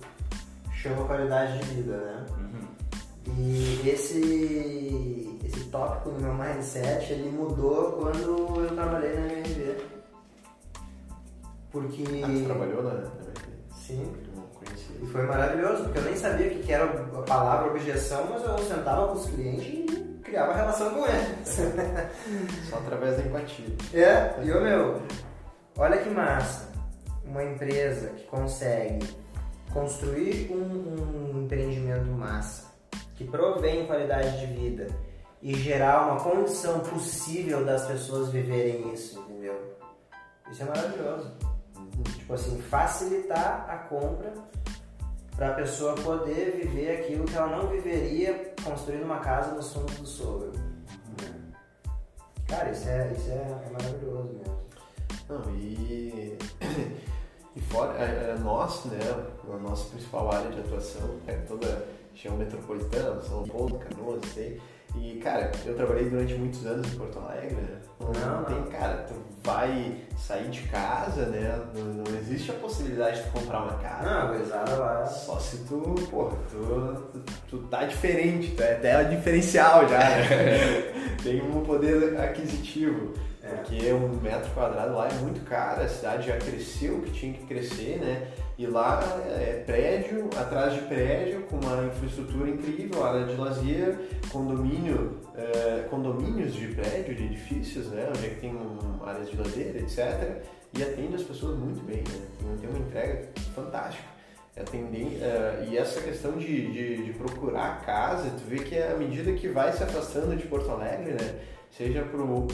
chama 0.72 1.05
qualidade 1.07 1.59
de 1.59 1.74
vida, 1.74 1.97
né? 1.97 2.26
Uhum. 2.39 3.35
E 3.39 3.89
esse, 3.89 5.39
esse 5.45 5.64
tópico 5.70 6.11
no 6.11 6.20
meu 6.20 6.35
mindset, 6.35 7.12
ele 7.12 7.30
mudou 7.30 7.93
quando 7.93 8.61
eu 8.61 8.74
trabalhei 8.74 9.14
na 9.14 9.26
MRV. 9.26 9.76
Porque... 11.75 12.05
Ah, 12.22 12.29
tu 12.29 12.45
trabalhou 12.45 12.85
na, 12.85 12.95
na? 12.95 13.11
Sim. 13.75 14.12
E 15.03 15.07
foi 15.07 15.27
maravilhoso, 15.27 15.83
porque 15.83 15.99
eu 15.99 16.05
nem 16.05 16.16
sabia 16.16 16.47
o 16.47 16.51
que 16.61 16.72
era 16.72 16.85
a 16.85 17.22
palavra 17.22 17.70
objeção, 17.72 18.29
mas 18.31 18.45
eu 18.45 18.57
sentava 18.59 19.09
com 19.09 19.14
os 19.14 19.27
clientes 19.27 19.66
e 19.66 20.20
criava 20.22 20.55
relação 20.55 20.95
com 20.95 21.05
eles. 21.05 21.59
Só 22.70 22.77
através 22.77 23.16
da 23.16 23.25
empatia. 23.25 23.66
É, 23.93 24.41
e 24.45 24.53
ô 24.53 24.61
meu, 24.61 25.03
olha 25.77 25.99
que 25.99 26.09
massa. 26.09 26.72
Uma 27.25 27.43
empresa 27.43 28.11
que 28.11 28.25
consegue 28.27 29.05
construir 29.72 30.53
um, 30.53 31.35
um 31.35 31.43
empreendimento 31.43 32.07
massa, 32.12 32.72
que 33.16 33.25
provém 33.25 33.85
qualidade 33.87 34.39
de 34.39 34.47
vida 34.47 34.87
e 35.43 35.55
gerar 35.55 36.07
uma 36.07 36.20
condição 36.20 36.79
possível 36.81 37.64
das 37.64 37.85
pessoas 37.85 38.31
viverem 38.31 38.93
isso, 38.93 39.18
entendeu? 39.18 39.77
Isso 40.53 40.62
é 40.62 40.66
maravilhoso. 40.66 41.54
Tipo 42.05 42.35
assim, 42.35 42.61
facilitar 42.63 43.67
a 43.69 43.77
compra 43.89 44.33
para 45.37 45.49
a 45.49 45.55
pessoa 45.55 45.95
poder 45.95 46.61
viver 46.63 47.01
aquilo 47.01 47.25
que 47.25 47.35
ela 47.35 47.57
não 47.57 47.69
viveria 47.69 48.55
construindo 48.63 49.05
uma 49.05 49.19
casa 49.19 49.55
nos 49.55 49.73
fundos 49.73 49.97
do 49.97 50.07
sogro. 50.07 50.53
Cara, 52.47 52.71
isso 52.71 52.89
é, 52.89 53.13
isso 53.13 53.31
é, 53.31 53.73
maravilhoso 53.73 54.33
mesmo. 54.35 54.65
Não, 55.29 55.55
e, 55.57 56.39
e 57.57 57.61
fora, 57.63 57.99
é, 57.99 58.31
é 58.31 58.39
nós, 58.39 58.85
né, 58.85 58.99
a 59.53 59.57
nossa 59.57 59.89
principal 59.91 60.31
área 60.31 60.51
de 60.51 60.61
atuação 60.61 61.19
é 61.27 61.33
toda 61.33 61.87
região 62.13 62.37
metropolitana, 62.37 63.21
São 63.23 63.43
Paulo, 63.45 63.79
Canoas, 63.79 64.21
sei. 64.33 64.61
E, 64.97 65.19
cara, 65.23 65.51
eu 65.65 65.75
trabalhei 65.75 66.09
durante 66.09 66.35
muitos 66.35 66.65
anos 66.67 66.87
em 66.93 66.97
Porto 66.97 67.19
Alegre, 67.19 67.57
né? 67.57 67.79
Não, 68.01 68.13
Não, 68.13 68.41
não 68.41 68.45
tem, 68.45 68.79
cara, 68.79 69.07
tu 69.09 69.15
vai 69.43 69.97
sair 70.17 70.49
de 70.51 70.63
casa, 70.63 71.27
né? 71.27 71.61
Não, 71.75 71.85
não 71.85 72.17
existe 72.19 72.51
a 72.51 72.55
possibilidade 72.55 73.19
de 73.19 73.25
tu 73.25 73.33
comprar 73.33 73.63
uma 73.63 73.79
casa. 73.79 74.09
Não, 74.09 74.23
a 74.23 74.33
gurizada 74.33 74.77
lá. 74.77 75.07
Só 75.07 75.39
se 75.39 75.59
tu, 75.65 75.95
porra, 76.11 76.37
tu, 76.51 77.11
tu, 77.13 77.33
tu 77.49 77.59
tá 77.69 77.85
diferente, 77.85 78.53
tu 78.53 78.63
é 78.63 78.75
até 78.75 79.05
diferencial 79.05 79.89
já, 79.89 79.99
né? 79.99 81.17
Tem 81.23 81.43
um 81.43 81.63
poder 81.63 82.19
aquisitivo. 82.21 83.15
É. 83.45 83.57
Porque 83.57 83.93
um 83.93 84.09
metro 84.23 84.51
quadrado 84.55 84.95
lá 84.95 85.07
é 85.09 85.13
muito 85.15 85.45
caro, 85.45 85.83
a 85.83 85.89
cidade 85.89 86.29
já 86.29 86.37
cresceu 86.39 86.95
o 86.97 87.03
que 87.03 87.11
tinha 87.11 87.33
que 87.35 87.45
crescer, 87.47 87.99
né? 87.99 88.29
E 88.57 88.67
lá 88.67 89.01
é 89.39 89.63
prédio, 89.67 90.31
atrás 90.39 90.73
de 90.75 90.81
prédio, 90.83 91.43
com 91.43 91.57
uma 91.57 91.85
infraestrutura 91.85 92.49
incrível, 92.49 93.05
área 93.05 93.27
de 93.27 93.35
lazer, 93.35 93.99
condomínio, 94.31 95.19
é, 95.37 95.87
condomínios 95.91 96.55
de 96.55 96.69
prédio, 96.69 97.15
de 97.15 97.25
edifícios, 97.25 97.89
né? 97.89 98.07
Onde 98.09 98.27
é 98.27 98.29
que 98.31 98.41
tem 98.41 98.55
um, 98.55 99.05
áreas 99.05 99.29
de 99.31 99.37
lazer, 99.37 99.77
etc. 99.77 100.43
E 100.79 100.83
atende 100.83 101.15
as 101.17 101.23
pessoas 101.23 101.59
muito 101.59 101.85
bem, 101.85 101.99
né? 101.99 102.27
Tem- 102.39 102.57
Tem 102.59 102.71
uma 102.71 102.79
entrega 102.79 103.29
fantástica. 103.55 104.15
Atender, 104.57 105.19
é, 105.21 105.67
e 105.69 105.77
essa 105.77 106.01
questão 106.01 106.33
de, 106.39 106.73
de, 106.73 107.05
de 107.07 107.13
procurar 107.13 107.83
casa, 107.85 108.31
tu 108.31 108.45
vê 108.49 108.59
que 108.61 108.79
à 108.79 108.95
medida 108.97 109.33
que 109.33 109.49
vai 109.49 109.73
se 109.73 109.83
afastando 109.83 110.35
de 110.37 110.45
Porto 110.47 110.71
Alegre, 110.71 111.13
né? 111.13 111.35
Seja 111.77 112.03
pro, 112.05 112.47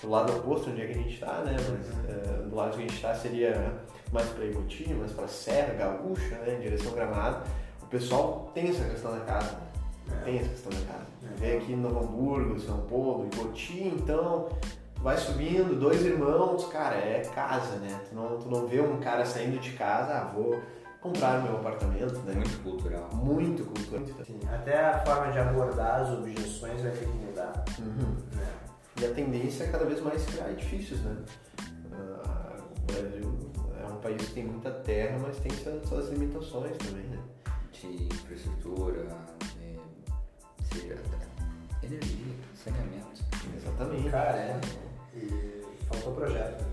pro, 0.00 0.10
lado 0.10 0.36
oposto 0.36 0.70
onde 0.70 0.82
é 0.82 0.86
que 0.86 0.92
a 0.92 0.96
gente 0.96 1.14
está, 1.14 1.38
né? 1.38 1.56
Mas 1.56 2.10
é, 2.10 2.42
do 2.42 2.54
lado 2.54 2.70
que 2.70 2.78
a 2.78 2.80
gente 2.80 2.94
está 2.94 3.14
seria 3.14 3.72
mais 4.12 4.28
para 4.28 4.44
Iguti, 4.44 4.92
mais 4.94 5.12
para 5.12 5.28
Serra, 5.28 5.74
Gaúcha, 5.74 6.36
né? 6.38 6.56
Em 6.56 6.60
direção 6.60 6.92
Gramado. 6.92 7.46
O 7.82 7.86
pessoal 7.86 8.50
tem 8.54 8.68
essa 8.68 8.84
questão 8.84 9.12
da 9.12 9.20
casa. 9.20 9.56
É. 10.10 10.24
Tem 10.24 10.38
essa 10.38 10.48
questão 10.48 10.72
da 10.72 10.92
casa. 10.92 11.06
É. 11.24 11.36
Vem 11.38 11.58
aqui 11.58 11.72
em 11.72 11.76
Novo 11.76 12.00
Hamburgo, 12.00 12.60
São 12.60 12.78
Paulo, 12.82 13.28
Iguti, 13.32 13.88
então 13.88 14.48
tu 14.94 15.02
vai 15.02 15.16
subindo, 15.16 15.78
dois 15.78 16.04
irmãos, 16.04 16.66
cara, 16.66 16.96
é 16.96 17.22
casa, 17.34 17.76
né? 17.76 18.00
Tu 18.08 18.14
não, 18.14 18.38
tu 18.38 18.48
não 18.48 18.66
vê 18.66 18.80
um 18.80 18.98
cara 19.00 19.24
saindo 19.24 19.58
de 19.58 19.72
casa, 19.72 20.12
ah, 20.12 20.24
vou 20.34 20.60
comprar 21.02 21.42
meu 21.42 21.56
apartamento, 21.56 22.18
né? 22.20 22.34
Muito 22.34 22.62
cultural. 22.62 23.08
Muito 23.12 23.64
cultural. 23.64 24.06
Sim, 24.24 24.38
até 24.52 24.84
a 24.84 24.98
forma 25.04 25.32
de 25.32 25.38
abordar 25.38 26.02
as 26.02 26.10
objeções 26.10 26.80
vai 26.80 26.92
ter 26.92 27.06
que 27.06 27.16
mudar. 27.16 27.64
Uhum. 27.80 28.16
Né? 28.36 28.51
E 29.02 29.04
a 29.04 29.10
tendência 29.10 29.64
é 29.64 29.66
cada 29.66 29.84
vez 29.84 30.00
mais 30.00 30.24
criar 30.24 30.52
edifícios, 30.52 31.00
né? 31.00 31.16
Ah, 31.92 32.56
o 32.70 32.92
Brasil 32.92 33.50
é 33.80 33.92
um 33.92 33.96
país 33.96 34.28
que 34.28 34.34
tem 34.34 34.44
muita 34.44 34.70
terra, 34.70 35.18
mas 35.18 35.38
tem 35.38 35.50
suas, 35.50 35.88
suas 35.88 36.08
limitações 36.10 36.76
também, 36.76 37.02
né? 37.06 37.18
De 37.72 38.04
infraestrutura, 38.04 39.08
de, 39.56 40.72
seja 40.72 40.96
energia, 41.82 42.34
saneamento. 42.54 43.24
Exatamente. 43.56 44.08
Cara, 44.08 44.38
é. 44.38 44.60
E 45.16 45.64
faltou 45.88 46.14
projeto. 46.14 46.64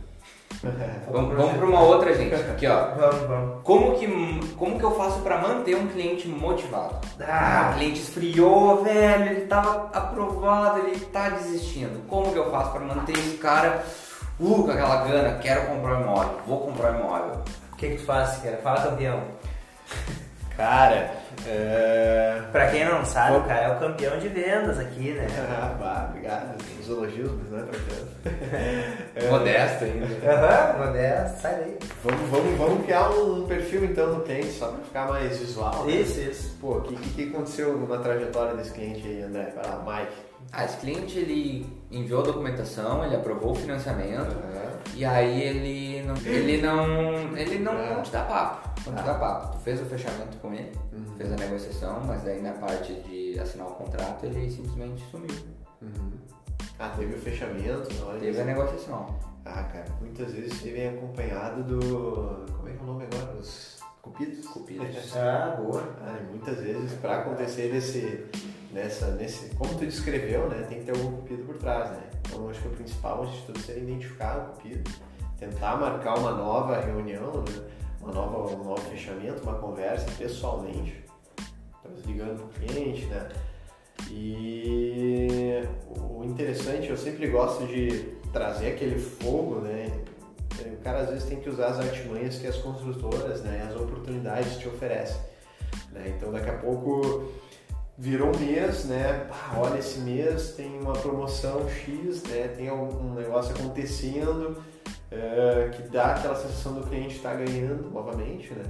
Vamos, 1.10 1.36
vamos 1.36 1.58
para 1.58 1.66
uma 1.66 1.82
outra, 1.82 2.14
gente. 2.14 2.36
Aqui, 2.36 2.68
ó. 2.68 2.94
Vamos, 2.96 3.28
vamos. 3.28 3.64
Como 3.64 3.98
que, 3.98 4.08
como 4.58 4.78
que 4.78 4.84
eu 4.84 4.92
faço 4.92 5.22
para 5.22 5.38
manter 5.38 5.76
um 5.76 5.88
cliente 5.88 6.28
motivado? 6.28 6.96
Ah, 7.22 7.70
Ah, 7.70 7.72
o 7.72 7.78
cliente 7.78 8.02
esfriou, 8.02 8.84
velho, 8.84 9.32
ele 9.32 9.46
tava 9.48 9.90
aprovado, 9.94 10.80
ele 10.80 11.00
tá 11.06 11.30
desistindo. 11.30 12.06
Como 12.08 12.32
que 12.34 12.38
eu 12.38 12.52
faço 12.52 12.72
para 12.72 12.82
manter 12.82 13.14
esse 13.18 13.38
cara 13.38 13.84
uh, 14.40 14.64
com 14.64 14.70
aquela 14.72 15.06
gana? 15.06 15.38
Quero 15.40 15.68
comprar 15.68 15.98
um 15.98 16.02
imóvel, 16.02 16.40
vou 16.46 16.60
comprar 16.60 16.92
um 16.94 17.00
imóvel. 17.00 17.42
o 17.72 17.76
que, 17.78 17.90
que 17.92 17.96
tu 17.98 18.04
faz, 18.06 18.38
cara? 18.38 18.58
Fala, 18.58 18.82
campeão. 18.82 19.22
Cara, 20.60 21.12
é... 21.48 22.42
Pra 22.52 22.70
quem 22.70 22.84
não 22.84 23.06
sabe, 23.06 23.38
o 23.38 23.44
cara 23.44 23.62
é 23.62 23.72
o 23.74 23.80
campeão 23.80 24.20
de 24.20 24.28
vendas 24.28 24.78
aqui, 24.78 25.14
né? 25.14 25.26
Ah, 25.50 25.74
vá, 25.80 26.08
obrigado. 26.10 26.62
Os 26.82 26.90
elogios, 26.90 27.32
mas 27.40 27.50
não 27.50 27.60
é 27.60 27.62
pra 27.64 27.80
tanto. 27.80 29.32
Modesto 29.32 29.84
ainda. 29.86 30.06
Aham, 30.06 30.86
modesto, 30.86 31.42
sai 31.42 31.56
daí. 31.56 31.78
Vamos, 32.04 32.30
vamos, 32.30 32.58
vamos 32.58 32.84
criar 32.84 33.10
um 33.10 33.48
perfil 33.48 33.86
então 33.86 34.16
no 34.16 34.22
cliente, 34.22 34.52
só 34.52 34.68
pra 34.68 34.84
ficar 34.84 35.08
mais 35.08 35.38
visual. 35.38 35.86
né? 35.86 35.94
Isso, 35.94 36.20
isso. 36.20 36.58
Pô, 36.60 36.74
o 36.74 36.82
que, 36.82 36.96
que, 36.98 37.30
aconteceu 37.30 37.88
na 37.88 37.98
trajetória 37.98 38.56
desse 38.56 38.74
cliente 38.74 39.08
aí, 39.08 39.22
André? 39.22 39.54
Vai 39.56 39.66
lá, 39.66 39.82
Mike. 39.86 40.30
Ah, 40.52 40.66
esse 40.66 40.78
cliente 40.78 41.18
ele 41.18 41.68
enviou 41.92 42.22
a 42.22 42.26
documentação, 42.26 43.06
ele 43.06 43.16
aprovou 43.16 43.52
o 43.52 43.56
financiamento 43.56 44.32
Aham. 44.32 44.72
e 44.96 45.06
aí 45.06 45.42
ele 45.42 46.04
não, 46.04 46.16
ele 46.26 46.62
não, 46.62 47.38
ele 47.38 47.60
não, 47.60 47.96
não 47.96 48.02
te 48.02 48.12
dá 48.12 48.24
papo, 48.24 48.69
Ah. 48.88 49.02
dá 49.02 49.14
papo. 49.16 49.58
Tu 49.58 49.64
fez 49.64 49.82
o 49.82 49.86
fechamento 49.86 50.38
com 50.38 50.54
ele, 50.54 50.72
Uhum. 50.94 51.16
fez 51.18 51.32
a 51.32 51.36
negociação, 51.36 52.02
mas 52.06 52.26
aí 52.28 52.42
na 52.42 52.54
parte 52.54 52.94
de 53.02 53.40
assinar 53.40 53.68
o 53.68 53.72
contrato 53.72 54.26
ele 54.26 54.50
simplesmente 54.50 55.04
sumiu. 55.12 55.36
Uhum. 55.82 56.12
Ah, 56.78 56.90
teve 56.98 57.16
o 57.16 57.20
fechamento, 57.20 57.94
na 57.96 58.06
hora 58.06 58.20
Teve 58.20 58.32
de- 58.34 58.42
a 58.42 58.46
negociação. 58.46 59.16
Ah, 59.46 59.64
cara, 59.64 59.86
muitas 60.00 60.32
vezes 60.32 60.62
ele 60.64 60.74
vem 60.74 60.90
acompanhado 60.90 61.64
do. 61.64 62.46
Como 62.56 62.70
é 62.70 62.72
que 62.74 62.78
é 62.80 62.82
o 62.82 62.86
nome 62.86 63.06
agora? 63.12 63.38
Os 63.38 63.80
cupidos? 64.02 64.46
Cupidos. 64.48 64.86
Ah, 65.16 65.56
boa. 65.60 65.82
Ah, 66.02 66.20
muitas 66.30 66.58
vezes 66.58 66.94
para 67.00 67.20
acontecer 67.20 67.72
nesse, 67.74 68.26
nessa, 68.72 69.08
nesse, 69.16 69.54
como 69.56 69.74
tu 69.76 69.86
descreveu, 69.86 70.48
né, 70.50 70.66
tem 70.70 70.80
que 70.80 70.86
ter 70.86 70.92
algum 70.92 71.18
cupido 71.18 71.44
por 71.44 71.58
trás, 71.58 71.90
né? 71.92 72.04
Então 72.28 72.50
acho 72.50 72.62
que 72.62 72.68
o 72.68 72.72
principal 72.72 73.26
de 73.26 73.42
tudo 73.42 73.60
seria 73.60 73.84
identificar 73.84 74.38
o 74.38 74.54
cupido, 74.54 74.90
tentar 75.38 75.76
marcar 75.78 76.18
uma 76.18 76.32
nova 76.32 76.80
reunião, 76.80 77.32
né, 77.42 77.62
uma 78.02 78.12
nova, 78.12 78.56
um 78.56 78.64
novo 78.64 78.82
fechamento, 78.82 79.44
uma 79.44 79.56
conversa 79.56 80.08
pessoalmente, 80.18 81.04
talvez 81.82 82.06
ligando 82.06 82.38
para 82.38 82.46
o 82.46 82.68
cliente, 82.68 83.06
né? 83.06 83.30
E 84.10 85.64
o 85.88 86.24
interessante, 86.24 86.90
eu 86.90 86.98
sempre 86.98 87.28
gosto 87.28 87.68
de 87.68 88.18
trazer 88.32 88.74
aquele 88.74 88.98
fogo, 88.98 89.60
né? 89.62 89.88
O 90.66 90.78
cara 90.84 91.00
às 91.00 91.10
vezes 91.10 91.26
tem 91.26 91.40
que 91.40 91.50
usar 91.50 91.68
as 91.68 91.80
artimanhas 91.80 92.38
que 92.38 92.48
as 92.48 92.58
construtoras, 92.58 93.42
né, 93.42 93.68
as 93.70 93.76
oportunidades 93.80 94.58
te 94.58 94.68
oferecem. 94.68 95.22
né? 95.92 96.14
Então 96.16 96.32
daqui 96.32 96.50
a 96.50 96.58
pouco 96.58 97.32
virou 97.98 98.30
um 98.34 98.40
mês, 98.40 98.86
né? 98.86 99.30
Olha, 99.58 99.78
esse 99.78 100.00
mês 100.00 100.54
tem 100.54 100.80
uma 100.80 100.94
promoção 100.94 101.68
X, 101.70 102.24
né? 102.24 102.48
Tem 102.56 102.70
algum 102.70 103.14
negócio 103.14 103.54
acontecendo 103.56 104.62
é, 105.12 105.70
que 105.76 105.84
dá 105.90 106.14
aquela 106.16 106.36
sensação 106.36 106.74
do 106.74 106.88
cliente 106.88 107.16
estar 107.16 107.36
ganhando 107.36 107.90
novamente, 107.92 108.54
né? 108.54 108.64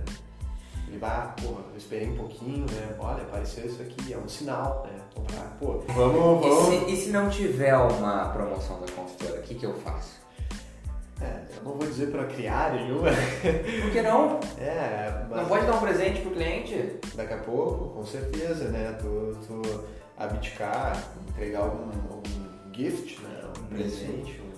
Ele 0.87 0.97
vai, 0.97 1.09
ah, 1.11 1.35
porra, 1.39 1.61
eu 1.71 1.77
esperei 1.77 2.07
um 2.09 2.15
pouquinho, 2.15 2.65
né? 2.71 2.95
Olha, 2.97 3.21
apareceu 3.21 3.65
isso 3.65 3.81
aqui, 3.81 4.11
é 4.13 4.17
um 4.17 4.27
sinal, 4.27 4.87
né? 4.91 4.99
Comprar, 5.13 5.55
pô, 5.59 5.83
vamos, 5.93 6.45
E 6.45 6.49
vamos. 6.49 6.65
se, 6.87 6.91
e 6.91 6.95
se 6.97 7.09
não 7.11 7.29
tiver 7.29 7.75
uma 7.75 8.29
promoção 8.29 8.79
da 8.81 8.91
consultora, 8.91 9.39
o 9.39 9.43
que, 9.43 9.53
que 9.55 9.65
eu 9.65 9.75
faço? 9.75 10.17
É, 11.21 11.41
eu 11.57 11.63
não 11.63 11.73
vou 11.73 11.87
dizer 11.87 12.07
para 12.11 12.23
criar 12.25 12.73
nenhuma. 12.73 13.09
Por 13.83 13.91
que 13.91 14.01
não? 14.01 14.39
É, 14.57 15.25
mas 15.29 15.41
Não 15.41 15.45
pode 15.49 15.65
dar 15.67 15.75
um 15.75 15.79
presente 15.81 16.21
pro 16.21 16.31
cliente? 16.31 16.97
daqui 17.13 17.33
a 17.33 17.37
pouco, 17.39 17.89
com 17.93 18.05
certeza, 18.05 18.69
né? 18.69 18.97
Tu, 19.01 19.37
tu 19.45 19.61
abdicar, 20.17 20.97
entregar 21.27 21.59
algum, 21.59 21.89
algum 22.09 22.73
gift, 22.73 23.21
né? 23.21 23.41
Um 23.59 23.63
presente, 23.75 24.41
um- 24.41 24.48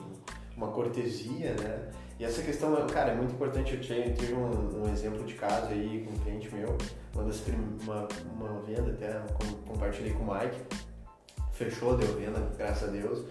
uma 0.62 0.72
cortesia, 0.72 1.53
né? 1.53 1.89
E 2.20 2.24
essa 2.24 2.41
questão, 2.43 2.76
cara, 2.88 3.12
é 3.12 3.16
muito 3.16 3.34
importante. 3.34 3.74
Eu 3.74 3.82
tive, 3.82 4.34
um, 4.34 4.84
um 4.84 4.91
exemplo 4.93 5.24
de 5.24 5.34
caso 5.34 5.68
aí 5.68 6.05
com 6.07 6.14
um 6.16 6.20
cliente 6.24 6.53
meu, 6.53 6.78
uma, 7.16 7.24
das 7.24 7.41
uma, 7.84 8.07
uma 8.36 8.62
venda 8.62 8.91
até, 8.91 9.12
com- 9.34 9.74
compartilhei 9.74 10.14
com 10.14 10.24
o 10.24 10.34
Mike, 10.34 10.57
fechou, 11.51 11.97
deu 11.97 12.14
venda, 12.16 12.39
graças 12.57 12.88
a 12.89 12.91
Deus. 12.91 13.26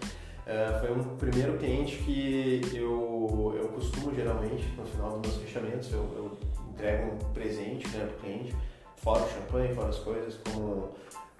Eh, 0.45 0.77
foi 0.81 0.91
um 0.91 1.15
primeiro 1.17 1.57
cliente 1.57 1.97
que 1.99 2.61
eu, 2.73 3.53
eu 3.55 3.69
costumo 3.69 4.13
geralmente, 4.13 4.67
no 4.77 4.85
final 4.85 5.19
dos 5.19 5.31
meus 5.31 5.43
fechamentos, 5.43 5.93
eu, 5.93 5.99
eu 6.15 6.37
entrego 6.71 7.13
um 7.13 7.17
presente 7.33 7.87
né, 7.89 8.05
para 8.05 8.15
o 8.17 8.19
cliente, 8.19 8.55
fora 8.97 9.23
o 9.23 9.29
champanhe, 9.29 9.73
fora 9.73 9.87
as 9.89 9.99
coisas, 9.99 10.37
como 10.51 10.89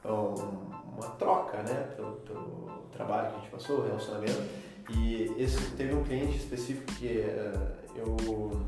um- 0.05 0.71
uma 0.97 1.07
troca 1.17 1.57
né, 1.63 1.89
pelo, 1.95 2.11
pelo 2.17 2.69
trabalho 2.93 3.29
que 3.31 3.35
a 3.35 3.39
gente 3.39 3.51
passou, 3.51 3.79
o 3.79 3.85
relacionamento. 3.85 4.70
E 4.89 5.33
esse 5.37 5.57
teve 5.71 5.93
um 5.93 6.03
cliente 6.03 6.37
específico 6.37 6.91
que 6.93 7.19
eh, 7.19 7.53
eu 7.95 8.61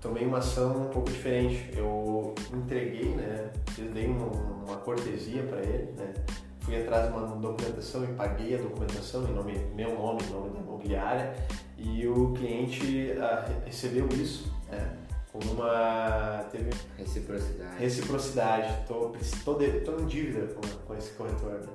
tomei 0.00 0.24
uma 0.24 0.38
ação 0.38 0.86
um 0.86 0.88
pouco 0.90 1.10
diferente. 1.10 1.70
Eu 1.76 2.34
entreguei, 2.52 3.08
né, 3.14 3.50
eu 3.78 3.90
dei 3.92 4.06
uma, 4.06 4.26
uma 4.26 4.76
cortesia 4.76 5.42
para 5.44 5.60
ele, 5.60 5.92
né, 5.96 6.14
fui 6.60 6.76
atrás 6.80 7.10
de 7.10 7.16
uma 7.16 7.26
documentação 7.36 8.04
e 8.04 8.08
paguei 8.08 8.54
a 8.54 8.58
documentação 8.58 9.24
em 9.28 9.32
nome, 9.32 9.58
meu 9.74 9.94
nome, 9.94 10.22
em 10.22 10.30
nome 10.30 10.50
da 10.50 10.60
imobiliária, 10.60 11.34
e 11.78 12.06
o 12.06 12.32
cliente 12.34 12.84
re- 12.84 13.64
recebeu 13.64 14.06
isso, 14.12 14.52
né, 14.70 14.97
com 15.38 15.52
uma 15.52 16.44
teve 16.50 16.70
Reciprocidade. 16.96 17.76
reciprocidade. 17.78 18.86
Tô, 18.86 19.12
tô, 19.44 19.54
tô 19.54 20.00
em 20.00 20.06
dívida 20.06 20.52
com, 20.54 20.60
com 20.86 20.94
esse 20.96 21.10
corretor, 21.12 21.52
né? 21.52 21.66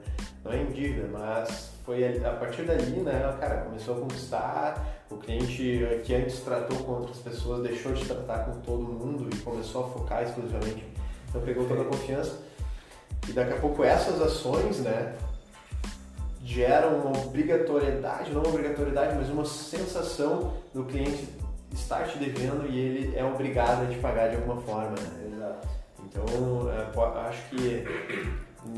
Não 0.44 0.52
é 0.52 0.62
em 0.62 0.72
dívida, 0.72 1.08
mas 1.12 1.72
foi 1.86 2.04
a, 2.04 2.32
a 2.32 2.34
partir 2.36 2.64
dali, 2.64 3.00
né, 3.00 3.38
cara, 3.40 3.62
começou 3.62 3.98
a 3.98 4.00
conquistar. 4.02 5.04
O 5.10 5.18
cliente 5.18 5.88
que 6.04 6.14
antes 6.14 6.40
tratou 6.40 6.78
com 6.80 6.92
outras 6.94 7.18
pessoas 7.18 7.64
deixou 7.64 7.94
de 7.94 8.06
tratar 8.06 8.46
com 8.46 8.60
todo 8.62 8.84
mundo 8.84 9.30
e 9.34 9.38
começou 9.40 9.86
a 9.86 9.88
focar 9.90 10.24
exclusivamente. 10.24 10.86
Então 11.30 11.42
pegou 11.42 11.66
toda 11.66 11.84
a 11.84 11.86
confiança. 11.86 12.40
E 13.30 13.32
daqui 13.32 13.54
a 13.54 13.58
pouco 13.58 13.84
essas 13.84 14.22
ações, 14.22 14.80
né, 14.80 15.16
geram 16.44 17.00
uma 17.00 17.18
obrigatoriedade, 17.22 18.32
não 18.32 18.42
uma 18.42 18.50
obrigatoriedade, 18.50 19.16
mas 19.16 19.30
uma 19.30 19.46
sensação 19.46 20.54
do 20.74 20.84
cliente 20.84 21.26
estar 21.74 22.08
te 22.08 22.18
devendo 22.18 22.68
e 22.70 22.78
ele 22.78 23.16
é 23.18 23.26
obrigado 23.26 23.84
a 23.84 23.88
te 23.88 23.98
pagar 24.00 24.30
de 24.30 24.38
alguma 24.38 24.62
forma. 24.62 24.92
Né? 24.92 25.32
Exato. 25.34 25.68
Então, 26.06 26.70
é, 26.72 27.28
acho 27.28 27.50
que 27.50 27.86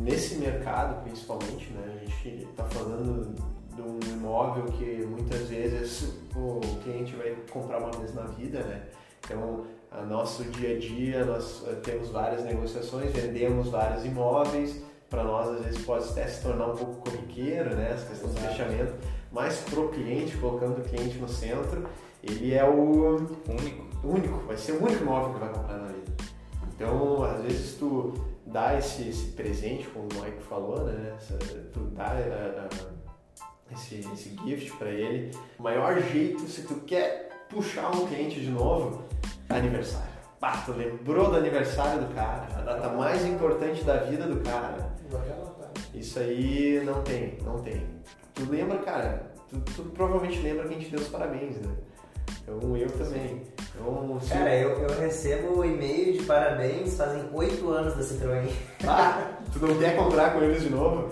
nesse 0.01 0.35
mercado, 0.35 1.03
principalmente, 1.03 1.71
né, 1.73 1.83
a 1.95 2.05
gente 2.05 2.45
está 2.49 2.63
falando 2.65 3.35
de 3.75 3.81
um 3.81 3.99
imóvel 4.13 4.65
que 4.65 5.05
muitas 5.05 5.47
vezes 5.49 6.17
o 6.35 6.61
cliente 6.83 7.15
vai 7.15 7.35
comprar 7.51 7.79
uma 7.79 7.91
vez 7.91 8.13
na 8.13 8.23
vida, 8.23 8.59
né? 8.61 8.83
Então, 9.25 9.65
a 9.91 10.01
nosso 10.01 10.43
dia 10.45 10.75
a 10.75 10.79
dia 10.79 11.25
nós 11.25 11.63
eh, 11.67 11.73
temos 11.83 12.09
várias 12.09 12.43
negociações, 12.43 13.11
vendemos 13.11 13.69
vários 13.69 14.05
imóveis, 14.05 14.81
para 15.09 15.23
nós 15.23 15.49
às 15.49 15.65
vezes 15.65 15.85
pode 15.85 16.07
até 16.09 16.27
se 16.27 16.41
tornar 16.41 16.67
um 16.67 16.75
pouco 16.75 16.95
corriqueiro, 17.09 17.75
né? 17.75 17.91
Essa 17.93 18.05
questão 18.07 18.29
do 18.29 18.39
fechamento, 18.39 18.93
mas 19.31 19.59
pro 19.59 19.89
cliente, 19.89 20.37
colocando 20.37 20.79
o 20.79 20.83
cliente 20.83 21.17
no 21.17 21.27
centro, 21.27 21.87
ele 22.25 22.53
é 22.53 22.63
o 22.63 23.15
Único. 23.47 23.85
único, 24.03 24.37
vai 24.47 24.57
ser 24.57 24.73
o 24.73 24.83
único 24.83 25.03
imóvel 25.03 25.33
que 25.33 25.39
vai 25.39 25.49
comprar 25.49 25.77
na 25.77 25.87
vida. 25.87 26.11
Então, 26.75 27.23
às 27.23 27.41
vezes 27.41 27.77
tu 27.77 28.13
dá 28.45 28.77
esse, 28.77 29.07
esse 29.09 29.27
presente, 29.31 29.87
como 29.87 30.05
o 30.05 30.23
Mike 30.23 30.41
falou, 30.43 30.83
né? 30.85 31.13
Essa- 31.17 31.37
tu 31.73 31.79
dá 31.91 32.07
ah, 32.07 32.67
ah, 32.69 33.45
esse, 33.71 33.99
esse 34.13 34.35
gift 34.45 34.75
para 34.77 34.89
ele. 34.89 35.31
O 35.59 35.63
maior 35.63 35.99
jeito, 36.01 36.41
se 36.47 36.63
tu 36.63 36.75
quer 36.81 37.29
puxar 37.49 37.89
um 37.95 38.05
cliente 38.07 38.39
de 38.41 38.49
novo, 38.49 39.03
aniversário. 39.49 40.13
Pá, 40.39 40.57
tu 40.65 40.73
lembrou 40.73 41.29
do 41.31 41.37
aniversário 41.37 42.01
do 42.05 42.13
cara, 42.13 42.47
a 42.55 42.61
data 42.61 42.89
mais 42.89 43.25
importante 43.25 43.83
da 43.83 43.97
vida 43.97 44.27
do 44.27 44.41
cara. 44.41 44.93
Isso 45.93 46.19
aí 46.19 46.81
não 46.85 47.01
tem, 47.03 47.37
não 47.43 47.61
tem. 47.61 47.85
Tu 48.33 48.43
lembra, 48.49 48.77
cara, 48.79 49.31
tu, 49.49 49.59
tu 49.61 49.83
provavelmente 49.91 50.39
lembra 50.41 50.67
quem 50.67 50.77
te 50.77 50.89
deu 50.89 50.99
os 50.99 51.07
parabéns, 51.07 51.55
né? 51.57 51.73
Então 52.47 52.77
eu 52.77 52.89
também. 52.91 53.41
Então, 53.75 54.19
se- 54.21 54.29
Cara, 54.33 54.55
eu, 54.55 54.69
eu 54.81 54.99
recebo 54.99 55.65
e-mail 55.65 56.13
de 56.13 56.23
parabéns 56.23 56.95
fazem 56.95 57.27
oito 57.33 57.69
anos 57.69 57.95
da 57.95 58.03
Citroën. 58.03 58.49
Ah, 58.87 59.31
tu 59.51 59.65
não 59.65 59.75
quer 59.79 59.95
comprar 59.95 60.33
com 60.33 60.43
eles 60.43 60.61
de 60.61 60.69
novo? 60.69 61.09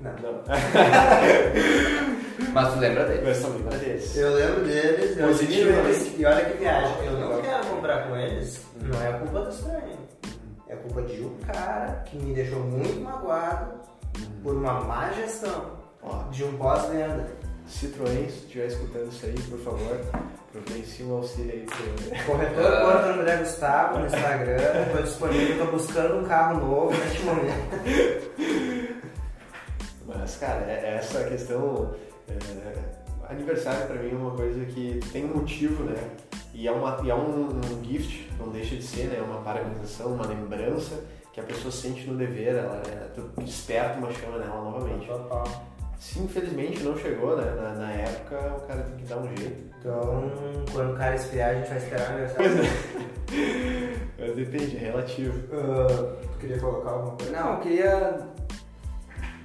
Não. 0.00 0.12
Não. 0.12 0.42
Mas 2.52 2.72
tu 2.74 2.78
lembra 2.80 3.06
dele. 3.06 3.22
Mas 3.24 3.36
só 3.38 3.48
lembra 3.48 3.78
deles. 3.78 4.16
Eu 4.16 4.34
lembro 4.34 4.64
deles, 4.64 5.16
eu 5.16 5.30
assisti 5.30 5.46
Positivamente. 5.64 5.88
eles, 5.88 6.18
e 6.18 6.24
olha 6.26 6.44
que 6.44 6.58
viagem. 6.58 7.06
Eu 7.06 7.12
não 7.18 7.40
quero 7.42 7.66
comprar 7.66 8.08
com 8.08 8.16
eles, 8.16 8.60
não 8.82 9.02
é 9.02 9.12
culpa 9.18 9.40
da 9.40 9.50
Citroën. 9.50 9.96
É 10.68 10.76
culpa 10.76 11.02
de 11.02 11.22
um 11.22 11.34
cara 11.46 12.02
que 12.06 12.16
me 12.18 12.34
deixou 12.34 12.60
muito 12.60 13.00
magoado 13.00 13.72
por 14.42 14.54
uma 14.54 14.80
má 14.80 15.10
gestão 15.12 15.72
Ó, 16.02 16.24
de 16.30 16.44
um 16.44 16.56
pós-venda. 16.58 17.26
Citroën, 17.68 18.28
se 18.28 18.44
estiver 18.44 18.66
escutando 18.66 19.10
isso 19.10 19.26
aí, 19.26 19.34
por 19.48 19.58
favor, 19.58 20.00
providencie 20.52 21.04
um 21.04 21.14
auxílio 21.16 21.52
aí 21.52 21.66
pro... 21.66 22.24
Corretor. 22.26 22.80
Porto 22.82 23.20
André 23.20 23.36
Gustavo 23.38 23.98
no 24.00 24.06
Instagram, 24.06 24.82
estou 24.86 25.02
disponível, 25.02 25.50
estou 25.52 25.66
buscando 25.72 26.16
um 26.18 26.24
carro 26.24 26.60
novo 26.60 26.90
neste 26.96 27.22
momento. 27.22 29.04
Mas, 30.06 30.36
cara, 30.36 30.70
é- 30.70 30.96
essa 30.98 31.24
questão. 31.24 31.94
é, 32.28 32.74
aniversário 33.32 33.86
pra 33.86 33.96
mim 33.96 34.10
é 34.10 34.14
uma 34.14 34.32
coisa 34.32 34.64
que 34.66 35.00
tem 35.12 35.24
um 35.24 35.38
motivo, 35.38 35.84
né? 35.84 35.96
E 36.52 36.68
é, 36.68 36.70
uma, 36.70 37.00
e 37.02 37.10
é 37.10 37.14
um, 37.14 37.48
um 37.48 37.84
gift, 37.84 38.30
não 38.38 38.48
deixa 38.50 38.76
de 38.76 38.82
ser, 38.82 39.08
né? 39.08 39.20
Uma 39.20 39.40
parabenização, 39.40 40.12
uma 40.12 40.26
lembrança 40.26 41.02
que 41.32 41.40
a 41.40 41.42
pessoa 41.42 41.72
sente 41.72 42.06
no 42.06 42.16
dever, 42.16 42.54
ela 42.54 42.80
é, 42.86 43.08
tu 43.12 43.22
desperta 43.42 43.98
uma 43.98 44.12
chama 44.12 44.38
nela 44.38 44.62
novamente. 44.62 45.08
Se 46.04 46.20
infelizmente 46.20 46.82
não 46.82 46.94
chegou, 46.98 47.34
né? 47.34 47.50
Na, 47.52 47.72
na 47.76 47.90
época, 47.92 48.36
o 48.58 48.60
cara 48.68 48.82
tem 48.82 48.96
que 48.98 49.04
dar 49.04 49.16
um 49.16 49.36
jeito. 49.36 49.74
Então, 49.78 50.30
quando 50.70 50.92
o 50.92 50.96
cara 50.98 51.14
esfriar, 51.14 51.50
a 51.50 51.54
gente 51.54 51.68
vai 51.68 51.78
esperar 51.78 52.04
o 52.06 52.12
aniversário. 52.12 52.52
Mas 54.18 54.36
depende, 54.36 54.76
é 54.76 54.80
relativo. 54.80 55.48
Ah, 55.50 56.26
tu 56.30 56.38
queria 56.38 56.60
colocar 56.60 56.90
alguma 56.90 57.16
coisa? 57.16 57.32
Não, 57.32 57.54
eu 57.54 57.60
queria 57.60 58.28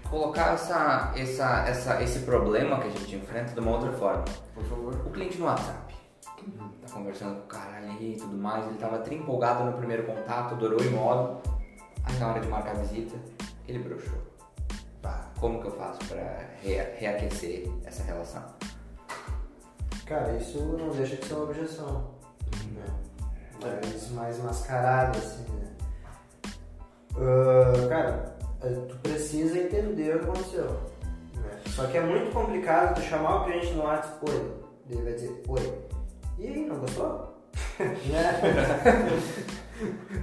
colocar 0.09 0.53
essa, 0.53 1.13
essa, 1.15 1.65
essa, 1.65 2.03
esse 2.03 2.19
problema 2.19 2.77
que 2.81 2.87
a 2.87 2.91
gente 2.91 3.15
enfrenta 3.15 3.53
de 3.53 3.59
uma 3.61 3.71
outra 3.71 3.93
forma. 3.93 4.25
Por 4.53 4.65
favor. 4.65 4.93
O 5.07 5.11
cliente 5.11 5.37
no 5.39 5.45
WhatsApp. 5.45 5.95
Tá 6.25 6.93
conversando 6.93 7.35
com 7.35 7.45
o 7.45 7.47
cara 7.47 7.77
ali 7.77 8.15
e 8.15 8.17
tudo 8.17 8.37
mais, 8.37 8.67
ele 8.67 8.77
tava 8.77 8.99
tri 8.99 9.15
empolgado 9.15 9.63
no 9.63 9.77
primeiro 9.77 10.03
contato, 10.03 10.55
adorou 10.55 10.81
o 10.81 10.83
imóvel. 10.83 11.41
Aí 12.03 12.19
na 12.19 12.27
hora 12.27 12.41
de 12.41 12.47
marcar 12.47 12.71
a 12.71 12.79
visita, 12.79 13.15
ele 13.65 13.79
broxou. 13.79 14.28
Como 15.39 15.61
que 15.61 15.67
eu 15.67 15.71
faço 15.71 15.99
pra 16.07 16.39
rea- 16.61 16.95
reaquecer 16.97 17.69
essa 17.85 18.03
relação? 18.03 18.43
Cara, 20.05 20.35
isso 20.35 20.59
não 20.59 20.89
deixa 20.89 21.15
de 21.15 21.25
ser 21.25 21.33
uma 21.35 21.43
objeção. 21.43 22.11
Né? 22.73 22.85
Mas 23.61 24.09
mais 24.11 24.37
mascarado, 24.39 25.17
assim, 25.17 25.43
né? 25.53 25.67
Ah, 27.15 27.87
cara, 27.89 28.35
eh, 28.63 28.73
tu 28.89 28.95
precisa 28.97 29.57
entender 29.59 30.15
o 30.15 30.19
que 30.19 30.25
aconteceu. 30.25 30.65
né? 31.35 31.59
Só 31.67 31.85
que 31.87 31.97
é 31.97 32.01
muito 32.01 32.33
complicado 32.33 32.95
tu 32.95 33.01
chamar 33.01 33.41
o 33.41 33.45
cliente 33.45 33.71
no 33.73 33.83
WhatsApp, 33.83 34.17
oi. 34.29 34.53
Ele 34.89 35.01
vai 35.03 35.13
dizer, 35.13 35.43
oi. 35.47 35.79
E 36.37 36.47
aí, 36.47 36.65
não 36.65 36.79
gostou? 36.79 37.37
Né? 37.79 38.41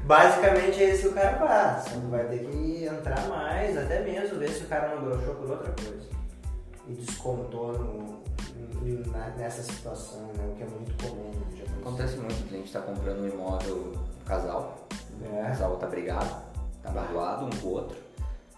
Basicamente 0.05 0.83
é 0.83 0.91
isso 0.95 1.03
que 1.03 1.09
o 1.09 1.13
cara 1.15 1.37
faz. 1.39 1.85
Tu 1.93 1.99
vai 2.11 2.25
ter 2.27 2.39
que 2.47 2.85
entrar 2.87 3.29
mais, 3.29 3.77
até 3.77 4.01
mesmo 4.03 4.39
ver 4.39 4.49
se 4.51 4.65
o 4.65 4.69
cara 4.69 4.95
não 4.95 5.03
broxou 5.05 5.35
por 5.35 5.51
outra 5.51 5.73
coisa. 5.73 6.07
E 6.89 6.93
descontou 6.95 7.73
no, 7.73 8.23
na- 9.11 9.29
nessa 9.37 9.63
situação, 9.63 10.21
né? 10.37 10.47
O 10.53 10.57
que 10.57 10.63
é 10.63 10.67
muito 10.67 11.05
comum 11.05 11.33
japonês. 11.57 11.81
Acontece 11.81 12.17
muito, 12.19 12.41
o 12.45 12.49
cliente 12.49 12.73
tá 12.73 12.81
comprando 12.81 13.21
um 13.23 13.29
imóvel, 13.29 13.93
um 14.21 14.25
casal, 14.25 14.77
o 15.21 15.37
É, 15.37 15.43
casal 15.49 15.77
tá 15.77 15.87
brigado, 15.87 16.31
tá 16.83 16.91
magoado 16.91 17.47
um 17.47 17.51
com 17.51 17.67
o 17.67 17.73
outro, 17.73 17.97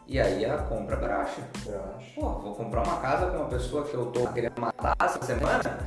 e 0.07 0.21
aí 0.21 0.45
a 0.45 0.59
compra 0.59 0.97
bracha. 0.97 1.41
broxa. 1.65 2.11
Pô, 2.15 2.29
vou 2.41 2.55
comprar 2.55 2.83
uma 2.83 3.01
casa 3.01 3.31
com 3.31 3.37
uma 3.39 3.49
pessoa 3.49 3.85
que 3.85 3.95
eu 3.95 4.07
tô 4.07 4.27
querendo 4.29 4.59
matar 4.61 4.97
essa 5.03 5.23
semana, 5.25 5.79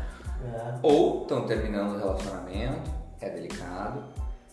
É. 0.43 0.79
ou 0.81 1.21
estão 1.23 1.45
terminando 1.45 1.95
o 1.95 1.99
relacionamento, 1.99 2.89
é 3.19 3.29
delicado, 3.29 4.03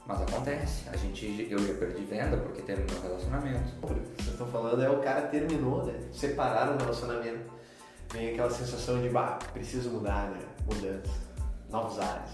mas 0.09 0.23
acontece. 0.23 0.89
A 0.93 0.97
gente, 0.97 1.47
eu 1.51 1.59
já 1.59 1.75
perdi 1.75 2.03
venda 2.05 2.37
porque 2.39 2.63
terminou 2.63 2.97
o 2.99 3.03
relacionamento. 3.03 3.61
O 3.83 3.87
que 3.89 3.95
vocês 4.23 4.29
estão 4.31 4.47
falando 4.49 4.83
é 4.83 4.89
o 4.91 4.99
cara 5.01 5.21
terminou, 5.23 5.85
né? 5.85 5.95
Separaram 6.13 6.75
o 6.75 6.79
relacionamento. 6.79 7.59
Vem 8.13 8.31
aquela 8.33 8.51
sensação 8.51 9.01
de, 9.03 9.11
bah, 9.11 9.39
preciso 9.53 9.91
mudar, 9.91 10.31
né? 10.31 10.41
Mudança. 10.67 11.13
Novos 11.71 11.99
ares. 11.99 12.31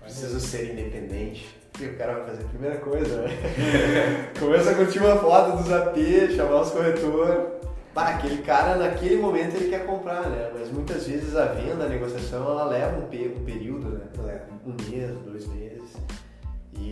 Preciso 0.00 0.40
ser 0.40 0.72
independente. 0.72 1.56
E 1.78 1.84
o 1.84 1.96
cara 1.96 2.14
vai 2.14 2.26
fazer 2.30 2.42
a 2.44 2.48
primeira 2.48 2.78
coisa, 2.78 3.22
né? 3.22 3.28
Começa 4.40 4.70
a 4.70 4.74
curtir 4.74 4.98
uma 5.00 5.16
foto 5.16 5.58
dos 5.58 5.70
AP, 5.70 5.96
chamar 6.34 6.62
os 6.62 6.70
corretores. 6.70 7.60
Bah, 7.94 8.08
aquele 8.10 8.42
cara, 8.42 8.76
naquele 8.76 9.16
momento, 9.16 9.56
ele 9.56 9.68
quer 9.68 9.84
comprar, 9.84 10.28
né? 10.30 10.50
Mas 10.54 10.70
muitas 10.70 11.06
vezes 11.06 11.36
a 11.36 11.46
venda, 11.46 11.84
a 11.84 11.88
negociação, 11.88 12.44
ela 12.50 12.64
leva 12.64 12.98
um, 12.98 13.08
pe- 13.08 13.34
um 13.36 13.44
período, 13.44 13.90
né? 13.90 14.04
Leva. 14.18 14.44
um 14.66 14.74
mês, 14.90 15.10
dois 15.24 15.46
meses. 15.48 15.69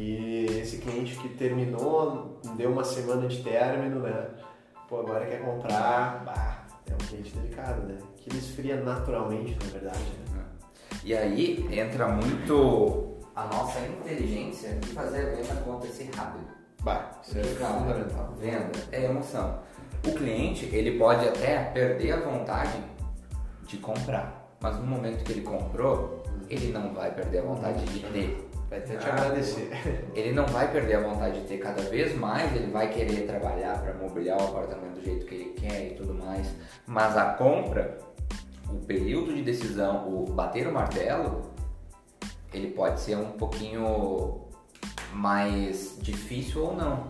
E 0.01 0.46
esse 0.61 0.78
cliente 0.78 1.16
que 1.16 1.28
terminou, 1.30 2.40
deu 2.57 2.70
uma 2.70 2.84
semana 2.84 3.26
de 3.26 3.42
término, 3.42 3.99
né? 3.99 4.28
Pô, 4.88 5.01
agora 5.01 5.26
quer 5.26 5.42
comprar, 5.42 6.22
bah, 6.24 6.66
é 6.88 6.94
um 6.94 6.99
cliente 6.99 7.34
delicado, 7.34 7.82
né? 7.82 7.99
Que 8.16 8.30
ele 8.30 8.38
esfria 8.38 8.76
naturalmente, 8.80 9.59
na 9.61 9.72
verdade, 9.72 9.99
né? 10.32 10.44
E 11.03 11.16
aí 11.16 11.68
entra 11.72 12.07
muito 12.07 13.16
a 13.34 13.46
nossa 13.46 13.80
inteligência 13.80 14.74
de 14.76 14.88
fazer 14.90 15.20
a 15.20 15.34
venda 15.34 15.53
acontecer 15.55 16.09
rápido. 16.14 16.46
Bah, 16.82 17.20
isso 17.20 17.36
é 17.36 17.55
cara, 17.59 17.80
fundamental. 17.80 18.34
Venda 18.38 18.78
é 18.92 19.05
emoção. 19.05 19.59
O 20.07 20.12
cliente, 20.12 20.66
ele 20.66 20.96
pode 20.96 21.26
até 21.26 21.64
perder 21.72 22.12
a 22.12 22.20
vontade 22.20 22.78
de 23.66 23.76
comprar, 23.78 24.49
mas 24.61 24.76
no 24.76 24.86
momento 24.86 25.24
que 25.24 25.32
ele 25.32 25.42
comprou, 25.42 26.22
ele 26.49 26.70
não 26.70 26.94
vai 26.94 27.12
perder 27.12 27.40
a 27.40 27.42
vontade 27.42 27.84
de 27.84 28.01
ter. 28.12 28.47
Vai 28.68 28.78
até 28.80 28.96
te 28.96 29.06
Ah, 29.08 29.12
agradecer. 29.14 29.70
Ele 30.14 30.32
não 30.32 30.46
vai 30.46 30.70
perder 30.70 30.96
a 30.96 31.00
vontade 31.00 31.40
de 31.40 31.46
ter 31.46 31.58
cada 31.58 31.82
vez 31.82 32.14
mais, 32.14 32.54
ele 32.54 32.70
vai 32.70 32.90
querer 32.90 33.26
trabalhar 33.26 33.80
para 33.80 33.94
mobiliar 33.94 34.38
o 34.40 34.44
apartamento 34.44 34.96
do 34.96 35.04
jeito 35.04 35.24
que 35.26 35.34
ele 35.34 35.50
quer 35.54 35.92
e 35.92 35.94
tudo 35.94 36.12
mais. 36.12 36.54
Mas 36.86 37.16
a 37.16 37.32
compra, 37.34 37.98
o 38.68 38.76
período 38.84 39.34
de 39.34 39.42
decisão, 39.42 40.06
o 40.08 40.26
bater 40.26 40.66
o 40.66 40.72
martelo, 40.72 41.50
ele 42.52 42.70
pode 42.70 43.00
ser 43.00 43.16
um 43.16 43.32
pouquinho 43.32 44.48
mais 45.12 45.96
difícil 46.00 46.64
ou 46.64 46.74
não. 46.76 47.08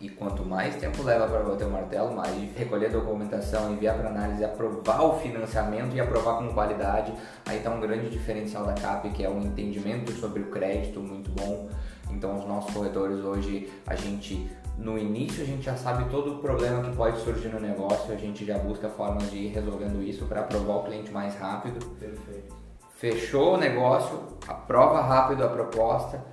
E 0.00 0.08
quanto 0.10 0.44
mais 0.44 0.76
tempo 0.76 1.02
leva 1.02 1.26
para 1.26 1.40
bater 1.40 1.66
o 1.66 1.70
martelo, 1.70 2.14
mais 2.14 2.32
recolher 2.56 2.86
a 2.86 2.90
documentação, 2.90 3.72
enviar 3.72 3.96
para 3.96 4.10
análise, 4.10 4.44
aprovar 4.44 5.02
o 5.02 5.18
financiamento 5.18 5.96
e 5.96 6.00
aprovar 6.00 6.38
com 6.38 6.52
qualidade, 6.52 7.12
aí 7.46 7.58
está 7.58 7.70
um 7.70 7.80
grande 7.80 8.10
diferencial 8.10 8.64
da 8.64 8.74
CAP, 8.74 9.10
que 9.10 9.24
é 9.24 9.28
um 9.28 9.40
entendimento 9.40 10.12
sobre 10.12 10.42
o 10.42 10.50
crédito 10.50 11.00
muito 11.00 11.30
bom. 11.30 11.68
Então, 12.10 12.38
os 12.38 12.46
nossos 12.46 12.72
corretores 12.72 13.24
hoje, 13.24 13.70
a 13.86 13.94
gente 13.94 14.48
no 14.78 14.96
início 14.96 15.42
a 15.42 15.46
gente 15.46 15.64
já 15.64 15.76
sabe 15.76 16.08
todo 16.08 16.36
o 16.36 16.38
problema 16.38 16.82
que 16.84 16.96
pode 16.96 17.20
surgir 17.22 17.48
no 17.48 17.58
negócio, 17.58 18.14
a 18.14 18.16
gente 18.16 18.46
já 18.46 18.56
busca 18.58 18.88
formas 18.88 19.28
de 19.28 19.36
ir 19.36 19.48
resolvendo 19.48 20.00
isso 20.02 20.24
para 20.26 20.40
aprovar 20.40 20.76
o 20.76 20.84
cliente 20.84 21.10
mais 21.10 21.34
rápido. 21.34 21.84
Perfeito. 21.96 22.54
Fechou 22.94 23.54
o 23.54 23.56
negócio, 23.56 24.20
aprova 24.46 25.02
rápido 25.02 25.44
a 25.44 25.48
proposta, 25.48 26.24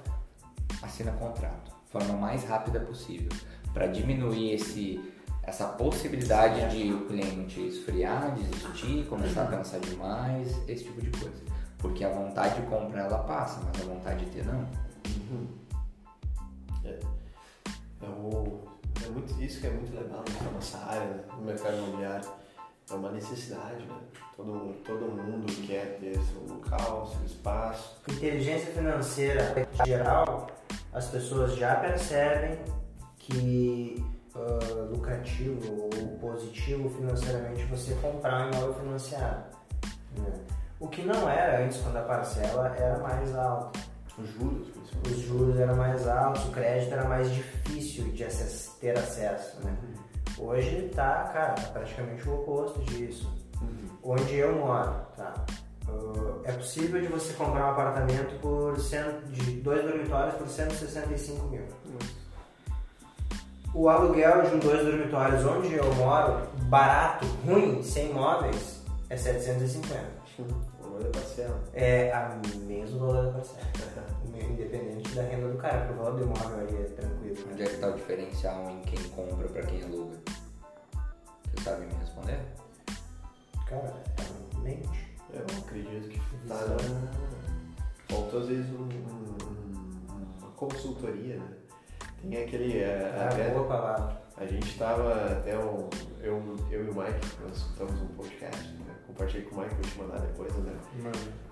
assina 0.81 1.11
contrato, 1.13 1.64
forma 1.99 2.13
mais 2.19 2.43
rápida 2.43 2.79
possível, 2.81 3.29
para 3.73 3.87
diminuir 3.87 4.53
esse 4.53 5.13
essa 5.43 5.67
possibilidade 5.67 6.75
de 6.75 6.91
o 6.91 7.05
cliente 7.05 7.61
esfriar, 7.67 8.33
desistir, 8.33 9.05
começar 9.07 9.43
a 9.43 9.45
pensar 9.45 9.79
demais, 9.79 10.57
esse 10.67 10.85
tipo 10.85 10.99
de 10.99 11.11
coisa. 11.11 11.43
Porque 11.77 12.03
a 12.03 12.09
vontade 12.09 12.59
de 12.59 12.67
compra 12.67 13.01
ela 13.01 13.19
passa, 13.19 13.61
mas 13.63 13.79
a 13.79 13.85
vontade 13.93 14.25
de 14.25 14.31
ter 14.31 14.43
não. 14.43 14.67
Uhum. 15.07 15.47
É, 16.83 16.99
é, 18.01 18.07
o, 18.07 18.63
é 19.05 19.09
muito, 19.09 19.39
isso 19.39 19.61
que 19.61 19.67
é 19.67 19.69
muito 19.69 19.95
legal 19.95 20.25
na 20.43 20.51
nossa 20.51 20.79
área, 20.79 21.05
né? 21.05 21.23
no 21.37 21.45
mercado 21.45 21.77
imobiliário. 21.77 22.27
É 22.89 22.93
uma 22.95 23.11
necessidade, 23.11 23.85
né? 23.85 23.99
Todo, 24.35 24.73
todo 24.83 25.05
mundo 25.05 25.45
quer 25.67 25.99
ter 25.99 26.15
seu 26.15 26.55
local, 26.55 27.07
seu 27.07 27.23
espaço. 27.23 28.01
Inteligência 28.09 28.73
financeira 28.73 29.53
em 29.81 29.85
geral, 29.85 30.47
as 30.95 31.07
pessoas 31.09 31.57
já 31.57 31.75
percebem 31.75 32.57
que 33.17 34.01
uh, 34.33 34.91
lucrativo 34.93 35.89
ou 35.93 36.17
positivo 36.19 36.89
financeiramente 36.89 37.65
você 37.65 37.93
comprar 37.95 38.45
um 38.45 38.51
imóvel 38.51 38.73
financiado. 38.75 39.43
Né? 40.17 40.33
O 40.79 40.87
que 40.87 41.03
não 41.03 41.29
era 41.29 41.65
antes, 41.65 41.81
quando 41.81 41.97
a 41.97 42.01
parcela 42.01 42.73
era 42.77 42.97
mais 42.99 43.35
alta. 43.35 43.77
Os 44.17 44.29
juros, 44.29 44.69
Os 45.05 45.19
juros 45.19 45.59
eram 45.59 45.75
mais 45.75 46.07
altos, 46.07 46.45
o 46.45 46.51
crédito 46.51 46.93
era 46.93 47.03
mais 47.03 47.29
difícil 47.29 48.05
de 48.05 48.25
ter 48.79 48.97
acesso. 48.97 49.59
Né? 49.65 49.75
Uhum. 49.83 50.47
Hoje 50.47 50.89
tá, 50.95 51.29
cara, 51.33 51.55
tá 51.55 51.67
praticamente 51.73 52.27
o 52.29 52.35
oposto 52.35 52.79
disso. 52.85 53.29
Uhum. 53.61 54.13
Onde 54.13 54.35
eu 54.35 54.55
moro, 54.55 54.95
tá? 55.17 55.33
Uh, 55.87 56.41
é 56.43 56.51
possível 56.51 57.01
de 57.01 57.07
você 57.07 57.33
comprar 57.33 57.67
um 57.67 57.71
apartamento 57.71 58.39
por 58.39 58.79
cento, 58.79 59.25
de 59.27 59.61
dois 59.61 59.83
dormitórios 59.83 60.35
por 60.35 60.47
165 60.47 61.47
mil. 61.47 61.61
Uhum. 61.85 62.25
O 63.73 63.89
aluguel 63.89 64.43
de 64.43 64.55
um 64.55 64.59
dois 64.59 64.85
dormitórios 64.85 65.45
onde 65.45 65.73
eu 65.73 65.93
moro, 65.95 66.47
barato, 66.69 67.25
ruim, 67.45 67.83
sem 67.83 68.13
móveis, 68.13 68.81
é 69.09 69.17
750. 69.17 69.99
O 70.79 70.83
valor 70.83 71.03
da 71.03 71.09
parcela. 71.09 71.61
É 71.73 72.11
a 72.13 72.39
mesmo 72.59 72.99
valor 72.99 73.25
da 73.25 73.31
parcela. 73.33 73.67
Independente 74.49 75.13
da 75.13 75.23
renda 75.23 75.49
do 75.49 75.57
cara, 75.57 75.79
porque 75.79 75.93
o 75.93 75.97
valor 75.97 76.19
do 76.19 76.23
imóvel 76.23 76.59
aí 76.59 76.83
é 76.83 76.89
tranquilo. 76.89 77.37
Onde 77.51 77.63
é 77.63 77.65
que 77.65 77.73
está 77.73 77.87
o 77.87 77.93
diferencial 77.93 78.69
em 78.69 78.81
quem 78.81 79.03
compra 79.09 79.47
para 79.47 79.63
quem 79.63 79.83
aluga? 79.83 80.17
Você 81.43 81.63
sabe 81.63 81.85
me 81.85 81.93
responder? 81.95 82.39
Cara, 83.67 83.93
realmente. 84.53 85.04
Eu 85.35 85.59
acredito 85.59 86.07
que 86.07 86.19
tá, 86.47 86.55
falta 88.09 88.37
às 88.37 88.47
vezes 88.47 88.69
um, 88.71 88.83
um, 88.83 90.39
uma 90.39 90.51
consultoria, 90.51 91.37
né? 91.37 91.47
Tem 92.21 92.43
aquele. 92.43 92.79
É, 92.79 93.13
ah, 93.17 93.29
até, 93.31 93.49
boa 93.49 93.67
palavra. 93.67 94.21
A 94.37 94.45
gente 94.45 94.67
estava 94.67 95.31
até 95.31 95.57
um, 95.57 95.89
eu, 96.21 96.41
eu 96.71 96.85
e 96.85 96.89
o 96.89 96.95
Mike, 96.95 97.27
nós 97.41 97.57
escutamos 97.57 98.01
um 98.01 98.07
podcast, 98.07 98.67
né? 98.73 98.95
compartilhei 99.07 99.45
com 99.45 99.55
o 99.55 99.59
Mike, 99.59 99.75
vou 99.75 99.83
te 99.83 99.97
mandar 99.99 100.19
depois, 100.19 100.53
né? 100.57 100.73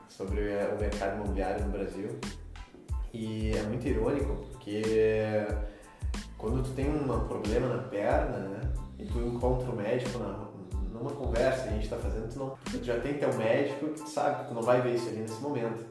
Sobre 0.09 0.41
o 0.41 0.79
mercado 0.79 1.15
imobiliário 1.15 1.65
no 1.65 1.71
Brasil. 1.71 2.19
E 3.13 3.51
é 3.51 3.63
muito 3.63 3.87
irônico, 3.87 4.35
porque 4.51 4.81
quando 6.37 6.63
tu 6.63 6.71
tem 6.71 6.89
um 6.89 7.27
problema 7.27 7.67
na 7.67 7.83
perna, 7.83 8.37
né? 8.39 8.73
E 8.99 9.05
tu 9.05 9.19
encontra 9.19 9.69
o 9.69 9.75
médico 9.75 10.17
na, 10.19 10.52
numa 11.03 11.11
conversa 11.11 11.63
que 11.63 11.69
a 11.69 11.71
gente 11.73 11.83
está 11.83 11.97
fazendo, 11.97 12.31
tu, 12.31 12.39
não, 12.39 12.57
tu 12.71 12.83
já 12.83 12.99
tem 12.99 13.15
teu 13.15 13.33
médico 13.33 13.87
que 13.87 14.01
tu 14.01 14.09
sabe 14.09 14.43
que 14.43 14.47
tu 14.47 14.53
não 14.53 14.61
vai 14.61 14.81
ver 14.81 14.95
isso 14.95 15.09
ali 15.09 15.19
nesse 15.19 15.41
momento. 15.41 15.81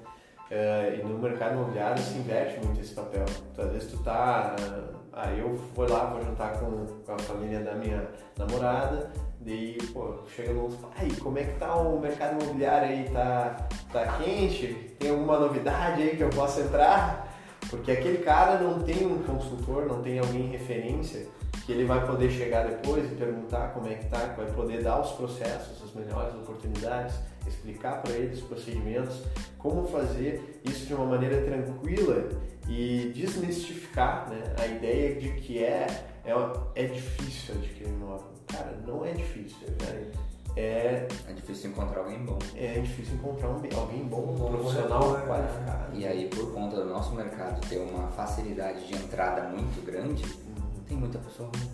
Uh, 0.50 1.00
e 1.00 1.02
no 1.02 1.18
mercado 1.18 1.54
imobiliário 1.54 2.02
se 2.02 2.14
inverte 2.14 2.58
muito 2.64 2.80
esse 2.80 2.94
papel. 2.94 3.24
Então, 3.52 3.64
às 3.66 3.72
vezes 3.72 3.90
tu 3.90 3.98
tá. 4.02 4.56
Uh, 4.58 5.02
ah, 5.14 5.30
eu 5.32 5.54
vou 5.74 5.88
lá, 5.88 6.06
vou 6.06 6.22
jantar 6.22 6.58
com, 6.58 6.86
com 7.04 7.12
a 7.12 7.18
família 7.18 7.60
da 7.60 7.74
minha 7.74 8.08
namorada, 8.38 9.10
daí, 9.40 9.76
pô, 9.92 10.14
chega 10.26 10.54
no 10.54 10.70
pai, 10.70 11.08
como 11.22 11.38
é 11.38 11.44
que 11.44 11.58
tá 11.58 11.76
o 11.76 12.00
mercado 12.00 12.42
imobiliário 12.42 12.88
aí? 12.88 13.10
Tá, 13.10 13.68
tá 13.92 14.18
quente? 14.18 14.68
Tem 14.98 15.10
alguma 15.10 15.38
novidade 15.38 16.02
aí 16.02 16.16
que 16.16 16.22
eu 16.22 16.30
possa 16.30 16.62
entrar? 16.62 17.30
Porque 17.68 17.92
aquele 17.92 18.18
cara 18.18 18.58
não 18.58 18.80
tem 18.80 19.06
um 19.06 19.22
consultor, 19.22 19.86
não 19.86 20.02
tem 20.02 20.18
alguém 20.18 20.48
referência 20.48 21.26
que 21.64 21.72
ele 21.72 21.84
vai 21.84 22.04
poder 22.06 22.30
chegar 22.30 22.66
depois 22.66 23.10
e 23.10 23.14
perguntar 23.14 23.68
como 23.72 23.88
é 23.88 23.94
que 23.94 24.06
tá, 24.06 24.28
que 24.28 24.40
vai 24.40 24.50
poder 24.52 24.82
dar 24.82 25.00
os 25.00 25.12
processos, 25.12 25.82
as 25.82 25.92
melhores 25.94 26.34
oportunidades, 26.34 27.14
explicar 27.46 28.02
para 28.02 28.12
eles 28.12 28.38
os 28.38 28.44
procedimentos, 28.44 29.22
como 29.58 29.86
fazer 29.86 30.60
isso 30.64 30.86
de 30.86 30.94
uma 30.94 31.06
maneira 31.06 31.42
tranquila 31.42 32.28
e 32.68 33.12
desmistificar 33.14 34.28
né, 34.28 34.42
a 34.58 34.66
ideia 34.66 35.14
de 35.20 35.30
que 35.32 35.62
é, 35.62 35.86
é, 36.24 36.32
é 36.74 36.86
difícil 36.86 37.54
adquirir 37.54 37.92
um 37.92 37.96
imóvel. 37.96 38.32
Cara, 38.46 38.76
não 38.86 39.04
é 39.04 39.12
difícil. 39.12 39.66
Né? 39.82 40.10
É, 40.54 41.08
é 41.28 41.32
difícil 41.32 41.70
encontrar 41.70 42.00
alguém 42.00 42.18
bom. 42.18 42.38
É 42.54 42.78
difícil 42.80 43.14
encontrar 43.14 43.48
um, 43.48 43.62
alguém 43.74 44.04
bom, 44.04 44.34
um 44.34 44.56
profissional 44.56 45.18
é, 45.18 45.26
qualificado. 45.26 45.96
E 45.96 46.06
aí, 46.06 46.28
por 46.28 46.52
conta 46.52 46.76
do 46.76 46.90
nosso 46.90 47.14
mercado 47.14 47.66
ter 47.68 47.78
uma 47.78 48.08
facilidade 48.08 48.86
de 48.86 48.94
entrada 48.94 49.48
muito 49.48 49.84
grande. 49.84 50.22
Tem 50.92 50.98
muita 50.98 51.18
pessoa 51.18 51.48
ruim. 51.48 51.70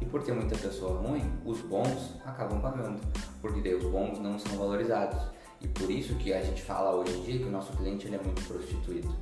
E 0.00 0.04
por 0.04 0.22
ter 0.22 0.32
muita 0.32 0.56
pessoa 0.56 1.00
ruim, 1.00 1.32
os 1.44 1.60
bons 1.62 2.16
acabam 2.24 2.60
pagando. 2.60 3.00
Porque 3.40 3.60
daí 3.60 3.74
os 3.74 3.84
bons 3.84 4.18
não 4.20 4.38
são 4.38 4.56
valorizados. 4.56 5.20
E 5.60 5.68
por 5.68 5.90
isso 5.90 6.14
que 6.16 6.32
a 6.32 6.42
gente 6.42 6.62
fala 6.62 6.94
hoje 6.94 7.16
em 7.18 7.22
dia 7.22 7.38
que 7.38 7.44
o 7.44 7.50
nosso 7.50 7.72
cliente 7.76 8.06
ele 8.06 8.16
é 8.16 8.22
muito 8.22 8.42
prostituído. 8.46 9.14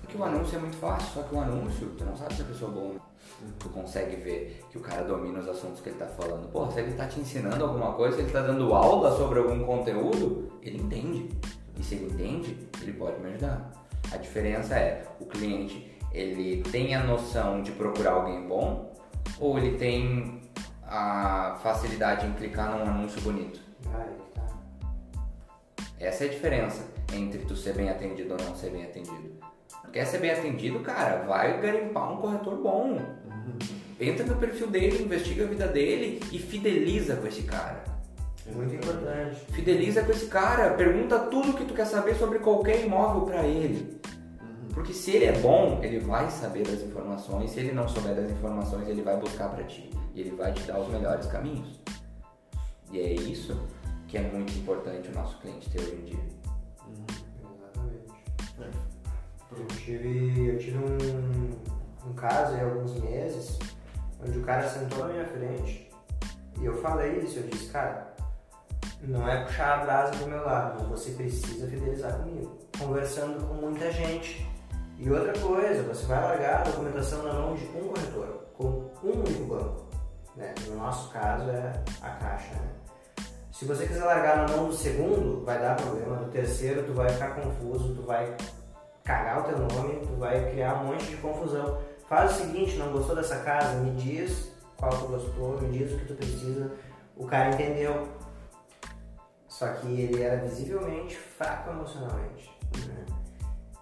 Porque 0.00 0.16
o 0.16 0.24
anúncio 0.24 0.56
é 0.56 0.60
muito 0.60 0.76
fácil, 0.76 1.08
só 1.14 1.22
que 1.22 1.34
o 1.34 1.40
anúncio, 1.40 1.88
tu 1.96 2.04
não 2.04 2.16
sabe 2.16 2.34
se 2.34 2.42
a 2.42 2.44
pessoa 2.44 2.70
é 2.70 2.74
boa. 2.74 2.94
Tu 3.58 3.68
consegue 3.70 4.16
ver 4.16 4.62
que 4.70 4.78
o 4.78 4.80
cara 4.80 5.02
domina 5.04 5.40
os 5.40 5.48
assuntos 5.48 5.80
que 5.80 5.88
ele 5.88 5.98
tá 5.98 6.06
falando. 6.06 6.50
Pô, 6.50 6.70
se 6.70 6.80
ele 6.80 6.92
tá 6.92 7.06
te 7.06 7.20
ensinando 7.20 7.64
alguma 7.64 7.92
coisa, 7.92 8.16
se 8.16 8.22
ele 8.22 8.30
tá 8.30 8.42
dando 8.42 8.74
aula 8.74 9.16
sobre 9.16 9.38
algum 9.38 9.64
conteúdo, 9.64 10.50
ele 10.62 10.78
entende. 10.78 11.30
E 11.78 11.82
se 11.82 11.96
ele 11.96 12.12
entende, 12.12 12.58
ele 12.80 12.92
pode 12.92 13.18
me 13.20 13.28
ajudar. 13.30 13.72
A 14.12 14.16
diferença 14.18 14.76
é, 14.76 15.06
o 15.18 15.24
cliente, 15.24 15.93
ele 16.14 16.62
tem 16.70 16.94
a 16.94 17.02
noção 17.02 17.60
de 17.60 17.72
procurar 17.72 18.12
alguém 18.12 18.46
bom 18.46 18.94
ou 19.40 19.58
ele 19.58 19.76
tem 19.76 20.40
a 20.86 21.58
facilidade 21.60 22.24
em 22.24 22.32
clicar 22.34 22.70
num 22.70 22.84
anúncio 22.84 23.20
bonito? 23.20 23.60
Tá. 23.82 24.06
Essa 25.98 26.24
é 26.24 26.28
a 26.28 26.30
diferença 26.30 26.86
entre 27.12 27.40
tu 27.40 27.56
ser 27.56 27.74
bem 27.74 27.88
atendido 27.88 28.34
ou 28.34 28.46
não 28.46 28.54
ser 28.54 28.70
bem 28.70 28.84
atendido. 28.84 29.32
Quer 29.92 30.06
ser 30.06 30.18
bem 30.18 30.30
atendido, 30.30 30.80
cara? 30.80 31.24
Vai 31.24 31.60
garimpar 31.60 32.12
um 32.12 32.16
corretor 32.16 32.56
bom. 32.56 32.90
Uhum. 32.90 33.58
Entra 34.00 34.26
no 34.26 34.36
perfil 34.36 34.66
dele, 34.66 35.04
investiga 35.04 35.44
a 35.44 35.46
vida 35.46 35.68
dele 35.68 36.20
e 36.32 36.38
fideliza 36.38 37.16
com 37.16 37.26
esse 37.26 37.42
cara. 37.42 37.84
Muito 38.52 38.74
importante. 38.74 39.40
Fideliza 39.52 40.02
com 40.02 40.10
esse 40.10 40.26
cara, 40.26 40.74
pergunta 40.74 41.18
tudo 41.18 41.54
que 41.54 41.64
tu 41.64 41.74
quer 41.74 41.86
saber 41.86 42.14
sobre 42.16 42.40
qualquer 42.40 42.84
imóvel 42.84 43.22
para 43.22 43.44
ele. 43.44 44.00
Porque 44.74 44.92
se 44.92 45.12
ele 45.12 45.26
é 45.26 45.38
bom, 45.38 45.78
ele 45.82 46.00
vai 46.00 46.28
saber 46.28 46.66
das 46.66 46.82
informações. 46.82 47.52
Se 47.52 47.60
ele 47.60 47.72
não 47.72 47.88
souber 47.88 48.14
das 48.14 48.28
informações, 48.28 48.88
ele 48.88 49.02
vai 49.02 49.16
buscar 49.16 49.48
para 49.48 49.62
ti. 49.64 49.88
E 50.12 50.20
ele 50.20 50.34
vai 50.34 50.52
te 50.52 50.64
dar 50.64 50.80
os 50.80 50.88
melhores 50.88 51.26
caminhos. 51.26 51.80
E 52.90 52.98
é 52.98 53.12
isso 53.12 53.56
que 54.08 54.18
é 54.18 54.22
muito 54.22 54.52
importante 54.58 55.08
o 55.08 55.14
nosso 55.14 55.38
cliente 55.38 55.70
ter 55.70 55.80
hoje 55.80 55.94
em 55.94 56.04
dia. 56.04 56.24
Eu 59.56 59.66
tive, 59.66 60.46
eu 60.48 60.58
tive 60.58 60.78
um, 60.78 62.08
um 62.10 62.12
caso 62.14 62.56
há 62.56 62.64
alguns 62.64 63.00
meses 63.00 63.58
onde 64.20 64.38
o 64.38 64.42
cara 64.42 64.68
sentou 64.68 65.06
na 65.06 65.12
minha 65.12 65.26
frente 65.26 65.90
e 66.60 66.64
eu 66.64 66.80
falei 66.80 67.18
isso, 67.18 67.38
eu 67.38 67.46
disse, 67.48 67.70
cara, 67.70 68.14
não 69.02 69.28
é 69.28 69.44
puxar 69.44 69.80
a 69.80 69.84
brasa 69.84 70.12
do 70.16 70.26
meu 70.26 70.44
lado, 70.44 70.88
você 70.88 71.10
precisa 71.12 71.68
fidelizar 71.68 72.18
comigo. 72.18 72.58
Conversando 72.78 73.46
com 73.46 73.54
muita 73.54 73.92
gente. 73.92 74.46
E 74.98 75.10
outra 75.10 75.32
coisa, 75.38 75.82
você 75.82 76.06
vai 76.06 76.22
largar 76.22 76.60
a 76.60 76.64
documentação 76.64 77.22
na 77.24 77.32
mão 77.32 77.54
de 77.54 77.64
um 77.66 77.88
corretor, 77.88 78.44
com 78.56 78.90
um 79.02 79.10
único 79.10 79.44
banco. 79.44 79.86
Né? 80.36 80.54
No 80.68 80.76
nosso 80.76 81.10
caso 81.10 81.50
é 81.50 81.72
a 82.00 82.10
caixa. 82.10 82.54
Né? 82.54 82.70
Se 83.52 83.64
você 83.64 83.86
quiser 83.86 84.04
largar 84.04 84.36
na 84.36 84.56
mão 84.56 84.68
do 84.68 84.74
segundo, 84.74 85.44
vai 85.44 85.60
dar 85.60 85.76
problema. 85.76 86.16
Do 86.16 86.30
terceiro, 86.30 86.84
tu 86.84 86.92
vai 86.92 87.08
ficar 87.08 87.34
confuso, 87.34 87.94
tu 87.94 88.02
vai 88.02 88.36
cagar 89.04 89.40
o 89.40 89.42
teu 89.44 89.58
nome, 89.58 90.00
tu 90.06 90.16
vai 90.16 90.50
criar 90.50 90.74
um 90.74 90.86
monte 90.86 91.06
de 91.06 91.16
confusão. 91.16 91.78
Faz 92.08 92.32
o 92.32 92.34
seguinte, 92.42 92.76
não 92.76 92.92
gostou 92.92 93.16
dessa 93.16 93.38
casa? 93.40 93.80
Me 93.80 93.92
diz 93.92 94.52
qual 94.76 94.90
tu 94.90 95.06
gostou, 95.06 95.60
me 95.60 95.76
diz 95.76 95.92
o 95.92 95.98
que 95.98 96.06
tu 96.06 96.14
precisa. 96.14 96.72
O 97.16 97.26
cara 97.26 97.50
entendeu. 97.50 98.08
Só 99.48 99.68
que 99.68 99.86
ele 99.86 100.22
era 100.22 100.42
visivelmente 100.42 101.16
fraco 101.16 101.70
emocionalmente. 101.70 102.50
Né? 102.86 103.06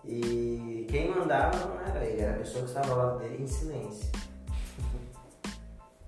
E 0.04 0.86
quem 0.90 1.10
mandava 1.10 1.56
não 1.56 1.80
era 1.80 2.04
ele, 2.04 2.22
era 2.22 2.34
a 2.34 2.38
pessoa 2.38 2.64
que 2.64 2.70
estava 2.70 2.90
ao 2.90 2.98
lado 2.98 3.18
dele 3.18 3.42
em 3.42 3.46
silêncio. 3.46 4.10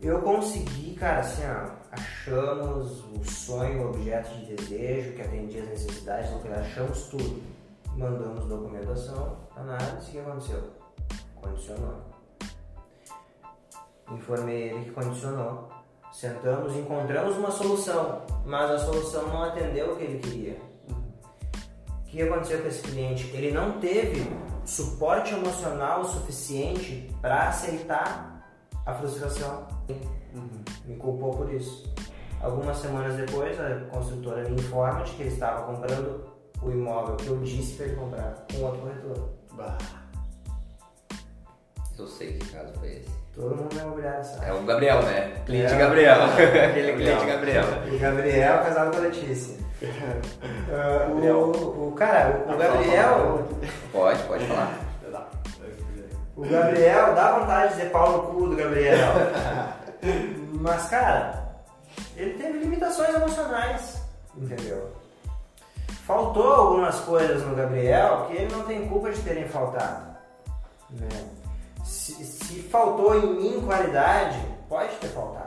Eu 0.00 0.20
consegui, 0.20 0.94
cara, 0.96 1.20
assim, 1.20 1.42
ó, 1.46 1.70
achamos 1.92 3.04
o 3.16 3.24
sonho, 3.24 3.84
o 3.84 3.90
objeto 3.90 4.28
de 4.36 4.54
desejo 4.54 5.12
que 5.14 5.22
atendia 5.22 5.62
as 5.62 5.68
necessidades, 5.68 6.30
achamos 6.52 7.04
tudo 7.08 7.54
mandamos 7.96 8.46
documentação, 8.46 9.36
análise, 9.56 10.08
o 10.08 10.12
que 10.12 10.18
aconteceu? 10.18 10.62
Condicionou. 11.36 11.94
informei 14.10 14.70
ele 14.70 14.84
que 14.84 14.90
condicionou. 14.90 15.68
Sentamos, 16.12 16.76
encontramos 16.76 17.36
uma 17.36 17.50
solução, 17.50 18.22
mas 18.44 18.70
a 18.70 18.78
solução 18.78 19.26
não 19.28 19.44
atendeu 19.44 19.92
o 19.92 19.96
que 19.96 20.04
ele 20.04 20.18
queria. 20.18 20.73
O 22.14 22.16
que 22.16 22.22
aconteceu 22.22 22.60
com 22.62 22.68
esse 22.68 22.80
cliente? 22.80 23.28
Ele 23.34 23.50
não 23.50 23.72
teve 23.80 24.24
suporte 24.64 25.34
emocional 25.34 26.04
suficiente 26.04 27.10
para 27.20 27.48
aceitar 27.48 28.48
a 28.86 28.94
frustração. 28.94 29.66
Me 30.84 30.94
culpou 30.94 31.32
por 31.32 31.52
isso. 31.52 31.92
Algumas 32.40 32.76
semanas 32.76 33.16
depois, 33.16 33.58
a 33.58 33.80
construtora 33.90 34.48
me 34.48 34.54
informa 34.54 35.02
de 35.02 35.10
que 35.10 35.22
ele 35.24 35.30
estava 35.30 35.66
comprando 35.66 36.24
o 36.62 36.70
imóvel 36.70 37.16
que 37.16 37.26
eu 37.26 37.38
disse 37.38 37.74
para 37.74 37.86
ele 37.86 37.96
comprar 37.96 38.46
com 38.52 38.62
outro 38.62 38.80
corretor. 38.82 39.30
Bah. 39.54 39.78
Eu 41.98 42.06
sei 42.06 42.34
que 42.34 42.48
caso 42.52 42.72
foi 42.74 42.98
esse. 42.98 43.10
Todo 43.34 43.56
mundo 43.56 43.76
é 43.76 43.82
imobiliário 43.82 44.24
sabe. 44.24 44.46
É 44.46 44.52
o 44.52 44.62
Gabriel, 44.62 45.02
né? 45.02 45.42
Cliente 45.46 45.72
É. 45.72 45.76
Gabriel. 45.78 46.22
Aquele 46.30 46.92
Gabriel. 46.92 46.94
cliente 46.96 47.26
Gabriel. 47.26 47.64
O 47.92 47.98
Gabriel 47.98 48.58
casado 48.62 48.92
com 48.92 48.98
a 48.98 49.00
Letícia. 49.00 49.64
O, 51.34 51.88
o 51.88 51.92
cara, 51.92 52.44
o 52.48 52.56
Gabriel, 52.56 53.46
Pode, 53.92 54.22
pode 54.24 54.46
falar. 54.46 54.78
o 56.36 56.42
Gabriel 56.42 57.14
dá 57.14 57.38
vontade 57.38 57.68
de 57.68 57.78
dizer 57.78 57.90
pau 57.90 58.12
no 58.12 58.22
cu 58.24 58.48
do 58.48 58.56
Gabriel. 58.56 59.12
Mas 60.60 60.88
cara, 60.88 61.44
ele 62.16 62.34
teve 62.34 62.58
limitações 62.58 63.14
emocionais, 63.14 64.02
entendeu? 64.36 64.92
Faltou 66.06 66.52
algumas 66.52 67.00
coisas 67.00 67.42
no 67.42 67.54
Gabriel 67.54 68.26
que 68.28 68.36
ele 68.36 68.54
não 68.54 68.64
tem 68.64 68.88
culpa 68.88 69.10
de 69.10 69.20
terem 69.22 69.48
faltado. 69.48 70.14
né? 70.90 71.08
Se, 71.84 72.12
se 72.24 72.62
faltou 72.62 73.14
em 73.14 73.34
mim 73.36 73.62
qualidade, 73.64 74.38
pode 74.68 74.94
ter 74.96 75.08
faltado. 75.08 75.43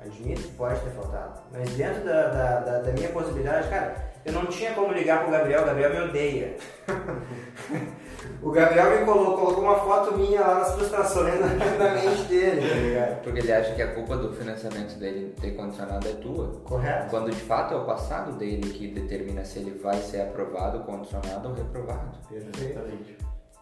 Admito 0.00 0.42
que 0.42 0.48
pode 0.54 0.80
ter 0.80 0.90
faltado. 0.90 1.40
Mas 1.52 1.68
dentro 1.70 2.04
da, 2.04 2.28
da, 2.28 2.60
da- 2.60 2.78
da 2.82 2.92
minha 2.92 3.08
possibilidade, 3.08 3.68
cara, 3.68 3.96
eu 4.24 4.32
não 4.32 4.46
tinha 4.46 4.72
como 4.72 4.92
ligar 4.92 5.22
pro 5.22 5.30
Gabriel, 5.32 5.62
o 5.62 5.66
Gabriel 5.66 5.90
me 5.90 6.00
odeia. 6.08 6.56
o 8.42 8.50
Gabriel 8.50 8.98
me 9.00 9.04
colocou, 9.04 9.36
colocou 9.38 9.64
uma 9.64 9.76
foto 9.80 10.16
minha 10.16 10.40
lá 10.40 10.54
nas 10.60 10.72
frustrações 10.74 11.34
na, 11.40 11.46
na 11.78 11.94
mente 11.94 12.22
dele, 12.24 12.68
tá 12.68 12.74
ligado? 12.76 13.22
Porque 13.22 13.38
ele 13.40 13.52
acha 13.52 13.74
que 13.74 13.82
a 13.82 13.94
culpa 13.94 14.16
do 14.16 14.32
financiamento 14.34 14.96
dele 14.98 15.34
ter 15.40 15.52
condicionado 15.52 16.08
é 16.08 16.12
tua. 16.12 16.60
Correto? 16.64 17.10
Quando 17.10 17.30
de 17.30 17.40
fato 17.40 17.74
é 17.74 17.76
o 17.76 17.84
passado 17.84 18.32
dele 18.32 18.70
que 18.72 18.88
determina 18.88 19.44
se 19.44 19.58
ele 19.58 19.78
vai 19.78 19.96
ser 20.00 20.20
aprovado, 20.22 20.80
condicionado 20.84 21.48
ou 21.48 21.54
reprovado. 21.54 22.16
Perfeito. 22.28 22.60
Exatamente. 22.78 23.18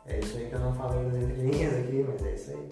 É 0.07 0.19
isso 0.19 0.37
aí 0.37 0.47
que 0.47 0.55
eu 0.55 0.61
não 0.61 0.75
falei 0.75 1.03
nas 1.03 1.17
entrelinhas 1.17 1.75
aqui, 1.75 2.07
mas 2.09 2.25
é 2.27 2.31
isso 2.33 2.51
aí. 2.53 2.69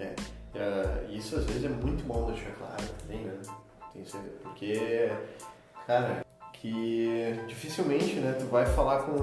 É, 0.00 0.14
é, 0.54 1.06
isso 1.10 1.36
às 1.36 1.44
vezes 1.44 1.64
é 1.64 1.68
muito 1.68 2.04
bom 2.06 2.26
deixar 2.30 2.50
claro 2.52 2.82
também, 3.02 3.24
né? 3.24 3.34
Tem 3.92 4.04
ser- 4.04 4.18
porque, 4.42 5.10
cara, 5.86 6.24
que 6.52 7.34
dificilmente, 7.48 8.16
né, 8.16 8.36
tu 8.38 8.46
vai 8.46 8.66
falar 8.66 9.02
com. 9.02 9.16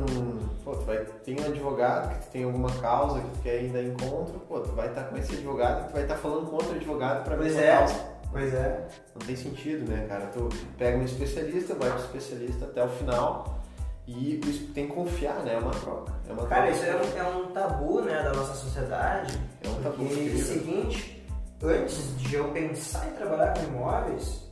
Pô, 0.64 0.72
tu 0.72 0.86
vai 0.86 0.98
ter 1.24 1.40
um 1.40 1.46
advogado 1.46 2.14
que 2.16 2.26
tu 2.26 2.32
tem 2.32 2.44
alguma 2.44 2.70
causa 2.80 3.22
que 3.22 3.28
tu 3.30 3.40
quer 3.44 3.64
ir 3.64 3.70
dar 3.70 3.84
encontro, 3.84 4.40
pô, 4.48 4.60
tu 4.60 4.72
vai 4.72 4.88
estar 4.90 5.04
com 5.06 5.18
esse 5.18 5.34
advogado 5.36 5.84
e 5.86 5.88
tu 5.88 5.94
vai 5.94 6.02
estar 6.04 6.16
falando 6.18 6.48
com 6.50 6.56
outro 6.56 6.76
advogado 6.76 7.24
pra 7.24 7.36
Pois 7.38 7.54
mesma 7.56 7.62
é. 7.62 7.78
causa. 7.78 8.18
Pois 8.32 8.54
é. 8.54 8.88
Não 9.18 9.26
tem 9.26 9.36
sentido, 9.38 9.90
né, 9.90 10.06
cara? 10.10 10.26
Tu 10.28 10.50
pega 10.78 10.98
um 10.98 11.04
especialista, 11.04 11.74
vai 11.76 11.90
pro 11.90 12.00
especialista 12.00 12.66
até 12.66 12.84
o 12.84 12.90
final 12.90 13.58
e 14.06 14.38
tem 14.74 14.88
que 14.88 14.94
confiar, 14.94 15.38
né? 15.44 15.54
É 15.54 15.58
uma 15.60 15.72
troca. 15.72 16.12
É 16.28 16.34
uma 16.34 16.46
Cara, 16.46 16.68
troca. 16.72 16.78
isso 16.78 16.86
é 16.86 16.96
um, 16.96 17.18
é 17.26 17.30
um 17.38 17.46
tabu, 17.52 18.02
né, 18.02 18.22
da 18.24 18.34
nossa 18.34 18.54
sociedade. 18.54 19.40
É 19.64 19.70
um 19.70 19.76
tabu 19.82 20.06
Porque 20.06 20.14
é 20.30 20.34
o 20.34 20.38
seguinte, 20.40 21.17
antes 21.64 22.18
de 22.18 22.36
eu 22.36 22.52
pensar 22.52 23.08
em 23.08 23.12
trabalhar 23.12 23.54
com 23.54 23.64
imóveis, 23.64 24.44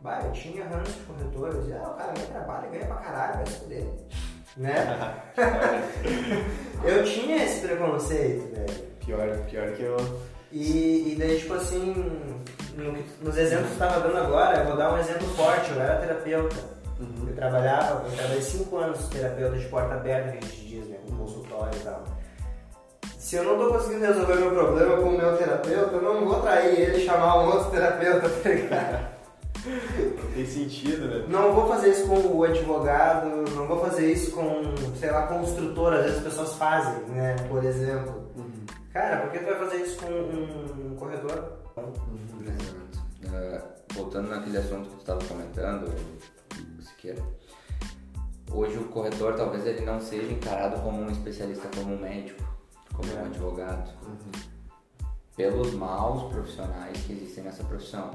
bah, 0.00 0.20
eu 0.24 0.32
tinha 0.32 0.66
ranço 0.66 0.92
de 0.92 1.04
corretor, 1.04 1.52
eu 1.52 1.60
dizia, 1.60 1.80
ah, 1.84 1.90
o 1.90 1.94
cara 1.94 2.12
ganha 2.12 2.26
trabalho, 2.26 2.70
ganha 2.70 2.86
pra 2.86 2.96
caralho, 2.96 3.34
vai 3.34 3.46
se 3.46 3.58
fuder. 3.58 3.86
Né? 4.56 5.22
eu 6.84 7.04
tinha 7.04 7.44
esse 7.44 7.66
preconceito, 7.66 8.54
velho. 8.54 8.86
Pior, 9.04 9.38
pior 9.50 9.72
que 9.72 9.82
eu. 9.82 9.96
E, 10.50 11.12
e 11.12 11.16
daí, 11.18 11.38
tipo 11.38 11.54
assim, 11.54 11.94
no 12.74 12.92
nos 13.22 13.36
exemplos 13.36 13.68
que 13.68 13.74
tu 13.74 13.78
tava 13.78 14.00
dando 14.00 14.18
agora, 14.18 14.58
eu 14.58 14.66
vou 14.66 14.76
dar 14.76 14.94
um 14.94 14.98
exemplo 14.98 15.26
forte, 15.28 15.70
eu 15.70 15.80
era 15.80 16.00
terapeuta. 16.00 16.56
Uhum. 16.98 17.28
Eu 17.28 17.36
trabalhava, 17.36 18.06
eu 18.06 18.16
trabalhei 18.16 18.40
5 18.40 18.76
anos 18.78 19.08
terapeuta 19.08 19.58
de 19.58 19.66
porta 19.66 19.94
aberta, 19.94 20.32
que 20.32 20.38
a 20.38 20.40
gente 20.40 20.66
diz, 20.66 20.88
né? 20.88 20.96
Com 21.06 21.16
consultório 21.16 21.78
e 21.78 21.82
tal. 21.82 22.04
Se 23.26 23.34
eu 23.34 23.42
não 23.42 23.58
tô 23.58 23.74
conseguindo 23.74 24.06
resolver 24.06 24.36
meu 24.36 24.52
problema 24.52 24.96
com 24.98 25.08
o 25.08 25.18
meu 25.18 25.36
terapeuta, 25.36 25.96
eu 25.96 26.00
não 26.00 26.28
vou 26.28 26.40
trair 26.42 26.78
ele 26.78 26.98
e 26.98 27.04
chamar 27.04 27.42
um 27.42 27.46
outro 27.46 27.72
terapeuta, 27.74 28.28
tá 28.28 28.48
ligado? 28.48 29.16
Não 29.66 30.32
tem 30.32 30.46
sentido, 30.46 31.08
né? 31.08 31.26
Não 31.26 31.52
vou 31.52 31.66
fazer 31.66 31.88
isso 31.88 32.06
com 32.06 32.20
o 32.20 32.44
advogado, 32.44 33.26
não 33.50 33.66
vou 33.66 33.80
fazer 33.80 34.12
isso 34.12 34.30
com, 34.30 34.62
sei 34.94 35.10
lá, 35.10 35.26
construtor, 35.26 35.94
às 35.94 36.02
vezes 36.02 36.18
as 36.18 36.22
pessoas 36.22 36.54
fazem, 36.54 37.02
né? 37.08 37.34
Por 37.48 37.64
exemplo. 37.64 38.30
Cara, 38.92 39.22
por 39.22 39.32
que 39.32 39.40
tu 39.40 39.44
vai 39.46 39.58
fazer 39.58 39.76
isso 39.78 39.98
com 39.98 40.12
um, 40.12 40.92
um 40.92 40.94
corretor? 40.94 41.52
Exato. 42.46 43.06
Ah, 43.34 43.60
voltando 43.92 44.30
naquele 44.30 44.58
assunto 44.58 44.88
que 44.88 44.94
tu 44.94 45.00
estava 45.00 45.24
comentando, 45.24 45.92
Siqueira, 46.80 47.20
hoje 48.52 48.78
o 48.78 48.84
corretor 48.84 49.34
talvez 49.34 49.66
ele 49.66 49.84
não 49.84 50.00
seja 50.00 50.30
encarado 50.30 50.80
como 50.80 51.02
um 51.02 51.10
especialista, 51.10 51.68
como 51.74 51.92
um 51.92 51.98
médico, 51.98 52.55
como 52.96 53.14
um 53.14 53.24
advogado, 53.26 53.92
pelos 55.36 55.74
maus 55.74 56.32
profissionais 56.32 56.98
que 57.02 57.12
existem 57.12 57.44
nessa 57.44 57.62
profissão. 57.64 58.10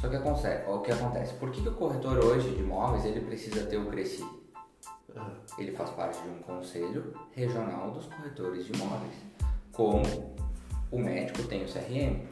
Só 0.00 0.08
que 0.08 0.16
acontece, 0.16 0.68
o 0.68 0.80
que 0.80 0.90
acontece? 0.90 1.34
Por 1.34 1.50
que, 1.50 1.62
que 1.62 1.68
o 1.68 1.74
corretor 1.74 2.18
hoje 2.24 2.50
de 2.50 2.60
imóveis 2.60 3.04
ele 3.04 3.20
precisa 3.20 3.66
ter 3.66 3.76
o 3.76 3.86
Cresci? 3.86 4.24
Ele 5.58 5.72
faz 5.72 5.90
parte 5.90 6.20
de 6.22 6.28
um 6.28 6.38
conselho 6.38 7.12
regional 7.32 7.90
dos 7.90 8.06
corretores 8.06 8.64
de 8.64 8.72
imóveis, 8.72 9.12
como 9.70 10.02
o 10.90 10.98
médico 10.98 11.42
tem 11.44 11.64
o 11.64 11.66
CRM, 11.66 12.26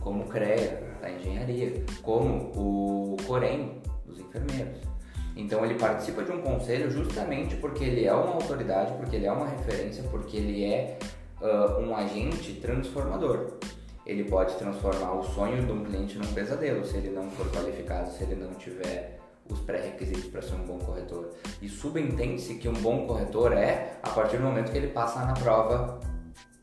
como 0.00 0.24
o 0.24 0.28
CREA 0.28 0.96
da 1.00 1.10
engenharia, 1.10 1.84
como 2.02 2.52
o 2.54 3.16
COREM 3.26 3.82
dos 4.06 4.20
enfermeiros. 4.20 4.93
Então 5.36 5.64
ele 5.64 5.74
participa 5.74 6.22
de 6.22 6.30
um 6.30 6.40
conselho 6.40 6.90
justamente 6.90 7.56
porque 7.56 7.84
ele 7.84 8.04
é 8.04 8.12
uma 8.12 8.34
autoridade, 8.34 8.92
porque 8.98 9.16
ele 9.16 9.26
é 9.26 9.32
uma 9.32 9.46
referência, 9.46 10.04
porque 10.04 10.36
ele 10.36 10.64
é 10.64 10.98
ah, 11.42 11.78
um 11.80 11.94
agente 11.94 12.54
transformador. 12.54 13.58
Ele 14.06 14.24
pode 14.24 14.54
transformar 14.56 15.12
o 15.14 15.22
sonho 15.22 15.64
de 15.64 15.72
um 15.72 15.82
cliente 15.82 16.18
num 16.18 16.32
pesadelo 16.32 16.84
se 16.84 16.96
ele 16.96 17.10
não 17.10 17.30
for 17.30 17.50
qualificado, 17.50 18.10
se 18.10 18.22
ele 18.22 18.34
não 18.34 18.52
tiver 18.54 19.18
os 19.50 19.60
pré-requisitos 19.60 20.26
para 20.26 20.42
ser 20.42 20.54
um 20.54 20.64
bom 20.64 20.78
corretor. 20.78 21.30
E 21.60 21.68
subentende-se 21.68 22.54
que 22.54 22.68
um 22.68 22.74
bom 22.74 23.06
corretor 23.06 23.52
é 23.52 23.98
a 24.02 24.10
partir 24.10 24.38
do 24.38 24.44
momento 24.44 24.70
que 24.70 24.78
ele 24.78 24.88
passa 24.88 25.24
na 25.24 25.32
prova 25.34 26.00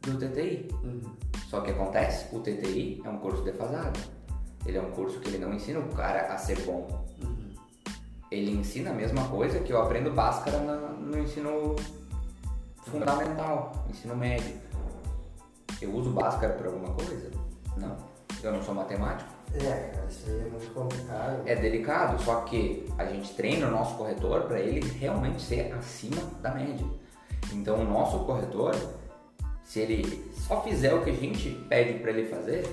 do 0.02 0.18
TTI. 0.18 0.68
Só 1.50 1.62
que 1.62 1.72
acontece, 1.72 2.34
o 2.36 2.40
TTI 2.40 3.02
é 3.04 3.10
um 3.10 3.18
curso 3.18 3.44
defasado. 3.44 4.00
Ele 4.66 4.78
é 4.78 4.82
um 4.82 4.92
curso 4.92 5.20
que 5.20 5.28
ele 5.28 5.38
não 5.38 5.54
ensina 5.54 5.80
o 5.80 5.90
cara 5.90 6.34
a 6.34 6.38
ser 6.38 6.60
bom. 6.62 6.88
Ele 8.32 8.52
ensina 8.52 8.92
a 8.92 8.94
mesma 8.94 9.28
coisa 9.28 9.60
que 9.60 9.74
eu 9.74 9.82
aprendo 9.82 10.12
Bhaskara 10.12 10.60
no 10.60 11.20
ensino 11.20 11.76
fundamental, 12.86 13.86
ensino 13.90 14.16
médio. 14.16 14.56
Eu 15.82 15.94
uso 15.94 16.12
Bhaskara 16.12 16.54
por 16.54 16.68
alguma 16.68 16.94
coisa? 16.94 17.30
Não. 17.78 17.98
Eu 18.42 18.54
não 18.54 18.64
sou 18.64 18.74
matemático. 18.74 19.30
É, 19.54 19.92
cara, 19.94 20.08
isso 20.10 20.30
aí 20.30 20.40
é 20.40 20.50
muito 20.50 20.74
complicado. 20.74 21.42
É 21.46 21.56
delicado, 21.56 22.24
só 22.24 22.42
que 22.42 22.88
a 22.98 23.06
gente 23.06 23.34
treina 23.34 23.68
o 23.68 23.72
nosso 23.72 23.98
corretor 23.98 24.44
para 24.44 24.60
ele 24.60 24.90
realmente 24.92 25.42
ser 25.42 25.74
acima 25.74 26.22
da 26.42 26.52
média. 26.54 26.86
Então 27.52 27.82
o 27.82 27.84
nosso 27.84 28.20
corretor, 28.20 28.76
se 29.64 29.82
ele 29.82 30.32
só 30.34 30.62
fizer 30.62 30.94
o 30.94 31.04
que 31.04 31.10
a 31.10 31.14
gente 31.14 31.50
pede 31.68 32.00
para 32.00 32.12
ele 32.12 32.30
fazer, 32.30 32.66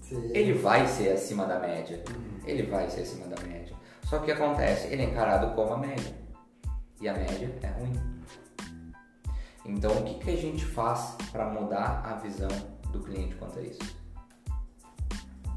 Sim. 0.00 0.30
ele 0.32 0.54
vai 0.54 0.86
ser 0.86 1.10
acima 1.10 1.44
da 1.44 1.58
média. 1.58 2.02
Ele 2.46 2.62
vai 2.64 2.88
ser 2.88 3.02
acima 3.02 3.26
da 3.26 3.40
média. 3.42 3.61
Só 4.12 4.18
que 4.18 4.24
o 4.24 4.26
que 4.26 4.42
acontece? 4.42 4.88
Ele 4.88 5.04
é 5.04 5.06
encarado 5.06 5.54
como 5.54 5.72
a 5.72 5.78
média. 5.78 6.14
E 7.00 7.08
a 7.08 7.14
média 7.14 7.50
é 7.62 7.66
ruim. 7.68 7.98
Então 9.64 9.90
o 9.90 10.04
que, 10.04 10.18
que 10.18 10.30
a 10.32 10.36
gente 10.36 10.66
faz 10.66 11.16
para 11.32 11.46
mudar 11.46 12.02
a 12.04 12.16
visão 12.16 12.50
do 12.90 13.00
cliente 13.00 13.34
quanto 13.36 13.58
a 13.58 13.62
isso? 13.62 13.80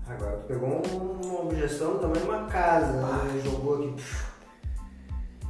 Agora 0.07 0.37
tu 0.37 0.45
pegou 0.47 0.69
um- 0.69 1.19
uma 1.25 1.41
objeção 1.41 1.97
de 1.97 2.05
uma 2.05 2.45
casa, 2.45 2.93
né? 2.93 3.41
jogou 3.43 3.89
aqui. 3.89 3.95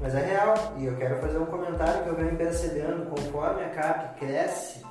Mas 0.01 0.15
é 0.15 0.25
real, 0.25 0.55
e 0.79 0.85
eu 0.85 0.97
quero 0.97 1.21
fazer 1.21 1.37
um 1.37 1.45
comentário 1.45 2.01
que 2.01 2.09
eu 2.09 2.15
venho 2.15 2.35
percebendo, 2.35 3.05
conforme 3.11 3.65
a 3.65 3.69
CAP 3.69 4.17
cresce, 4.19 4.83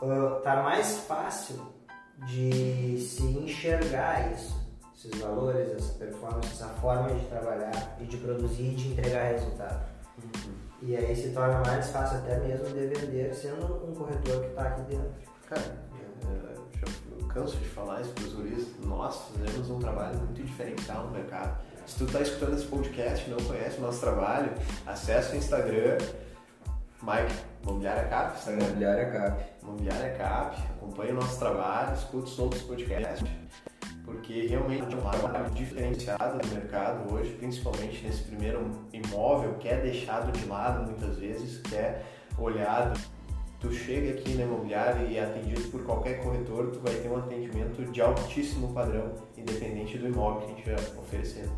ah, 0.00 0.40
tá 0.44 0.62
mais 0.62 0.98
fácil 0.98 1.60
de 2.28 2.96
se 3.00 3.24
enxergar 3.24 4.32
isso, 4.32 4.57
esses 4.98 5.20
valores, 5.20 5.70
essa 5.76 5.92
performance, 5.94 6.48
essa 6.52 6.66
forma 6.80 7.08
de 7.14 7.24
trabalhar 7.26 7.96
e 8.00 8.04
de 8.04 8.16
produzir 8.16 8.72
e 8.72 8.74
de 8.74 8.88
entregar 8.92 9.32
resultado. 9.32 9.86
E 10.82 10.96
aí 10.96 11.14
se 11.14 11.30
torna 11.30 11.60
mais 11.60 11.88
fácil 11.90 12.18
até 12.18 12.38
mesmo 12.40 12.66
de 12.66 12.86
vender 12.88 13.32
sendo 13.32 13.88
um 13.88 13.94
corretor 13.94 14.40
que 14.40 14.48
está 14.48 14.62
aqui 14.62 14.82
dentro. 14.82 15.12
Cara, 15.46 15.62
já- 16.74 17.32
canso 17.32 17.56
de 17.58 17.68
falar 17.68 18.00
isso 18.00 18.10
para 18.10 18.24
os 18.24 18.32
guris, 18.32 18.66
nós 18.80 19.16
fazemos 19.28 19.70
um 19.70 19.78
trabalho 19.78 20.18
muito 20.18 20.42
diferencial 20.42 21.04
no 21.04 21.12
mercado. 21.12 21.60
Se 21.86 21.98
tu 21.98 22.04
está 22.04 22.20
escutando 22.20 22.54
esse 22.54 22.66
podcast 22.66 23.26
e 23.26 23.30
não 23.30 23.38
conhece 23.38 23.78
o 23.78 23.82
nosso 23.82 24.00
trabalho, 24.00 24.52
acesse 24.84 25.34
o 25.34 25.38
Instagram, 25.38 25.98
Mike, 27.02 27.40
Mobiliária 27.64 28.08
Cap, 28.08 28.36
Instagram. 28.36 28.64
Imobiliária 28.64 29.10
Cap. 29.12 29.44
Imobiliária 29.62 30.16
Cap, 30.16 30.56
acompanhe 30.76 31.12
o 31.12 31.14
nosso 31.14 31.38
trabalho, 31.38 31.94
escute 31.94 32.24
os 32.32 32.38
outros 32.38 32.62
podcasts, 32.62 33.28
porque 34.08 34.46
realmente 34.46 34.82
é 34.82 34.96
um 34.96 35.00
trabalho 35.00 35.50
diferenciado 35.50 36.38
no 36.42 36.54
mercado 36.54 37.12
hoje, 37.12 37.34
principalmente 37.34 38.02
nesse 38.02 38.22
primeiro 38.22 38.70
imóvel 38.90 39.54
que 39.58 39.68
é 39.68 39.76
deixado 39.76 40.32
de 40.32 40.46
lado 40.46 40.86
muitas 40.86 41.18
vezes, 41.18 41.58
que 41.58 41.76
é 41.76 42.02
olhado. 42.38 42.98
Tu 43.60 43.70
chega 43.72 44.18
aqui 44.18 44.34
na 44.34 44.44
imobiliária 44.44 45.02
e 45.02 45.18
é 45.18 45.24
atendido 45.24 45.60
por 45.70 45.84
qualquer 45.84 46.22
corretor, 46.22 46.70
tu 46.70 46.80
vai 46.80 46.94
ter 46.94 47.08
um 47.08 47.18
atendimento 47.18 47.84
de 47.92 48.00
altíssimo 48.00 48.72
padrão, 48.72 49.12
independente 49.36 49.98
do 49.98 50.06
imóvel 50.06 50.40
que 50.40 50.52
a 50.52 50.56
gente 50.56 50.70
vai 50.70 50.74
oferecendo. 51.02 51.52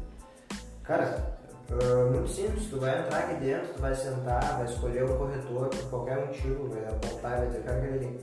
Cara, 0.82 1.38
uh, 1.70 2.11
muito 2.11 2.28
simples, 2.30 2.66
tu 2.68 2.80
vai 2.80 2.98
entrar 2.98 3.18
aqui 3.18 3.34
dentro, 3.44 3.74
tu 3.74 3.80
vai 3.80 3.94
sentar, 3.94 4.57
vai 4.57 4.64
escolher 4.64 5.05
o 5.05 5.16
corretor 5.16 5.68
por 5.68 5.90
qualquer 5.90 6.26
motivo, 6.26 6.68
vai 6.68 6.84
apontar, 6.84 7.38
vai 7.38 7.46
dizer, 7.46 7.62
cara, 7.62 7.78
aquele 7.78 7.94
ali. 7.94 8.20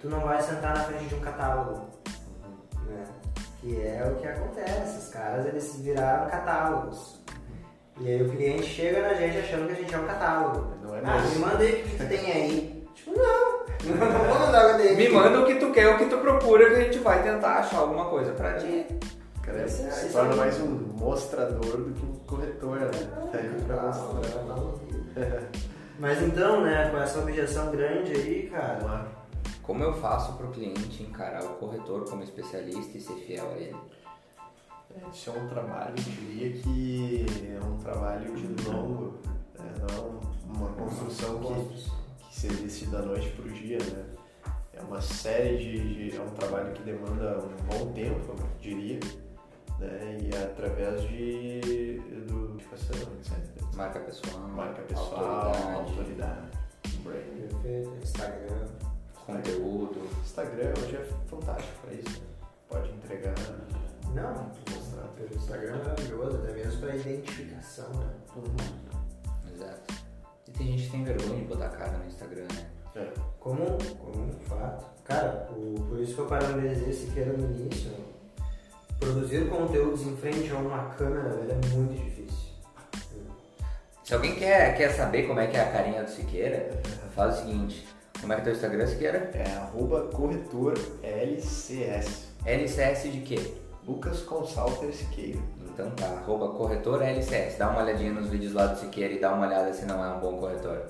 Tu 0.00 0.08
não 0.08 0.20
vai 0.20 0.42
sentar 0.42 0.76
na 0.76 0.82
frente 0.82 1.04
de 1.04 1.14
um 1.14 1.20
catálogo, 1.20 1.90
né? 2.86 3.04
Que 3.62 3.80
é 3.80 4.04
o 4.10 4.16
que 4.20 4.26
acontece, 4.26 4.98
os 4.98 5.08
caras 5.08 5.46
eles 5.46 5.76
viraram 5.76 6.28
catálogos. 6.28 7.22
E 8.00 8.08
aí 8.08 8.22
o 8.22 8.28
cliente 8.28 8.64
chega 8.64 9.00
na 9.02 9.14
gente 9.14 9.38
achando 9.38 9.66
que 9.68 9.72
a 9.72 9.76
gente 9.76 9.94
é 9.94 9.98
um 9.98 10.06
catálogo. 10.06 10.72
Não 10.82 10.96
é 10.96 11.00
ah, 11.04 11.14
mesmo. 11.20 11.30
me 11.30 11.38
manda 11.38 11.58
aí 11.62 11.72
o 11.72 11.84
que 11.88 11.96
tu 11.96 12.08
tem 12.08 12.32
aí. 12.32 12.82
Tipo, 12.94 13.16
não, 13.16 14.06
não 14.10 14.24
vou 14.28 14.38
mandar 14.38 14.66
o 14.66 14.76
que 14.76 14.82
tenho 14.82 14.96
Me 14.96 15.08
manda 15.08 15.40
o 15.40 15.46
que 15.46 15.54
tu 15.54 15.72
quer, 15.72 15.94
o 15.94 15.98
que 15.98 16.04
tu 16.06 16.18
procura, 16.18 16.68
que 16.68 16.74
a 16.76 16.80
gente 16.84 16.98
vai 16.98 17.22
tentar 17.22 17.54
achar 17.60 17.78
alguma 17.78 18.04
coisa 18.10 18.32
pra 18.32 18.54
ti. 18.54 18.86
Cara, 19.42 19.62
é- 19.62 19.66
se 19.66 19.88
isso 19.88 20.12
torna 20.12 20.34
é- 20.34 20.36
mais 20.36 20.60
um 20.60 20.68
mostrador 20.98 21.78
do 21.78 21.92
que 21.94 22.04
um 22.04 22.14
corretor, 22.26 22.80
né? 22.80 22.90
Tá 23.32 23.38
aí 23.38 23.50
pra 23.66 23.76
Ah, 23.76 23.86
mostrar. 23.86 24.42
tá. 24.44 25.40
Mas 25.98 26.22
então, 26.22 26.60
né, 26.62 26.90
com 26.90 26.98
essa 26.98 27.18
objeção 27.20 27.70
grande 27.70 28.12
aí, 28.12 28.50
cara, 28.52 28.76
Claro. 28.80 29.04
Como 29.72 29.84
eu 29.84 29.94
faço 29.94 30.34
pro 30.34 30.50
cliente 30.50 31.02
encarar 31.02 31.42
o 31.46 31.54
corretor 31.54 32.04
como 32.04 32.22
especialista 32.22 32.98
e 32.98 33.00
ser 33.00 33.14
fiel 33.14 33.48
a 33.52 33.56
ele? 33.56 33.76
É, 34.94 35.08
Isso 35.10 35.30
é 35.30 35.32
um 35.32 35.48
trabalho, 35.48 35.94
eu 35.96 36.02
diria 36.12 36.60
que 36.60 37.24
é 37.58 37.58
um 37.64 37.78
trabalho 37.78 38.36
de 38.36 38.68
longo, 38.68 39.18
né? 39.58 39.72
não 39.90 40.20
uma 40.54 40.68
construção 40.74 41.38
que, 41.38 41.74
que 42.28 42.34
se 42.34 42.48
existe 42.48 42.86
da 42.88 43.00
noite 43.00 43.30
para 43.30 43.46
o 43.46 43.48
dia, 43.48 43.78
né? 43.78 44.04
É 44.74 44.82
uma 44.82 45.00
série 45.00 45.56
de, 45.56 46.10
de- 46.10 46.16
é 46.18 46.20
um 46.20 46.28
trabalho 46.34 46.74
que 46.74 46.82
demanda 46.82 47.38
um 47.38 47.64
bom 47.64 47.92
tempo, 47.94 48.20
eu 48.28 48.48
diria, 48.60 49.00
né? 49.78 50.18
E 50.20 50.34
é 50.36 50.42
através 50.44 51.00
de 51.08 51.96
do 52.28 52.56
educação, 52.60 53.10
etc. 53.14 53.74
Marca 53.74 54.00
pessoal, 54.00 54.38
Marca 54.48 54.82
pessoal, 54.82 55.46
autoridade, 55.46 55.88
autoridade, 55.88 56.50
brand. 57.02 58.02
Instagram. 58.02 58.91
Conteúdo. 59.26 60.08
Instagram 60.24 60.72
hoje 60.78 60.96
é 60.96 61.04
fantástico 61.28 61.72
para 61.84 61.94
isso, 61.94 62.20
né? 62.20 62.26
Pode 62.68 62.90
entregar, 62.90 63.34
Não, 64.14 64.50
mostrar. 64.74 65.08
pelo 65.16 65.34
Instagram 65.34 65.74
é 65.74 65.78
maravilhoso, 65.78 66.36
até 66.38 66.52
mesmo 66.52 66.80
para 66.80 66.96
identificação, 66.96 67.88
né? 67.94 68.10
Exato. 69.54 69.94
E 70.48 70.50
tem 70.52 70.66
gente 70.68 70.84
que 70.84 70.90
tem 70.90 71.04
vergonha 71.04 71.40
de 71.40 71.44
botar 71.46 71.68
cara 71.70 71.98
no 71.98 72.06
Instagram, 72.06 72.46
né? 72.54 72.66
É. 72.96 73.12
Como, 73.40 73.64
como 73.98 74.24
um 74.24 74.32
fato. 74.48 74.84
Cara, 75.04 75.48
o- 75.50 75.74
por 75.88 75.98
isso 76.00 76.14
que 76.14 76.20
eu 76.20 76.26
paralisei 76.26 76.92
Siqueira 76.92 77.32
no 77.32 77.44
início. 77.56 77.90
Produzir 79.00 79.48
conteúdos 79.48 80.02
em 80.02 80.16
frente 80.16 80.50
a 80.50 80.56
uma 80.56 80.90
câmera, 80.90 81.30
velho, 81.30 81.50
é 81.52 81.66
muito 81.74 81.94
difícil. 81.94 82.52
Se 84.04 84.14
alguém 84.14 84.34
quer, 84.36 84.76
quer 84.76 84.90
saber 84.92 85.26
como 85.26 85.40
é 85.40 85.46
que 85.46 85.56
é 85.56 85.60
a 85.60 85.72
carinha 85.72 86.04
do 86.04 86.10
Siqueira, 86.10 86.70
faz 87.14 87.36
o 87.36 87.38
seguinte. 87.40 87.88
Como 88.22 88.32
é 88.32 88.36
que 88.36 88.42
é 88.42 88.44
teu 88.44 88.52
Instagram, 88.52 88.86
Siqueira? 88.86 89.30
É 89.34 89.56
arroba 89.56 90.02
corretor 90.12 90.74
LCS. 91.02 92.28
LCS 92.46 93.12
de 93.12 93.20
quê? 93.20 93.54
Lucas 93.84 94.20
Consalter 94.20 94.92
Siqueira. 94.94 95.40
Então 95.60 95.90
tá, 95.90 96.06
arroba 96.06 96.50
corretor 96.50 97.02
LCS. 97.02 97.58
Dá 97.58 97.70
uma 97.70 97.82
olhadinha 97.82 98.12
nos 98.12 98.28
vídeos 98.28 98.52
lá 98.52 98.66
do 98.66 98.78
Siqueira 98.78 99.12
e 99.12 99.18
dá 99.18 99.34
uma 99.34 99.44
olhada 99.44 99.72
se 99.72 99.84
não 99.86 100.04
é 100.04 100.08
um 100.08 100.20
bom 100.20 100.36
corretor. 100.38 100.82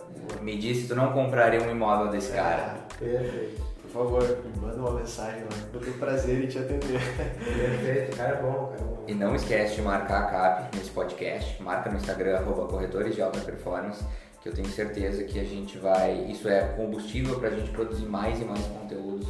Me 0.43 0.59
diz 0.59 0.83
se 0.83 0.89
tu 0.89 0.95
não 0.95 1.15
compraria 1.15 1.63
um 1.63 1.71
imóvel 1.71 2.13
desse 2.13 2.33
cara. 2.33 2.77
Perfeito. 2.99 3.63
Por 3.81 3.91
favor, 3.91 4.39
me 4.45 4.61
manda 4.61 4.77
uma 4.77 5.01
mensagem 5.01 5.41
lá. 5.45 5.49
Eu 5.73 5.81
tenho 5.81 5.97
prazer 5.97 6.45
em 6.45 6.49
te 6.49 6.59
atender. 6.59 7.01
Perfeito, 7.45 8.13
o 8.13 8.17
cara 8.19 8.37
é 8.37 8.43
bom, 8.43 8.49
o 8.51 8.67
cara 8.69 8.81
é 8.81 8.85
bom. 8.85 9.05
E 9.09 9.15
não 9.15 9.35
esquece 9.35 9.77
de 9.77 9.83
marcar 9.83 10.25
a 10.25 10.27
CAP 10.27 10.77
nesse 10.77 10.91
podcast. 10.91 11.63
Marca 11.63 11.89
no 11.89 11.97
Instagram, 11.97 12.37
arroba 12.37 12.67
corretores 12.69 13.15
de 13.15 13.23
alta 13.23 13.41
performance, 13.41 14.05
que 14.43 14.49
eu 14.49 14.55
tenho 14.55 14.69
certeza 14.69 15.25
que 15.25 15.39
a 15.39 15.45
gente 15.45 15.77
vai. 15.79 16.25
Isso 16.25 16.49
é 16.49 16.67
combustível 16.75 17.39
pra 17.39 17.51
gente 17.51 17.71
produzir 17.71 18.07
mais 18.07 18.41
e 18.41 18.45
mais 18.45 18.67
conteúdos 18.67 19.29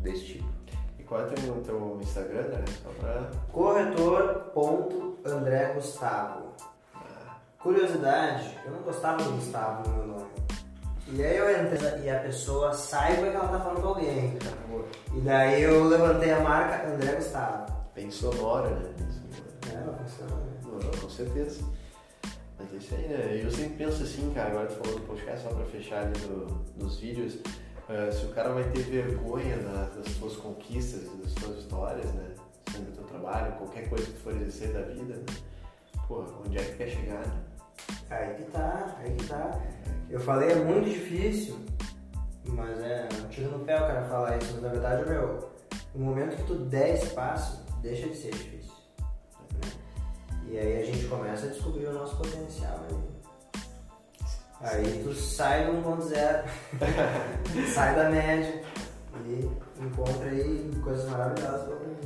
desse 0.00 0.24
tipo. 0.24 0.46
E 0.98 1.02
qual 1.02 1.22
é 1.22 1.24
o 1.24 1.28
teu, 1.62 1.98
Instagram, 2.00 2.48
né? 2.48 2.64
Só 2.82 2.90
pra. 3.00 3.30
Corretor.andré 3.50 5.72
Gustavo. 5.74 6.52
Curiosidade, 7.58 8.56
eu 8.64 8.70
não 8.72 8.82
gostava 8.82 9.22
do 9.22 9.32
Gustavo 9.32 9.86
no 9.88 9.96
meu 9.96 10.06
nome. 10.06 10.30
E 11.08 11.20
aí 11.22 11.36
eu 11.36 11.64
entrei 11.64 12.04
e 12.04 12.10
a 12.10 12.20
pessoa 12.20 12.72
saiba 12.72 13.28
que 13.30 13.36
ela 13.36 13.48
tá 13.48 13.60
falando 13.60 13.82
com 13.82 13.88
alguém. 13.88 14.38
E 15.14 15.20
daí 15.20 15.62
eu 15.62 15.84
levantei 15.84 16.32
a 16.32 16.40
marca 16.40 16.88
André 16.88 17.16
Gustavo. 17.16 17.70
Bem 17.94 18.10
sonora, 18.10 18.70
né? 18.70 18.88
Bem 18.98 19.12
sonora. 19.12 19.42
É, 19.70 19.74
né? 19.76 19.84
Não, 20.64 20.78
não, 20.78 20.90
com 21.00 21.08
certeza. 21.08 21.62
Mas 22.62 22.72
é 22.72 22.76
isso 22.76 22.94
aí, 22.94 23.08
né? 23.08 23.40
Eu 23.44 23.50
sempre 23.50 23.84
penso 23.84 24.02
assim, 24.02 24.32
cara, 24.34 24.50
agora 24.50 24.66
tu 24.66 24.74
falou 24.74 24.98
do 25.00 25.06
podcast, 25.06 25.42
só 25.42 25.54
pra 25.54 25.64
fechar 25.66 26.02
ali 26.04 26.12
do, 26.20 26.46
dos 26.76 26.98
vídeos, 26.98 27.38
eh, 27.88 28.10
se 28.12 28.26
o 28.26 28.28
cara 28.30 28.52
vai 28.52 28.64
ter 28.70 28.80
vergonha 28.82 29.56
da- 29.58 29.88
das 29.88 30.06
suas 30.12 30.36
conquistas, 30.36 31.02
das 31.18 31.32
suas 31.32 31.56
vitórias, 31.62 32.06
né? 32.14 32.34
Sendo 32.70 32.90
o 32.90 32.92
teu 32.92 33.04
trabalho, 33.04 33.52
qualquer 33.56 33.88
coisa 33.88 34.04
que 34.06 34.12
tu 34.12 34.20
for 34.20 34.34
exercer 34.36 34.72
da 34.72 34.82
vida, 34.82 35.14
né? 35.14 35.24
Pô, 36.08 36.24
onde 36.46 36.56
é 36.58 36.62
que 36.64 36.76
quer 36.76 36.88
chegar, 36.88 37.26
né? 37.26 37.40
Aí 38.10 38.34
que 38.34 38.42
tá, 38.50 38.96
aí 39.00 39.12
que 39.14 39.26
tá. 39.26 39.60
Eu 40.10 40.20
falei, 40.20 40.50
é 40.50 40.54
muito 40.56 40.88
difícil, 40.90 41.56
mas 42.44 42.78
é 42.80 43.08
um 43.24 43.28
tiro 43.28 43.50
no 43.58 43.64
pé 43.64 43.76
o 43.76 43.86
cara 43.86 44.02
falar 44.04 44.36
isso. 44.38 44.52
Mas 44.54 44.62
na 44.62 44.68
verdade, 44.68 45.08
meu, 45.08 45.50
no 45.94 46.04
momento 46.04 46.36
que 46.36 46.44
tu 46.44 46.54
der 46.56 46.94
esse 46.94 47.06
passo, 47.14 47.64
deixa 47.80 48.08
de 48.08 48.16
ser 48.16 48.30
difícil. 48.30 48.61
E 50.52 50.58
aí 50.58 50.82
a 50.82 50.84
gente 50.84 51.06
começa 51.06 51.46
a 51.46 51.48
descobrir 51.48 51.86
o 51.86 51.94
nosso 51.94 52.14
potencial 52.14 52.78
aí. 52.86 52.98
Aí 54.60 55.02
tu 55.02 55.14
sai 55.14 55.64
do 55.64 55.72
1.0, 55.78 56.44
sai 57.72 57.96
da 57.96 58.10
média 58.10 58.62
e 59.26 59.50
encontra 59.82 60.28
aí 60.28 60.70
coisas 60.84 61.08
maravilhosas 61.08 61.62
pra 61.62 61.76
mim. 61.76 61.96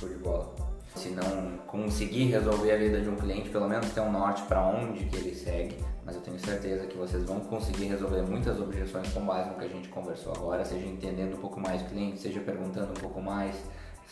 Show 0.00 0.08
de 0.08 0.14
bola. 0.14 0.54
Se 0.94 1.10
não 1.10 1.58
conseguir 1.66 2.30
resolver 2.30 2.72
a 2.72 2.78
vida 2.78 2.98
de 3.02 3.10
um 3.10 3.16
cliente, 3.16 3.50
pelo 3.50 3.68
menos 3.68 3.90
ter 3.90 4.00
um 4.00 4.10
norte 4.10 4.40
para 4.44 4.66
onde 4.66 5.04
que 5.04 5.16
ele 5.16 5.34
segue. 5.34 5.76
Mas 6.02 6.14
eu 6.14 6.22
tenho 6.22 6.40
certeza 6.40 6.86
que 6.86 6.96
vocês 6.96 7.24
vão 7.24 7.40
conseguir 7.40 7.88
resolver 7.88 8.22
muitas 8.22 8.58
objeções 8.58 9.12
com 9.12 9.20
base 9.20 9.50
no 9.50 9.56
que 9.56 9.66
a 9.66 9.68
gente 9.68 9.90
conversou 9.90 10.32
agora, 10.32 10.64
seja 10.64 10.86
entendendo 10.86 11.36
um 11.36 11.40
pouco 11.40 11.60
mais 11.60 11.82
o 11.82 11.84
cliente, 11.84 12.20
seja 12.20 12.40
perguntando 12.40 12.92
um 12.92 13.00
pouco 13.02 13.20
mais, 13.20 13.54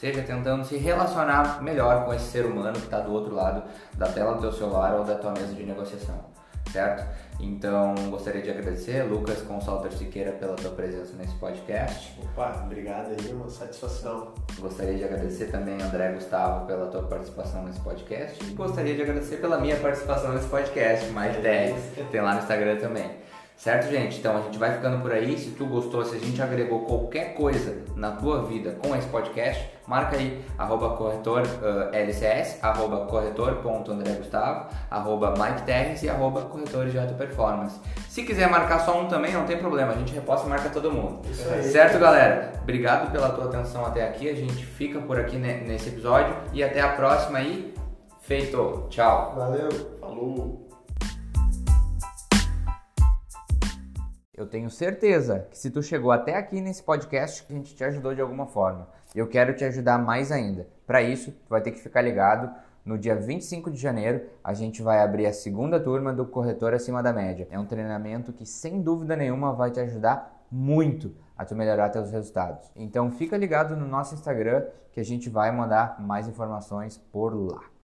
seja 0.00 0.22
tentando 0.22 0.64
se 0.64 0.76
relacionar 0.76 1.62
melhor 1.62 2.04
com 2.04 2.14
esse 2.14 2.26
ser 2.26 2.46
humano 2.46 2.72
que 2.72 2.84
está 2.84 3.00
do 3.00 3.12
outro 3.12 3.34
lado 3.34 3.62
da 3.94 4.06
tela 4.08 4.34
do 4.34 4.40
teu 4.40 4.52
celular 4.52 4.94
ou 4.94 5.04
da 5.04 5.14
tua 5.16 5.32
mesa 5.32 5.54
de 5.54 5.64
negociação. 5.64 6.32
Certo? 6.72 7.06
Então, 7.38 7.94
gostaria 8.10 8.42
de 8.42 8.50
agradecer, 8.50 9.02
Lucas 9.04 9.42
Consultor 9.42 9.92
Siqueira, 9.92 10.32
pela 10.32 10.54
tua 10.54 10.70
presença 10.70 11.14
nesse 11.16 11.34
podcast. 11.34 12.18
Opa, 12.22 12.62
obrigado 12.64 13.10
aí, 13.10 13.32
uma 13.32 13.48
satisfação. 13.48 14.32
Gostaria 14.58 14.94
de 14.94 15.04
agradecer 15.04 15.46
também, 15.46 15.80
André 15.80 16.12
Gustavo, 16.12 16.66
pela 16.66 16.86
tua 16.86 17.02
participação 17.02 17.64
nesse 17.64 17.80
podcast. 17.80 18.42
E 18.44 18.54
gostaria 18.54 18.94
de 18.94 19.02
agradecer 19.02 19.36
pela 19.36 19.58
minha 19.58 19.76
participação 19.76 20.32
nesse 20.32 20.48
podcast, 20.48 21.10
mais 21.10 21.36
10. 21.42 21.74
Tem 22.10 22.20
lá 22.20 22.34
no 22.34 22.40
Instagram 22.40 22.76
também. 22.76 23.10
Certo, 23.56 23.88
gente? 23.90 24.18
Então 24.18 24.36
a 24.36 24.40
gente 24.42 24.58
vai 24.58 24.72
ficando 24.72 25.00
por 25.00 25.10
aí. 25.12 25.38
Se 25.38 25.52
tu 25.52 25.64
gostou, 25.66 26.04
se 26.04 26.16
a 26.16 26.18
gente 26.18 26.42
agregou 26.42 26.80
qualquer 26.80 27.34
coisa 27.34 27.82
na 27.96 28.10
tua 28.10 28.42
vida 28.42 28.72
com 28.82 28.94
esse 28.94 29.06
podcast, 29.08 29.64
marca 29.86 30.16
aí, 30.16 30.44
arroba 30.58 30.90
corretor 30.96 31.42
eh, 31.92 32.02
LCS, 32.02 32.58
arroba 32.62 33.06
corretor.andregustavo, 33.06 34.68
arroba 34.90 35.34
Mike 35.38 35.62
Terres 35.62 36.02
e 36.02 36.10
arroba 36.10 36.42
corretores 36.42 36.92
de 36.92 36.98
alta 36.98 37.14
performance. 37.14 37.80
Se 38.08 38.22
quiser 38.24 38.50
marcar 38.50 38.80
só 38.80 39.00
um 39.00 39.06
também, 39.08 39.32
não 39.32 39.44
tem 39.46 39.56
problema, 39.56 39.92
a 39.92 39.96
gente 39.96 40.12
reposta 40.12 40.46
e 40.46 40.50
marca 40.50 40.68
todo 40.68 40.90
mundo. 40.92 41.20
Isso 41.30 41.48
aí. 41.48 41.62
Certo, 41.62 41.98
galera? 41.98 42.52
Obrigado 42.62 43.10
pela 43.12 43.30
tua 43.30 43.44
atenção 43.46 43.86
até 43.86 44.06
aqui. 44.06 44.28
A 44.28 44.34
gente 44.34 44.66
fica 44.66 45.00
por 45.00 45.18
aqui 45.18 45.36
ne- 45.36 45.60
nesse 45.62 45.88
episódio 45.88 46.34
e 46.52 46.62
até 46.62 46.80
a 46.80 46.88
próxima 46.88 47.38
aí. 47.38 47.72
Feito. 48.20 48.86
Tchau. 48.90 49.34
Valeu! 49.36 49.68
Falou! 50.00 50.63
Eu 54.36 54.46
tenho 54.46 54.68
certeza 54.68 55.46
que 55.48 55.56
se 55.56 55.70
tu 55.70 55.80
chegou 55.80 56.10
até 56.10 56.34
aqui 56.34 56.60
nesse 56.60 56.82
podcast, 56.82 57.46
a 57.48 57.52
gente 57.52 57.72
te 57.72 57.84
ajudou 57.84 58.12
de 58.16 58.20
alguma 58.20 58.46
forma. 58.48 58.88
Eu 59.14 59.28
quero 59.28 59.54
te 59.54 59.64
ajudar 59.64 59.96
mais 59.96 60.32
ainda. 60.32 60.66
Para 60.84 61.00
isso, 61.02 61.30
tu 61.30 61.48
vai 61.48 61.60
ter 61.60 61.70
que 61.70 61.78
ficar 61.78 62.02
ligado. 62.02 62.52
No 62.84 62.98
dia 62.98 63.14
25 63.14 63.70
de 63.70 63.78
janeiro, 63.78 64.26
a 64.42 64.52
gente 64.52 64.82
vai 64.82 65.00
abrir 65.00 65.26
a 65.26 65.32
segunda 65.32 65.78
turma 65.78 66.12
do 66.12 66.26
Corretor 66.26 66.74
Acima 66.74 67.00
da 67.00 67.12
Média. 67.12 67.46
É 67.48 67.56
um 67.60 67.64
treinamento 67.64 68.32
que, 68.32 68.44
sem 68.44 68.82
dúvida 68.82 69.14
nenhuma, 69.14 69.52
vai 69.52 69.70
te 69.70 69.78
ajudar 69.78 70.44
muito 70.50 71.14
a 71.38 71.44
tu 71.44 71.54
melhorar 71.54 71.90
teus 71.90 72.10
resultados. 72.10 72.68
Então, 72.74 73.12
fica 73.12 73.36
ligado 73.36 73.76
no 73.76 73.86
nosso 73.86 74.14
Instagram 74.14 74.66
que 74.90 74.98
a 74.98 75.04
gente 75.04 75.30
vai 75.30 75.52
mandar 75.52 76.00
mais 76.00 76.26
informações 76.26 76.98
por 76.98 77.32
lá. 77.32 77.73